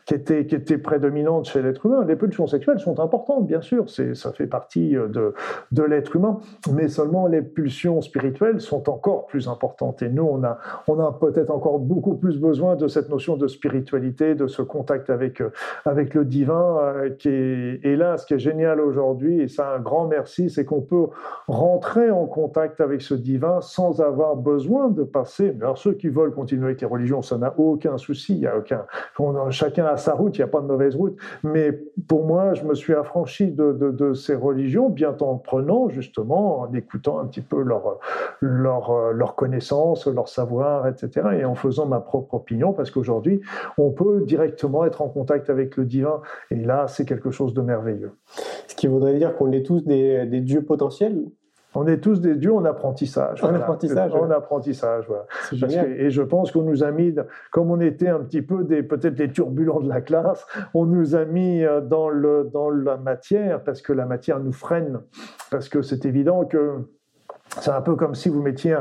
qui 0.05 0.13
était, 0.13 0.45
qui 0.45 0.55
était 0.55 0.77
prédominante 0.77 1.45
chez 1.45 1.61
l'être 1.61 1.85
humain. 1.85 2.05
Les 2.05 2.15
pulsions 2.15 2.47
sexuelles 2.47 2.79
sont 2.79 2.99
importantes, 2.99 3.45
bien 3.45 3.61
sûr, 3.61 3.89
ça 3.89 4.31
fait 4.31 4.47
partie 4.47 4.91
de, 4.91 5.33
de 5.71 5.83
l'être 5.83 6.15
humain, 6.15 6.39
mais 6.71 6.88
seulement 6.88 7.27
les 7.27 7.41
pulsions 7.41 8.01
spirituelles 8.01 8.61
sont 8.61 8.89
encore 8.89 9.25
plus 9.27 9.47
importantes. 9.47 10.01
Et 10.01 10.09
nous, 10.09 10.23
on 10.23 10.43
a, 10.43 10.57
on 10.88 10.99
a 10.99 11.11
peut-être 11.11 11.51
encore 11.51 11.79
beaucoup 11.79 12.15
plus 12.15 12.39
besoin 12.39 12.75
de 12.75 12.88
cette 12.88 13.09
notion 13.09 13.38
de 13.38 13.47
spiritualité, 13.47 14.35
de 14.35 14.47
ce 14.47 14.61
contact 14.61 15.09
avec, 15.09 15.41
avec 15.85 16.13
le 16.13 16.25
divin, 16.25 16.77
euh, 16.79 17.09
et 17.25 17.95
là, 17.95 18.17
ce 18.17 18.25
qui 18.25 18.33
est 18.33 18.39
génial 18.39 18.79
aujourd'hui, 18.79 19.41
et 19.41 19.47
ça 19.47 19.65
un 19.75 19.79
grand 19.79 20.07
merci, 20.07 20.49
c'est 20.49 20.65
qu'on 20.65 20.81
peut 20.81 21.07
rentrer 21.47 22.11
en 22.11 22.25
contact 22.25 22.81
avec 22.81 23.01
ce 23.01 23.13
divin 23.13 23.61
sans 23.61 24.01
avoir 24.01 24.35
besoin 24.35 24.89
de 24.89 25.03
passer. 25.03 25.55
Alors 25.61 25.77
ceux 25.77 25.93
qui 25.93 26.09
veulent 26.09 26.33
continuer 26.33 26.65
avec 26.65 26.81
les 26.81 26.88
religions, 26.88 27.21
ça 27.21 27.38
n'a 27.38 27.53
aucun 27.57 27.97
souci, 27.97 28.33
il 28.33 28.39
y 28.39 28.47
a 28.47 28.57
aucun, 28.57 28.85
chacun 29.65 29.86
a 29.86 29.97
sa 29.97 30.13
route, 30.13 30.38
il 30.38 30.41
n'y 30.41 30.43
a 30.43 30.47
pas 30.47 30.62
de 30.62 30.67
mauvaise 30.67 30.95
route. 30.95 31.17
Mais 31.43 31.71
pour 32.08 32.26
moi, 32.26 32.53
je 32.53 32.63
me 32.63 32.76
suis 32.76 32.93
affranchi 32.93 33.51
de, 33.51 34.13
ces 34.13 34.36
religions, 34.36 34.89
bien 34.89 35.16
en 35.22 35.38
prenant 35.38 35.89
justement, 35.89 36.61
en 36.61 36.74
écoutant 36.74 37.20
un 37.20 37.26
petit 37.26 37.41
peu 37.41 37.61
leur, 37.61 37.99
leur, 38.41 39.11
leur 39.11 39.36
connaissance, 39.36 40.07
leur 40.07 40.28
savoir, 40.28 40.88
etc. 40.88 41.30
Et 41.39 41.45
en 41.45 41.55
faisant 41.55 41.86
ma 41.86 41.99
propre 41.99 42.36
opinion, 42.36 42.74
parce 42.74 42.91
qu'aujourd'hui, 42.91 43.41
on 43.78 43.91
peut 43.91 44.22
directement 44.22 44.86
être 44.86 45.01
en 45.01 45.09
contact 45.09 45.49
avec 45.49 45.78
le 45.78 45.86
divin. 45.86 46.22
Et 46.51 46.55
là, 46.55 46.88
c'est 46.88 47.05
quelque 47.05 47.32
chose 47.32 47.53
de 47.53 47.61
merveilleux. 47.61 48.11
Ce 48.68 48.76
qui 48.76 48.88
voudrait 48.88 49.16
dire 49.16 49.36
qu'on 49.36 49.51
est 49.51 49.66
tous 49.66 49.84
des 49.84 50.41
dieux 50.41 50.63
potentiels? 50.63 51.26
On 51.76 51.88
est 51.88 51.99
tous 51.99 52.21
des 52.21 52.36
dieux 52.36 52.53
en 52.53 52.65
apprentissage. 52.65 53.43
En 53.43 53.53
apprentissage. 53.53 54.13
En 54.13 54.30
apprentissage, 54.32 55.05
voilà. 55.07 55.26
et 55.88 56.09
je 56.09 56.21
pense 56.21 56.51
qu'on 56.51 56.63
nous 56.63 56.84
a 56.84 56.91
mis, 56.91 57.13
comme 57.51 57.71
on 57.71 57.80
était 57.80 58.07
un 58.07 58.19
petit 58.19 58.41
peu 58.41 58.63
des 58.63 58.84
peut-être 58.84 59.15
des 59.15 59.32
turbulents 59.32 59.80
de 59.80 59.89
la 59.89 60.01
classe, 60.01 60.45
on 60.73 60.86
nous 60.86 61.15
a 61.15 61.26
mis 61.26 61.63
euh, 61.63 61.82
dans 61.82 62.09
le 62.09 62.49
dans 62.51 62.69
la 62.69 62.97
matière 62.97 63.63
parce 63.63 63.82
que 63.82 63.93
la 63.93 64.05
matière 64.05 64.39
nous 64.39 64.53
freine, 64.53 65.01
parce 65.51 65.69
que 65.69 65.82
c'est 65.82 66.05
évident 66.05 66.45
que 66.45 66.86
c'est 67.61 67.71
un 67.71 67.81
peu 67.81 67.95
comme 67.95 68.15
si 68.15 68.29
vous 68.29 68.41
mettiez 68.41 68.75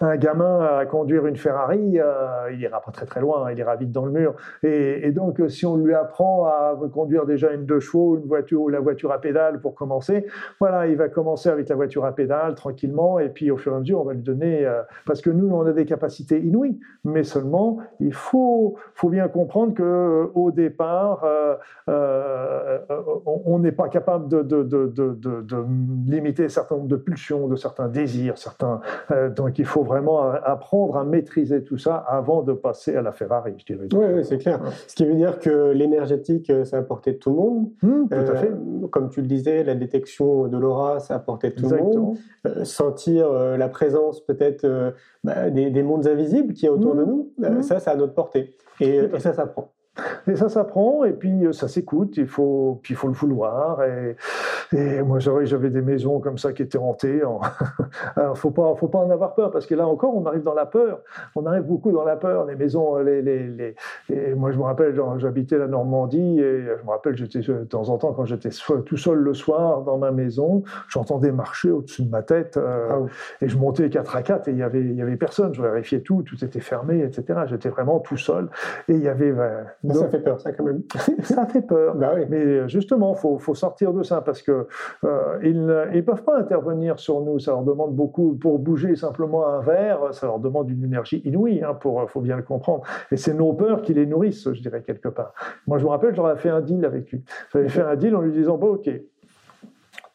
un, 0.00 0.16
gamin 0.16 0.60
à 0.60 0.84
conduire 0.86 1.26
une 1.26 1.36
Ferrari, 1.36 1.98
euh, 1.98 2.50
il 2.52 2.60
ira 2.60 2.80
pas 2.80 2.90
très 2.90 3.06
très 3.06 3.20
loin, 3.20 3.50
il 3.50 3.58
ira 3.58 3.76
vite 3.76 3.90
dans 3.90 4.04
le 4.04 4.12
mur. 4.12 4.34
Et, 4.62 5.10
donc, 5.12 5.40
si 5.48 5.64
on 5.64 5.76
lui 5.76 5.94
apprend 5.94 6.44
à 6.44 6.76
conduire 6.92 7.24
déjà 7.24 7.52
une 7.52 7.64
deux 7.64 7.80
chevaux, 7.80 8.18
une 8.18 8.26
voiture 8.26 8.60
ou 8.60 8.68
la 8.68 8.80
voiture 8.80 9.12
à 9.12 9.20
pédale 9.20 9.60
pour 9.60 9.74
commencer, 9.74 10.26
voilà, 10.60 10.86
il 10.86 10.96
va 10.96 11.08
commencer 11.08 11.48
avec 11.48 11.68
la 11.68 11.76
voiture 11.76 12.04
à 12.04 12.14
pédale 12.14 12.54
tranquillement, 12.54 13.18
et 13.18 13.28
puis 13.28 13.50
au 13.50 13.56
fur 13.56 13.72
et 13.72 13.76
à 13.76 13.78
mesure, 13.78 14.00
on 14.00 14.04
va 14.04 14.12
lui 14.12 14.22
donner, 14.22 14.66
euh, 14.66 14.82
parce 15.06 15.20
que 15.20 15.30
nous, 15.30 15.48
on 15.48 15.64
a 15.66 15.72
des 15.72 15.86
capacités 15.86 16.38
inouïes, 16.38 16.78
mais 17.04 17.24
seulement, 17.24 17.78
il 18.00 18.12
faut, 18.12 18.76
faut 18.94 19.08
bien 19.08 19.28
comprendre 19.28 19.74
que 19.74 19.82
euh, 19.82 20.26
au 20.34 20.50
départ, 20.50 21.24
euh, 21.24 21.56
on 23.24 23.58
n'est 23.58 23.72
pas 23.72 23.88
capable 23.88 24.28
de, 24.28 24.42
de, 24.42 24.62
de, 24.62 24.84
de, 24.84 25.64
limiter 26.06 26.44
un 26.44 26.48
certain 26.48 26.76
nombre 26.76 26.88
de 26.88 26.96
pulsions, 26.96 27.48
de 27.48 27.56
certains 27.56 27.88
désirs 27.88 28.07
certains. 28.36 28.80
Euh, 29.10 29.28
donc 29.28 29.58
il 29.58 29.64
faut 29.64 29.82
vraiment 29.82 30.30
apprendre 30.30 30.96
à 30.96 31.04
maîtriser 31.04 31.62
tout 31.62 31.78
ça 31.78 31.96
avant 31.96 32.42
de 32.42 32.52
passer 32.52 32.96
à 32.96 33.02
la 33.02 33.12
Ferrari, 33.12 33.54
je 33.58 33.64
dirais. 33.64 33.88
Oui, 33.92 34.24
c'est 34.24 34.38
clair. 34.38 34.60
Ce 34.86 34.94
qui 34.94 35.04
veut 35.04 35.14
dire 35.14 35.38
que 35.38 35.70
l'énergétique, 35.70 36.50
euh, 36.50 36.64
c'est 36.64 36.76
à 36.76 36.82
portée 36.82 37.12
de 37.12 37.18
tout 37.18 37.30
le 37.30 37.36
monde. 37.36 37.70
Mmh, 37.82 38.08
tout 38.08 38.32
à 38.32 38.36
fait. 38.36 38.50
Euh, 38.50 38.86
comme 38.90 39.10
tu 39.10 39.20
le 39.20 39.26
disais, 39.26 39.64
la 39.64 39.74
détection 39.74 40.48
de 40.48 40.58
l'aura, 40.58 41.00
c'est 41.00 41.14
à 41.14 41.18
portée 41.18 41.50
de 41.50 41.54
tout 41.54 41.68
le 41.68 41.76
monde. 41.76 42.16
sentir 42.64 43.30
la 43.32 43.68
présence 43.68 44.24
peut-être 44.24 44.66
bah, 45.24 45.50
des, 45.50 45.82
mondes 45.82 46.06
invisibles 46.06 46.54
qui 46.54 46.66
est 46.66 46.70
autour 46.70 46.94
de 46.94 47.04
mmh. 47.04 47.08
nous, 47.08 47.32
mmh. 47.38 47.62
ça, 47.62 47.80
c'est 47.80 47.90
à 47.90 47.96
notre 47.96 48.14
portée. 48.14 48.56
Et, 48.80 48.96
et 48.96 49.20
ça 49.20 49.32
s'apprend. 49.32 49.72
Et 50.26 50.36
ça 50.36 50.48
s'apprend, 50.48 51.04
et 51.04 51.12
puis 51.12 51.46
euh, 51.46 51.52
ça 51.52 51.68
s'écoute, 51.68 52.16
il 52.16 52.26
faut, 52.26 52.80
puis 52.82 52.94
il 52.94 52.96
faut 52.96 53.08
le 53.08 53.14
vouloir. 53.14 53.82
Et, 53.82 54.16
et 54.72 55.02
moi, 55.02 55.18
j'avais 55.18 55.70
des 55.70 55.82
maisons 55.82 56.20
comme 56.20 56.38
ça 56.38 56.52
qui 56.52 56.62
étaient 56.62 56.78
hantées. 56.78 57.22
Alors, 58.16 58.36
faut 58.36 58.50
pas, 58.50 58.74
faut 58.76 58.88
pas 58.88 58.98
en 58.98 59.10
avoir 59.10 59.34
peur, 59.34 59.50
parce 59.50 59.66
que 59.66 59.74
là 59.74 59.86
encore, 59.86 60.16
on 60.16 60.24
arrive 60.26 60.42
dans 60.42 60.54
la 60.54 60.66
peur. 60.66 61.00
On 61.34 61.46
arrive 61.46 61.64
beaucoup 61.64 61.92
dans 61.92 62.04
la 62.04 62.16
peur. 62.16 62.46
Les 62.46 62.56
maisons, 62.56 62.96
les, 62.98 63.22
les, 63.22 63.74
les... 64.08 64.34
moi, 64.34 64.52
je 64.52 64.58
me 64.58 64.64
rappelle, 64.64 64.98
j'habitais 65.18 65.58
la 65.58 65.66
Normandie, 65.66 66.40
et 66.40 66.64
je 66.78 66.84
me 66.84 66.90
rappelle, 66.90 67.16
j'étais 67.16 67.40
de 67.40 67.64
temps 67.64 67.88
en 67.88 67.98
temps, 67.98 68.12
quand 68.12 68.24
j'étais 68.24 68.50
tout 68.84 68.96
seul 68.96 69.18
le 69.18 69.34
soir 69.34 69.82
dans 69.82 69.98
ma 69.98 70.10
maison, 70.10 70.62
j'entendais 70.88 71.32
marcher 71.32 71.70
au-dessus 71.70 72.02
de 72.02 72.10
ma 72.10 72.22
tête, 72.22 72.56
euh, 72.56 72.88
ah 72.90 72.98
et 73.40 73.48
je 73.48 73.56
montais 73.56 73.88
4 73.88 74.16
à 74.16 74.22
4, 74.22 74.48
et 74.48 74.52
il 74.52 74.58
y 74.58 74.62
avait, 74.62 74.80
il 74.80 74.94
y 74.94 75.02
avait 75.02 75.16
personne. 75.16 75.54
Je 75.54 75.62
vérifiais 75.62 76.00
tout, 76.00 76.22
tout 76.22 76.42
était 76.44 76.60
fermé, 76.60 77.02
etc. 77.02 77.40
J'étais 77.46 77.68
vraiment 77.68 78.00
tout 78.00 78.16
seul, 78.16 78.48
et 78.88 78.94
il 78.94 79.02
y 79.02 79.08
avait 79.08 79.32
ça 79.90 80.08
fait 80.08 80.20
peur, 80.20 80.40
ça 80.40 80.52
quand 80.52 80.64
même. 80.64 80.82
ça 81.22 81.46
fait 81.46 81.62
peur. 81.62 81.94
Bah 81.94 82.14
Mais 82.28 82.44
euh, 82.44 82.68
justement, 82.68 83.14
il 83.16 83.40
faut, 83.40 83.54
sortir 83.54 83.92
de 83.92 84.02
ça 84.02 84.20
parce 84.20 84.42
que 84.42 84.57
ils 85.42 85.64
ne 85.66 86.00
peuvent 86.00 86.24
pas 86.24 86.38
intervenir 86.38 86.98
sur 86.98 87.20
nous. 87.20 87.38
Ça 87.38 87.52
leur 87.52 87.62
demande 87.62 87.94
beaucoup 87.94 88.34
pour 88.34 88.58
bouger 88.58 88.96
simplement 88.96 89.46
un 89.46 89.60
verre. 89.60 90.12
Ça 90.12 90.26
leur 90.26 90.38
demande 90.38 90.70
une 90.70 90.84
énergie 90.84 91.22
inouïe. 91.24 91.62
Hein, 91.62 91.78
faut 92.08 92.20
bien 92.20 92.36
le 92.36 92.42
comprendre. 92.42 92.82
Et 93.10 93.16
c'est 93.16 93.34
nos 93.34 93.52
peurs 93.52 93.82
qui 93.82 93.94
les 93.94 94.06
nourrissent, 94.06 94.52
je 94.52 94.60
dirais 94.60 94.82
quelque 94.82 95.08
part. 95.08 95.32
Moi, 95.66 95.78
je 95.78 95.84
me 95.84 95.90
rappelle, 95.90 96.14
j'aurais 96.14 96.36
fait 96.36 96.50
un 96.50 96.60
deal 96.60 96.84
avec 96.84 97.10
lui. 97.10 97.24
J'avais 97.52 97.68
fait 97.68 97.82
un 97.82 97.96
deal 97.96 98.14
en 98.16 98.20
lui 98.20 98.32
disant 98.32 98.56
bon, 98.56 98.74
ok, 98.74 98.90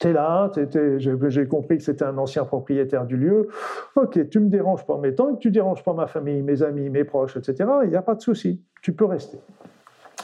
T'es 0.03 0.11
là, 0.11 0.51
j'ai 0.97 1.47
compris 1.47 1.77
que 1.77 1.83
c'était 1.83 2.03
un 2.03 2.17
ancien 2.17 2.43
propriétaire 2.43 3.05
du 3.05 3.15
lieu. 3.15 3.47
Ok, 3.95 4.27
tu 4.29 4.41
me 4.41 4.49
déranges 4.49 4.85
pas, 4.85 4.99
tant 5.15 5.35
que 5.35 5.39
tu 5.39 5.49
déranges 5.49 5.81
pas 5.81 5.93
ma 5.93 6.07
famille, 6.07 6.41
mes 6.41 6.61
amis, 6.61 6.89
mes 6.89 7.05
proches, 7.05 7.37
etc., 7.37 7.69
il 7.83 7.89
n'y 7.89 7.95
a 7.95 8.01
pas 8.01 8.15
de 8.15 8.21
souci, 8.21 8.61
tu 8.81 8.91
peux 8.91 9.05
rester. 9.05 9.37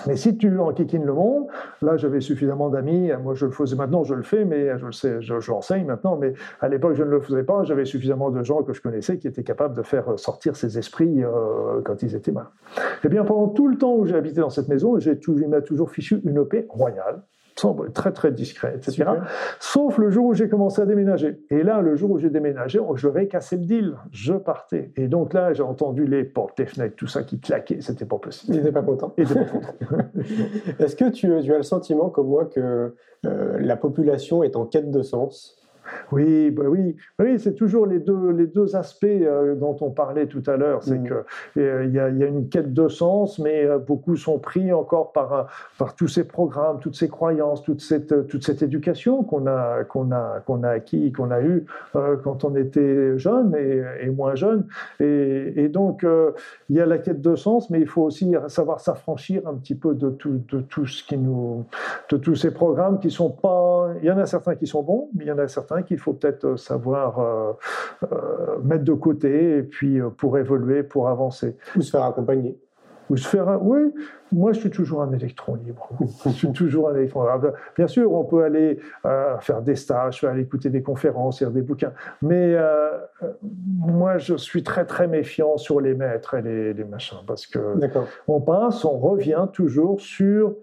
Mais 0.07 0.15
si 0.15 0.37
tu 0.37 0.59
enquiquines 0.59 1.05
le 1.05 1.13
monde, 1.13 1.47
là 1.81 1.97
j'avais 1.97 2.21
suffisamment 2.21 2.69
d'amis, 2.69 3.11
moi 3.23 3.33
je 3.33 3.45
le 3.45 3.51
faisais 3.51 3.75
maintenant, 3.75 4.03
je 4.03 4.13
le 4.13 4.23
fais, 4.23 4.45
mais 4.45 4.77
je 4.77 4.85
le 4.85 4.91
sais, 4.91 5.21
je, 5.21 5.51
l'enseigne 5.51 5.85
maintenant, 5.85 6.17
mais 6.17 6.33
à 6.61 6.69
l'époque 6.69 6.93
je 6.95 7.03
ne 7.03 7.09
le 7.09 7.19
faisais 7.19 7.43
pas, 7.43 7.63
j'avais 7.63 7.85
suffisamment 7.85 8.29
de 8.29 8.43
gens 8.43 8.63
que 8.63 8.73
je 8.73 8.81
connaissais 8.81 9.17
qui 9.17 9.27
étaient 9.27 9.43
capables 9.43 9.75
de 9.75 9.83
faire 9.83 10.17
sortir 10.17 10.55
ces 10.55 10.77
esprits 10.77 11.23
euh, 11.23 11.81
quand 11.83 12.01
ils 12.03 12.15
étaient 12.15 12.31
mal. 12.31 12.47
Eh 13.03 13.09
bien 13.09 13.23
pendant 13.23 13.49
tout 13.49 13.67
le 13.67 13.77
temps 13.77 13.95
où 13.95 14.05
j'ai 14.05 14.15
habité 14.15 14.41
dans 14.41 14.49
cette 14.49 14.67
maison, 14.67 14.99
j'ai 14.99 15.19
m'a 15.47 15.61
toujours 15.61 15.91
fichu 15.91 16.21
une 16.25 16.45
paix 16.45 16.65
royale, 16.69 17.21
semble 17.59 17.91
très 17.91 18.11
très 18.11 18.31
discret, 18.31 18.73
etc. 18.75 19.05
Sauf 19.59 19.97
le 19.97 20.09
jour 20.09 20.25
où 20.25 20.33
j'ai 20.33 20.49
commencé 20.49 20.81
à 20.81 20.85
déménager. 20.85 21.39
Et 21.49 21.63
là, 21.63 21.81
le 21.81 21.95
jour 21.95 22.11
où 22.11 22.19
j'ai 22.19 22.29
déménagé, 22.29 22.79
je 22.95 23.07
vais 23.07 23.27
casser 23.27 23.57
le 23.57 23.65
deal. 23.65 23.95
Je 24.11 24.33
partais. 24.33 24.91
Et 24.95 25.07
donc 25.07 25.33
là, 25.33 25.53
j'ai 25.53 25.63
entendu 25.63 26.05
les 26.05 26.23
portes, 26.23 26.59
les 26.59 26.65
fenêtres, 26.65 26.95
tout 26.95 27.07
ça 27.07 27.23
qui 27.23 27.39
claquait. 27.39 27.81
C'était 27.81 28.05
pas 28.05 28.17
possible. 28.17 28.53
Il 28.53 28.57
n'était 28.59 28.71
pas 28.71 28.81
content. 28.81 29.13
Il 29.17 29.27
pas 29.27 29.43
content. 29.45 29.73
Est-ce 30.79 30.95
que 30.95 31.09
tu, 31.09 31.27
tu, 31.41 31.53
as 31.53 31.57
le 31.57 31.63
sentiment, 31.63 32.09
comme 32.09 32.27
moi, 32.27 32.45
que 32.45 32.95
euh, 33.25 33.57
la 33.59 33.75
population 33.75 34.43
est 34.43 34.55
en 34.55 34.65
quête 34.65 34.91
de 34.91 35.01
sens? 35.01 35.58
Oui, 36.11 36.51
bah 36.51 36.63
oui, 36.67 36.95
bah 37.17 37.25
oui 37.27 37.39
c'est 37.39 37.55
toujours 37.55 37.85
les 37.85 37.99
deux, 37.99 38.31
les 38.31 38.47
deux 38.47 38.75
aspects 38.75 39.05
euh, 39.05 39.55
dont 39.55 39.75
on 39.81 39.91
parlait 39.91 40.27
tout 40.27 40.43
à 40.47 40.57
l'heure. 40.57 40.83
C'est 40.83 40.97
mm. 40.97 41.03
qu'il 41.03 41.63
euh, 41.63 41.85
y, 41.85 41.99
a, 41.99 42.09
y, 42.09 42.23
a 42.23 42.27
une 42.27 42.49
quête 42.49 42.73
de 42.73 42.87
sens, 42.87 43.39
mais 43.39 43.65
euh, 43.65 43.77
beaucoup 43.77 44.15
sont 44.15 44.39
pris 44.39 44.71
encore 44.73 45.11
par, 45.11 45.47
par 45.77 45.95
tous 45.95 46.07
ces 46.07 46.25
programmes, 46.25 46.79
toutes 46.79 46.95
ces 46.95 47.09
croyances, 47.09 47.63
toute 47.63 47.81
cette, 47.81 48.27
toute 48.27 48.43
cette 48.43 48.61
éducation 48.61 49.23
qu'on 49.23 49.47
a, 49.47 49.83
qu'on 49.83 50.11
a, 50.11 50.41
qu'on 50.45 50.63
a 50.63 50.69
acquis, 50.69 51.11
qu'on 51.11 51.31
a 51.31 51.41
eu 51.41 51.65
quand 51.93 52.43
on 52.43 52.55
était 52.55 53.17
jeune 53.17 53.55
et, 53.55 53.83
et 54.01 54.09
moins 54.09 54.35
jeune. 54.35 54.65
Et, 54.99 55.53
et 55.55 55.69
donc, 55.69 56.05
il 56.69 56.75
y 56.75 56.81
a 56.81 56.85
la 56.85 56.97
quête 56.97 57.21
de 57.21 57.35
sens, 57.35 57.69
mais 57.69 57.79
il 57.79 57.87
faut 57.87 58.03
aussi 58.03 58.35
savoir 58.47 58.79
s'affranchir 58.79 59.47
un 59.47 59.55
petit 59.55 59.75
peu 59.75 59.95
de 59.95 60.09
tout, 60.09 60.41
de 60.49 60.61
tout 60.61 60.85
ce 60.85 61.03
qui 61.03 61.17
nous, 61.17 61.65
de 62.09 62.17
tous 62.17 62.35
ces 62.35 62.51
programmes 62.51 62.99
qui 62.99 63.11
sont 63.11 63.29
pas. 63.29 63.89
Il 64.01 64.05
y 64.07 64.11
en 64.11 64.17
a 64.17 64.25
certains 64.25 64.55
qui 64.55 64.67
sont 64.67 64.83
bons, 64.83 65.09
mais 65.15 65.25
il 65.25 65.27
y 65.27 65.31
en 65.31 65.37
a 65.37 65.47
certains 65.47 65.78
qu'il 65.81 65.97
faut 65.97 66.13
peut-être 66.13 66.45
euh, 66.45 66.57
savoir 66.57 67.19
euh, 67.19 67.53
euh, 68.11 68.59
mettre 68.63 68.83
de 68.83 68.93
côté 68.93 69.57
et 69.57 69.63
puis 69.63 69.99
pour 70.17 70.37
évoluer, 70.37 70.83
pour 70.83 71.09
avancer. 71.09 71.57
Ou 71.75 71.81
se 71.81 71.91
faire 71.91 72.03
accompagner. 72.03 72.57
Ou 73.09 73.17
se 73.17 73.27
faire, 73.27 73.59
oui, 73.63 73.91
moi 74.31 74.53
je 74.53 74.59
suis 74.59 74.69
toujours 74.69 75.01
un 75.01 75.11
électron 75.11 75.55
libre. 75.55 75.89
je 76.25 76.29
suis 76.29 76.51
toujours 76.51 76.89
un 76.89 76.95
électron 76.95 77.23
libre. 77.23 77.53
Bien 77.75 77.87
sûr, 77.87 78.13
on 78.13 78.23
peut 78.23 78.43
aller 78.43 78.79
faire 79.39 79.63
des 79.63 79.75
stages, 79.75 80.23
aller 80.23 80.43
écouter 80.43 80.69
des 80.69 80.83
conférences, 80.83 81.41
lire 81.41 81.49
des 81.49 81.63
bouquins, 81.63 81.93
mais 82.21 82.55
moi 83.79 84.19
je 84.19 84.35
suis 84.35 84.61
très 84.61 84.85
très 84.85 85.07
méfiant 85.07 85.57
sur 85.57 85.81
les 85.81 85.95
maîtres 85.95 86.35
et 86.35 86.43
les, 86.43 86.73
les 86.75 86.83
machins 86.83 87.17
parce 87.25 87.47
que 87.47 87.59
on 88.27 88.41
passe, 88.41 88.85
on 88.85 88.99
revient 88.99 89.47
toujours 89.53 89.99
sur 89.99 90.53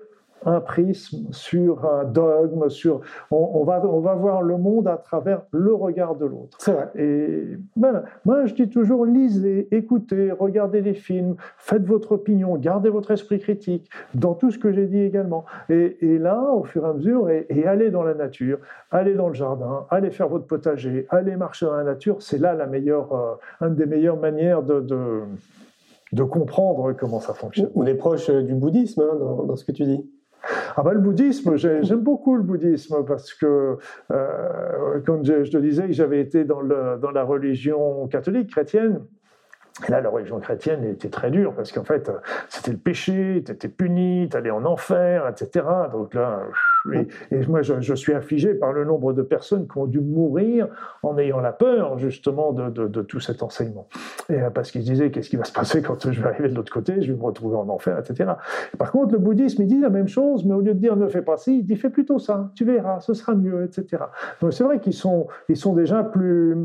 un 0.47 0.61
prisme, 0.61 1.27
sur 1.33 1.85
un 1.85 2.05
dogme, 2.05 2.69
sur 2.69 3.01
on, 3.31 3.65
va 3.65 3.85
on 3.85 4.01
va 4.01 4.15
voir 4.15 4.43
le 4.43 4.57
monde 4.57 4.89
à 4.89 4.97
travers 4.97 5.43
le 5.51 5.75
regard 5.75 6.15
de 6.15 6.25
l'autre. 6.25 6.57
C'est 6.61 6.73
vrai. 6.73 6.89
Et 6.95 7.59
ben, 7.77 8.05
moi 8.25 8.47
je 8.47 8.55
dis 8.55 8.69
toujours 8.69 9.05
lisez, 9.05 9.69
écoutez, 9.73 10.33
regardez 10.33 10.81
les 10.81 10.95
films, 10.95 11.35
faites 11.59 11.85
votre 11.85 12.13
opinion, 12.13 12.57
gardez 12.57 12.89
votre 12.89 13.11
esprit 13.11 13.41
critique 13.41 13.91
dans 14.15 14.35
tout 14.35 14.51
ce 14.51 14.59
que 14.59 14.73
j'ai 14.73 14.87
dit 14.87 15.01
également. 15.01 15.45
Et, 15.69 16.19
là, 16.19 16.41
au 16.41 16.65
fur 16.65 16.87
et 16.87 16.89
à 16.89 16.93
mesure, 16.93 17.29
et, 17.29 17.67
allez 17.67 17.91
dans 17.91 18.03
la 18.03 18.15
nature, 18.15 18.59
allez 18.91 19.15
dans 19.15 19.29
le 19.29 19.35
jardin, 19.35 19.87
allez 19.91 20.11
faire 20.11 20.29
votre 20.29 20.47
potager, 20.47 21.07
allez 21.11 21.37
marcher 21.37 21.67
dans 21.67 21.77
la 21.77 21.85
nature. 21.85 22.23
C'est 22.23 22.39
là 22.39 22.55
la 22.55 22.67
meilleure, 22.67 23.13
euh, 23.13 23.67
une 23.67 23.75
des 23.75 23.87
meilleures 23.87 24.17
manières 24.17 24.63
de 24.63 24.81
de 26.13 26.23
comprendre 26.23 26.93
comment 26.93 27.21
ça 27.21 27.35
fonctionne. 27.35 27.71
On 27.75 27.85
est 27.85 27.95
proche 27.95 28.31
du 28.31 28.55
bouddhisme 28.55 29.03
hein, 29.03 29.17
dans, 29.19 29.43
dans 29.43 29.57
ce 29.57 29.65
que 29.65 29.73
tu 29.73 29.85
dis. 29.85 30.09
Ah 30.77 30.83
le 30.93 31.01
bouddhisme, 31.01 31.57
j'aime 31.57 32.01
beaucoup 32.01 32.37
le 32.37 32.43
bouddhisme 32.43 33.05
parce 33.05 33.33
que, 33.33 33.79
euh, 34.13 35.01
comme 35.07 35.25
je, 35.25 35.51
te 35.51 35.57
disais, 35.57 35.93
j'avais 35.93 36.21
été 36.21 36.45
dans, 36.45 36.61
la 36.61 37.23
religion 37.25 38.07
catholique 38.09 38.51
chrétienne. 38.51 39.01
Là, 39.89 40.01
la 40.01 40.09
religion 40.09 40.39
chrétienne 40.39 40.85
était 40.85 41.11
très 41.11 41.31
dure 41.31 41.55
parce 41.55 41.73
qu'en 41.73 41.85
fait, 41.85 42.11
c'était 42.49 42.73
le 42.73 42.79
péché, 42.79 43.43
tu 43.45 43.53
étais 43.53 43.69
puni, 43.69 44.29
tu 44.31 44.37
allais 44.37 44.51
en 44.51 44.65
enfer, 44.65 45.29
etc. 45.29 45.67
Donc 45.93 46.15
là, 46.15 46.43
et, 46.93 47.47
moi, 47.47 47.63
je, 47.63 47.95
suis 47.95 48.13
affligé 48.13 48.55
par 48.55 48.73
le 48.73 48.85
nombre 48.85 49.13
de 49.13 49.23
personnes 49.23 49.67
qui 49.67 49.79
ont 49.79 49.87
dû 49.87 50.01
mourir 50.01 50.69
en 51.03 51.19
ayant 51.19 51.41
la 51.41 51.53
peur, 51.53 51.99
justement, 51.99 52.53
de, 52.53 53.03
tout 53.03 53.21
cet 53.21 53.43
enseignement. 53.43 53.89
Euh, 54.31 54.51
parce 54.51 54.71
qu'ils 54.71 54.83
disaient, 54.83 55.11
qu'est-ce 55.11 55.31
qui 55.31 55.37
va 55.37 55.45
se 55.45 55.53
passer 55.53 55.83
quand 55.83 56.11
je 56.11 56.21
vais 56.21 56.29
arriver 56.29 56.49
de 56.49 56.55
l'autre 56.55 56.73
côté, 56.73 57.01
je 57.03 57.13
vais 57.13 57.19
me 57.19 57.25
retrouver 57.25 57.57
en 57.57 57.69
enfer, 57.69 57.99
etc. 57.99 58.33
Et 58.75 58.77
par 58.77 58.91
contre, 58.91 59.13
le 59.13 59.19
bouddhisme, 59.19 59.63
il 59.63 59.69
dit 59.69 59.81
la 59.81 59.91
même 59.91 60.09
chose, 60.09 60.45
mais 60.45 60.55
au 60.55 60.61
lieu 60.61 60.75
de 60.75 60.79
dire 60.79 60.97
ne 60.97 61.09
fais 61.09 61.23
pas 61.23 61.37
ci, 61.37 61.59
il 61.59 61.65
dit 61.65 61.77
fais 61.77 61.91
plutôt 61.91 62.19
ça, 62.19 62.51
tu 62.55 62.65
verras, 62.65 63.01
ce 63.01 63.15
sera 63.15 63.35
mieux, 63.35 63.65
etc. 63.65 64.05
Donc 64.41 64.53
c'est 64.53 64.65
vrai 64.65 64.81
qu'ils 64.81 64.95
sont, 64.95 65.27
ils 65.49 65.57
sont 65.57 65.75
déjà 65.75 66.03
plus 66.03 66.57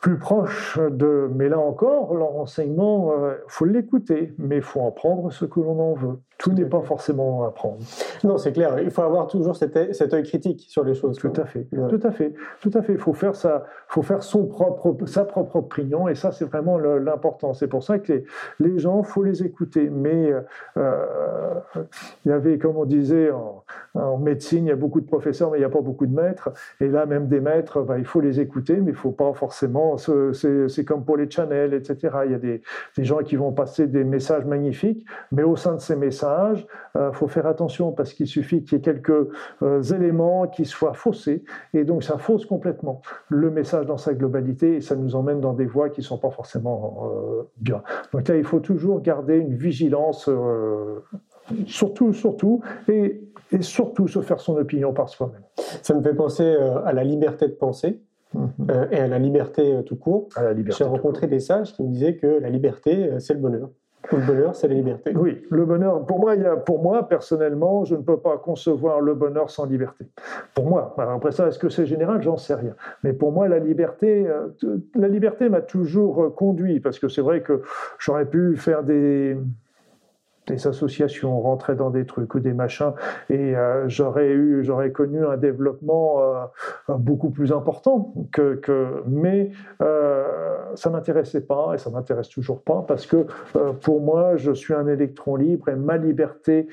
plus 0.00 0.18
proche 0.18 0.78
de... 0.78 1.30
Mais 1.34 1.48
là 1.48 1.58
encore, 1.58 2.14
leur 2.14 2.36
enseignement, 2.36 3.12
il 3.12 3.22
euh, 3.22 3.34
faut 3.48 3.66
l'écouter, 3.66 4.32
mais 4.38 4.56
il 4.56 4.62
faut 4.62 4.80
en 4.80 4.90
prendre 4.90 5.30
ce 5.30 5.44
que 5.44 5.60
l'on 5.60 5.78
en 5.78 5.94
veut. 5.94 6.18
Tout 6.38 6.52
n'est 6.52 6.64
pas 6.64 6.80
forcément 6.80 7.44
à 7.44 7.50
prendre. 7.50 7.76
Non, 8.24 8.38
c'est 8.38 8.52
clair. 8.52 8.80
Il 8.80 8.90
faut 8.90 9.02
avoir 9.02 9.26
toujours 9.26 9.56
cet, 9.56 9.94
cet 9.94 10.14
œil 10.14 10.22
critique 10.22 10.64
sur 10.68 10.84
les 10.84 10.94
choses. 10.94 11.18
Tout 11.18 11.32
à 11.36 11.44
fait. 11.44 11.68
Ouais. 11.70 11.88
Tout 11.88 12.00
à 12.02 12.10
fait. 12.10 12.32
Tout 12.62 12.70
à 12.72 12.80
fait. 12.80 12.94
Il 12.94 12.98
faut 12.98 13.12
faire 13.12 13.34
sa, 13.34 13.66
faut 13.88 14.00
faire 14.00 14.22
son 14.22 14.46
propre, 14.46 15.04
sa 15.04 15.26
propre 15.26 15.56
opinion, 15.56 16.08
et 16.08 16.14
ça, 16.14 16.32
c'est 16.32 16.46
vraiment 16.46 16.78
l'important. 16.78 17.52
C'est 17.52 17.68
pour 17.68 17.82
ça 17.82 17.98
que 17.98 18.10
les, 18.10 18.24
les 18.58 18.78
gens, 18.78 19.02
faut 19.02 19.22
les 19.22 19.42
écouter. 19.42 19.90
Mais 19.90 20.32
euh, 20.78 21.04
il 22.24 22.30
y 22.30 22.32
avait, 22.32 22.56
comme 22.56 22.78
on 22.78 22.86
disait 22.86 23.30
en, 23.30 23.62
en, 23.94 24.16
médecine, 24.16 24.64
il 24.64 24.68
y 24.70 24.72
a 24.72 24.76
beaucoup 24.76 25.02
de 25.02 25.06
professeurs, 25.06 25.50
mais 25.50 25.58
il 25.58 25.60
n'y 25.60 25.66
a 25.66 25.70
pas 25.70 25.82
beaucoup 25.82 26.06
de 26.06 26.14
maîtres. 26.14 26.48
Et 26.80 26.88
là, 26.88 27.04
même 27.04 27.28
des 27.28 27.40
maîtres, 27.40 27.82
bah, 27.82 27.98
il 27.98 28.06
faut 28.06 28.22
les 28.22 28.40
écouter, 28.40 28.76
mais 28.76 28.92
il 28.92 28.96
faut 28.96 29.10
pas 29.10 29.34
forcément. 29.34 29.89
C'est 29.96 30.84
comme 30.84 31.04
pour 31.04 31.16
les 31.16 31.30
channels, 31.30 31.74
etc. 31.74 32.18
Il 32.26 32.32
y 32.32 32.34
a 32.34 32.38
des, 32.38 32.62
gens 32.98 33.18
qui 33.18 33.36
vont 33.36 33.52
passer 33.52 33.86
des 33.86 34.04
messages 34.04 34.44
magnifiques, 34.44 35.06
mais 35.32 35.42
au 35.42 35.56
sein 35.56 35.74
de 35.74 35.80
ces 35.80 35.96
messages 35.96 36.66
il 36.94 37.00
euh, 37.00 37.12
faut 37.12 37.28
faire 37.28 37.46
attention 37.46 37.92
parce 37.92 38.12
qu'il 38.12 38.26
suffit 38.26 38.64
qu'il 38.64 38.78
y 38.78 38.80
ait 38.80 38.82
quelques 38.82 39.28
euh, 39.62 39.82
éléments 39.82 40.48
qui 40.48 40.64
soient 40.64 40.94
faussés 40.94 41.44
et 41.72 41.84
donc 41.84 42.02
ça 42.02 42.18
fausse 42.18 42.46
complètement 42.46 43.02
le 43.28 43.50
message 43.50 43.86
dans 43.86 43.96
sa 43.96 44.14
globalité 44.14 44.76
et 44.76 44.80
ça 44.80 44.96
nous 44.96 45.14
emmène 45.14 45.40
dans 45.40 45.52
des 45.52 45.66
voies 45.66 45.88
qui 45.90 46.00
ne 46.00 46.04
sont 46.04 46.18
pas 46.18 46.30
forcément 46.30 47.10
euh, 47.12 47.42
bien. 47.58 47.82
Donc 48.12 48.28
là, 48.28 48.36
il 48.36 48.44
faut 48.44 48.60
toujours 48.60 49.00
garder 49.00 49.36
une 49.36 49.54
vigilance, 49.54 50.28
surtout, 51.66 52.12
surtout, 52.12 52.60
et, 52.88 53.28
surtout 53.60 54.08
se 54.08 54.20
faire 54.20 54.40
son 54.40 54.56
opinion 54.56 54.92
par 54.92 55.08
soi-même. 55.08 55.42
Ça 55.82 55.94
me 55.94 56.02
fait 56.02 56.14
penser 56.14 56.56
à 56.84 56.92
la 56.92 57.04
liberté 57.04 57.46
de 57.46 57.52
penser. 57.52 58.00
Mmh. 58.32 58.46
et 58.92 59.00
à 59.00 59.08
la 59.08 59.18
liberté 59.18 59.82
tout 59.84 59.96
court. 59.96 60.28
J'ai 60.76 60.84
rencontré 60.84 61.26
des 61.26 61.40
sages 61.40 61.72
qui 61.72 61.82
me 61.82 61.88
disaient 61.88 62.16
que 62.16 62.26
la 62.26 62.48
liberté, 62.48 63.10
c'est 63.18 63.34
le 63.34 63.40
bonheur. 63.40 63.70
Le 64.12 64.18
bonheur, 64.18 64.54
c'est 64.54 64.68
la 64.68 64.74
liberté. 64.74 65.12
Oui, 65.14 65.42
le 65.50 65.64
bonheur, 65.64 66.06
pour 66.06 66.20
moi, 66.20 66.34
il 66.34 66.42
y 66.42 66.46
a, 66.46 66.56
pour 66.56 66.82
moi, 66.82 67.06
personnellement, 67.08 67.84
je 67.84 67.94
ne 67.94 68.02
peux 68.02 68.16
pas 68.16 68.38
concevoir 68.38 69.00
le 69.00 69.14
bonheur 69.14 69.50
sans 69.50 69.66
liberté. 69.66 70.06
Pour 70.54 70.68
moi. 70.68 70.94
Après 70.96 71.32
ça, 71.32 71.48
est-ce 71.48 71.58
que 71.58 71.68
c'est 71.68 71.86
général? 71.86 72.22
J'en 72.22 72.36
sais 72.36 72.54
rien. 72.54 72.74
Mais 73.04 73.12
pour 73.12 73.32
moi, 73.32 73.48
la 73.48 73.58
liberté, 73.58 74.26
la 74.94 75.08
liberté 75.08 75.48
m'a 75.48 75.60
toujours 75.60 76.34
conduit, 76.34 76.80
parce 76.80 76.98
que 76.98 77.08
c'est 77.08 77.20
vrai 77.20 77.42
que 77.42 77.62
j'aurais 77.98 78.26
pu 78.26 78.56
faire 78.56 78.84
des, 78.84 79.36
des 80.50 80.66
associations, 80.66 81.40
rentrer 81.40 81.74
dans 81.74 81.90
des 81.90 82.04
trucs 82.04 82.34
ou 82.34 82.40
des 82.40 82.52
machins, 82.52 82.92
et 83.28 83.56
euh, 83.56 83.88
j'aurais 83.88 84.28
eu, 84.28 84.64
j'aurais 84.64 84.90
connu 84.90 85.24
un 85.24 85.36
développement 85.36 86.20
euh, 86.20 86.94
beaucoup 86.96 87.30
plus 87.30 87.52
important 87.52 88.12
que, 88.32 88.56
que 88.56 89.02
mais 89.06 89.50
euh, 89.80 90.19
ça 90.74 90.90
m'intéressait 90.90 91.40
pas 91.40 91.72
et 91.74 91.78
ça 91.78 91.90
m'intéresse 91.90 92.28
toujours 92.28 92.62
pas 92.62 92.84
parce 92.86 93.06
que 93.06 93.26
euh, 93.56 93.72
pour 93.72 94.00
moi, 94.00 94.36
je 94.36 94.52
suis 94.52 94.74
un 94.74 94.86
électron 94.86 95.36
libre 95.36 95.68
et 95.68 95.76
ma 95.76 95.96
liberté 95.96 96.68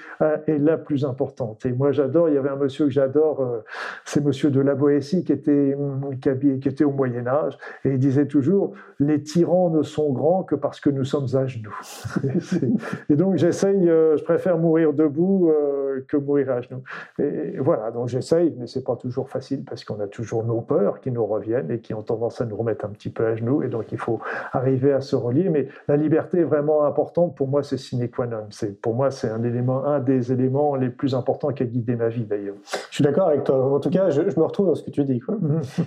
est 0.48 0.58
la 0.58 0.78
plus 0.78 1.06
importante. 1.06 1.66
Et 1.66 1.72
moi, 1.72 1.92
j'adore. 1.92 2.30
Il 2.30 2.36
y 2.36 2.38
avait 2.38 2.50
un 2.50 2.56
monsieur 2.56 2.86
que 2.86 2.92
j'adore, 2.92 3.64
c'est 4.06 4.24
Monsieur 4.24 4.50
de 4.50 4.62
la 4.62 4.76
Boétie 4.76 5.24
qui 5.24 5.32
était 5.32 5.78
qui, 6.22 6.60
qui 6.60 6.68
était 6.68 6.84
au 6.84 6.92
Moyen 6.92 7.28
Âge 7.28 7.58
et 7.86 7.90
il 7.90 8.00
disait 8.00 8.28
toujours 8.28 8.74
les 9.00 9.22
tyrans 9.22 9.70
ne 9.70 9.84
sont 9.84 10.12
grands 10.12 10.44
que 10.44 10.56
parce 10.56 10.80
que 10.80 10.90
nous 10.90 11.06
sommes 11.06 11.28
à 11.36 11.46
genoux. 11.46 11.76
et 13.10 13.16
donc 13.16 13.38
j'essaie 13.38 13.68
euh, 13.68 14.18
je 14.18 14.24
préfère 14.24 14.58
mourir 14.58 14.94
debout 14.94 15.52
que 16.00 16.18
mourir 16.18 16.52
à 16.52 16.62
genoux. 16.62 16.84
Et 17.20 17.58
voilà, 17.60 17.92
donc 17.92 18.08
j'essaye, 18.08 18.54
mais 18.58 18.68
c'est 18.68 18.84
pas 18.84 18.96
toujours 18.96 19.30
facile 19.30 19.64
parce 19.64 19.84
qu'on 19.84 20.00
a 20.00 20.08
toujours 20.08 20.44
nos 20.44 20.62
peurs 20.62 21.00
qui 21.00 21.12
nous 21.12 21.26
reviennent 21.26 21.72
et 21.72 21.80
qui 21.80 21.94
ont 21.94 22.04
tendance 22.04 22.42
à 22.42 22.46
nous 22.46 22.56
remettre 22.56 22.86
un 22.86 22.90
petit 22.90 23.10
peu 23.10 23.26
à 23.26 23.36
genoux. 23.36 23.64
Et 23.64 23.68
donc 23.68 23.92
il 23.92 23.98
faut 23.98 24.20
arriver 24.52 24.94
à 24.94 25.02
se 25.02 25.16
relier. 25.16 25.50
Mais 25.50 25.68
la 25.88 25.98
liberté 25.98 26.40
est 26.40 26.44
vraiment 26.44 26.86
importante. 26.86 27.36
Pour 27.36 27.48
moi, 27.48 27.64
c'est 27.64 27.78
sine 27.78 28.10
qua 28.10 28.28
non. 28.28 28.48
C'est 28.50 28.82
pour 28.82 28.94
moi, 28.94 29.12
c'est 29.12 29.30
un 29.30 29.44
élément, 29.44 29.86
un 29.86 30.00
des 30.00 30.32
éléments 30.32 30.76
les 30.76 30.90
plus 30.90 31.16
importants 31.16 31.50
qui 31.50 31.64
a 31.64 31.66
guidé 31.66 31.96
ma 31.96 32.10
vie 32.10 32.26
d'ailleurs. 32.26 32.56
Je 32.90 32.96
suis 32.96 33.04
d'accord 33.04 33.30
avec 33.30 33.44
toi. 33.44 33.74
En 33.74 33.80
tout 33.80 33.90
cas, 33.90 34.10
je, 34.10 34.30
je 34.30 34.40
me 34.40 34.46
retrouve 34.46 34.68
dans 34.68 34.76
ce 34.76 34.84
que 34.84 34.92
tu 34.92 35.04
dis. 35.04 35.22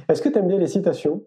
Est-ce 0.08 0.22
que 0.22 0.28
tu 0.28 0.38
aimes 0.38 0.48
bien 0.48 0.58
les 0.58 0.66
citations? 0.66 1.22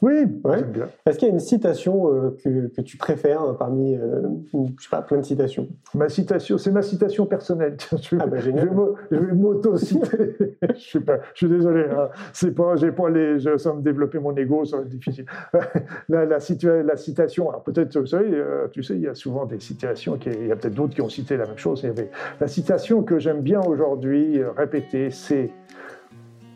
Oui, 0.00 0.14
ouais. 0.44 0.64
Est-ce 1.06 1.18
qu'il 1.18 1.28
y 1.28 1.30
a 1.30 1.34
une 1.34 1.40
citation 1.40 2.12
euh, 2.12 2.36
que, 2.42 2.68
que, 2.68 2.80
tu 2.80 2.96
préfères 2.96 3.56
parmi, 3.58 3.96
euh, 3.96 4.22
je 4.52 4.82
sais 4.82 4.88
pas, 4.90 5.02
plein 5.02 5.18
de 5.18 5.24
citations? 5.24 5.68
Ma 5.94 6.08
citation, 6.08 6.56
c'est 6.56 6.70
ma 6.70 6.82
citation 6.82 7.26
personnelle. 7.26 7.76
Je, 8.00 8.16
ah 8.20 8.26
bah, 8.26 8.38
génial. 8.38 8.70
je 9.10 9.16
vais 9.18 9.34
m'auto-citer. 9.34 10.36
je 10.62 10.78
suis 10.78 11.00
pas, 11.00 11.18
je 11.34 11.38
suis 11.38 11.48
désolé. 11.48 11.84
Hein. 11.90 12.08
C'est 12.32 12.54
pas, 12.54 12.76
j'ai 12.76 12.92
pas 12.92 13.10
les, 13.10 13.40
je 13.40 13.50
me 13.50 13.82
développer 13.82 14.18
mon 14.18 14.34
ego, 14.36 14.64
ça 14.64 14.76
va 14.76 14.82
être 14.82 14.88
difficile. 14.88 15.26
la, 16.08 16.24
la, 16.24 16.38
la 16.82 16.96
citation, 16.96 17.48
alors 17.48 17.62
peut-être, 17.62 17.98
vous 17.98 18.06
savez, 18.06 18.30
euh, 18.32 18.68
tu 18.68 18.82
sais, 18.82 18.94
il 18.94 19.00
y 19.00 19.08
a 19.08 19.14
souvent 19.14 19.46
des 19.46 19.58
citations, 19.58 20.16
qui, 20.16 20.30
il 20.30 20.46
y 20.46 20.52
a 20.52 20.56
peut-être 20.56 20.74
d'autres 20.74 20.94
qui 20.94 21.02
ont 21.02 21.08
cité 21.08 21.36
la 21.36 21.46
même 21.46 21.58
chose. 21.58 21.80
Il 21.82 21.86
y 21.86 21.90
avait, 21.90 22.10
la 22.40 22.46
citation 22.46 23.02
que 23.02 23.18
j'aime 23.18 23.40
bien 23.40 23.60
aujourd'hui 23.60 24.38
euh, 24.38 24.52
répéter, 24.52 25.10
c'est 25.10 25.50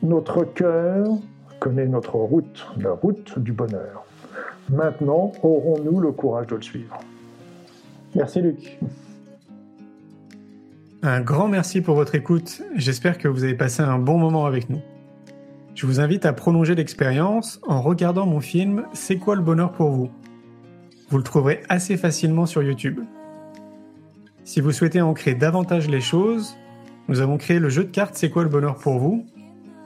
notre 0.03 0.45
cœur 0.45 1.09
connaît 1.62 1.86
notre 1.86 2.16
route, 2.16 2.66
la 2.76 2.90
route 2.90 3.38
du 3.38 3.52
bonheur. 3.52 4.04
Maintenant, 4.68 5.30
aurons-nous 5.44 6.00
le 6.00 6.10
courage 6.10 6.48
de 6.48 6.56
le 6.56 6.62
suivre 6.62 6.98
Merci 8.16 8.42
Luc. 8.42 8.80
Un 11.04 11.20
grand 11.20 11.46
merci 11.46 11.80
pour 11.80 11.94
votre 11.94 12.16
écoute. 12.16 12.62
J'espère 12.74 13.16
que 13.16 13.28
vous 13.28 13.44
avez 13.44 13.54
passé 13.54 13.80
un 13.80 14.00
bon 14.00 14.18
moment 14.18 14.44
avec 14.44 14.70
nous. 14.70 14.80
Je 15.76 15.86
vous 15.86 16.00
invite 16.00 16.26
à 16.26 16.32
prolonger 16.32 16.74
l'expérience 16.74 17.60
en 17.68 17.80
regardant 17.80 18.26
mon 18.26 18.40
film 18.40 18.84
C'est 18.92 19.18
quoi 19.18 19.36
le 19.36 19.42
bonheur 19.42 19.70
pour 19.70 19.90
vous? 19.90 20.10
Vous 21.10 21.16
le 21.16 21.22
trouverez 21.22 21.62
assez 21.68 21.96
facilement 21.96 22.46
sur 22.46 22.64
YouTube. 22.64 22.98
Si 24.42 24.60
vous 24.60 24.72
souhaitez 24.72 25.00
ancrer 25.00 25.36
davantage 25.36 25.88
les 25.88 26.00
choses, 26.00 26.56
nous 27.06 27.20
avons 27.20 27.38
créé 27.38 27.60
le 27.60 27.68
jeu 27.68 27.84
de 27.84 27.90
cartes 27.90 28.16
C'est 28.16 28.30
quoi 28.30 28.42
le 28.42 28.48
bonheur 28.48 28.74
pour 28.74 28.98
vous? 28.98 29.24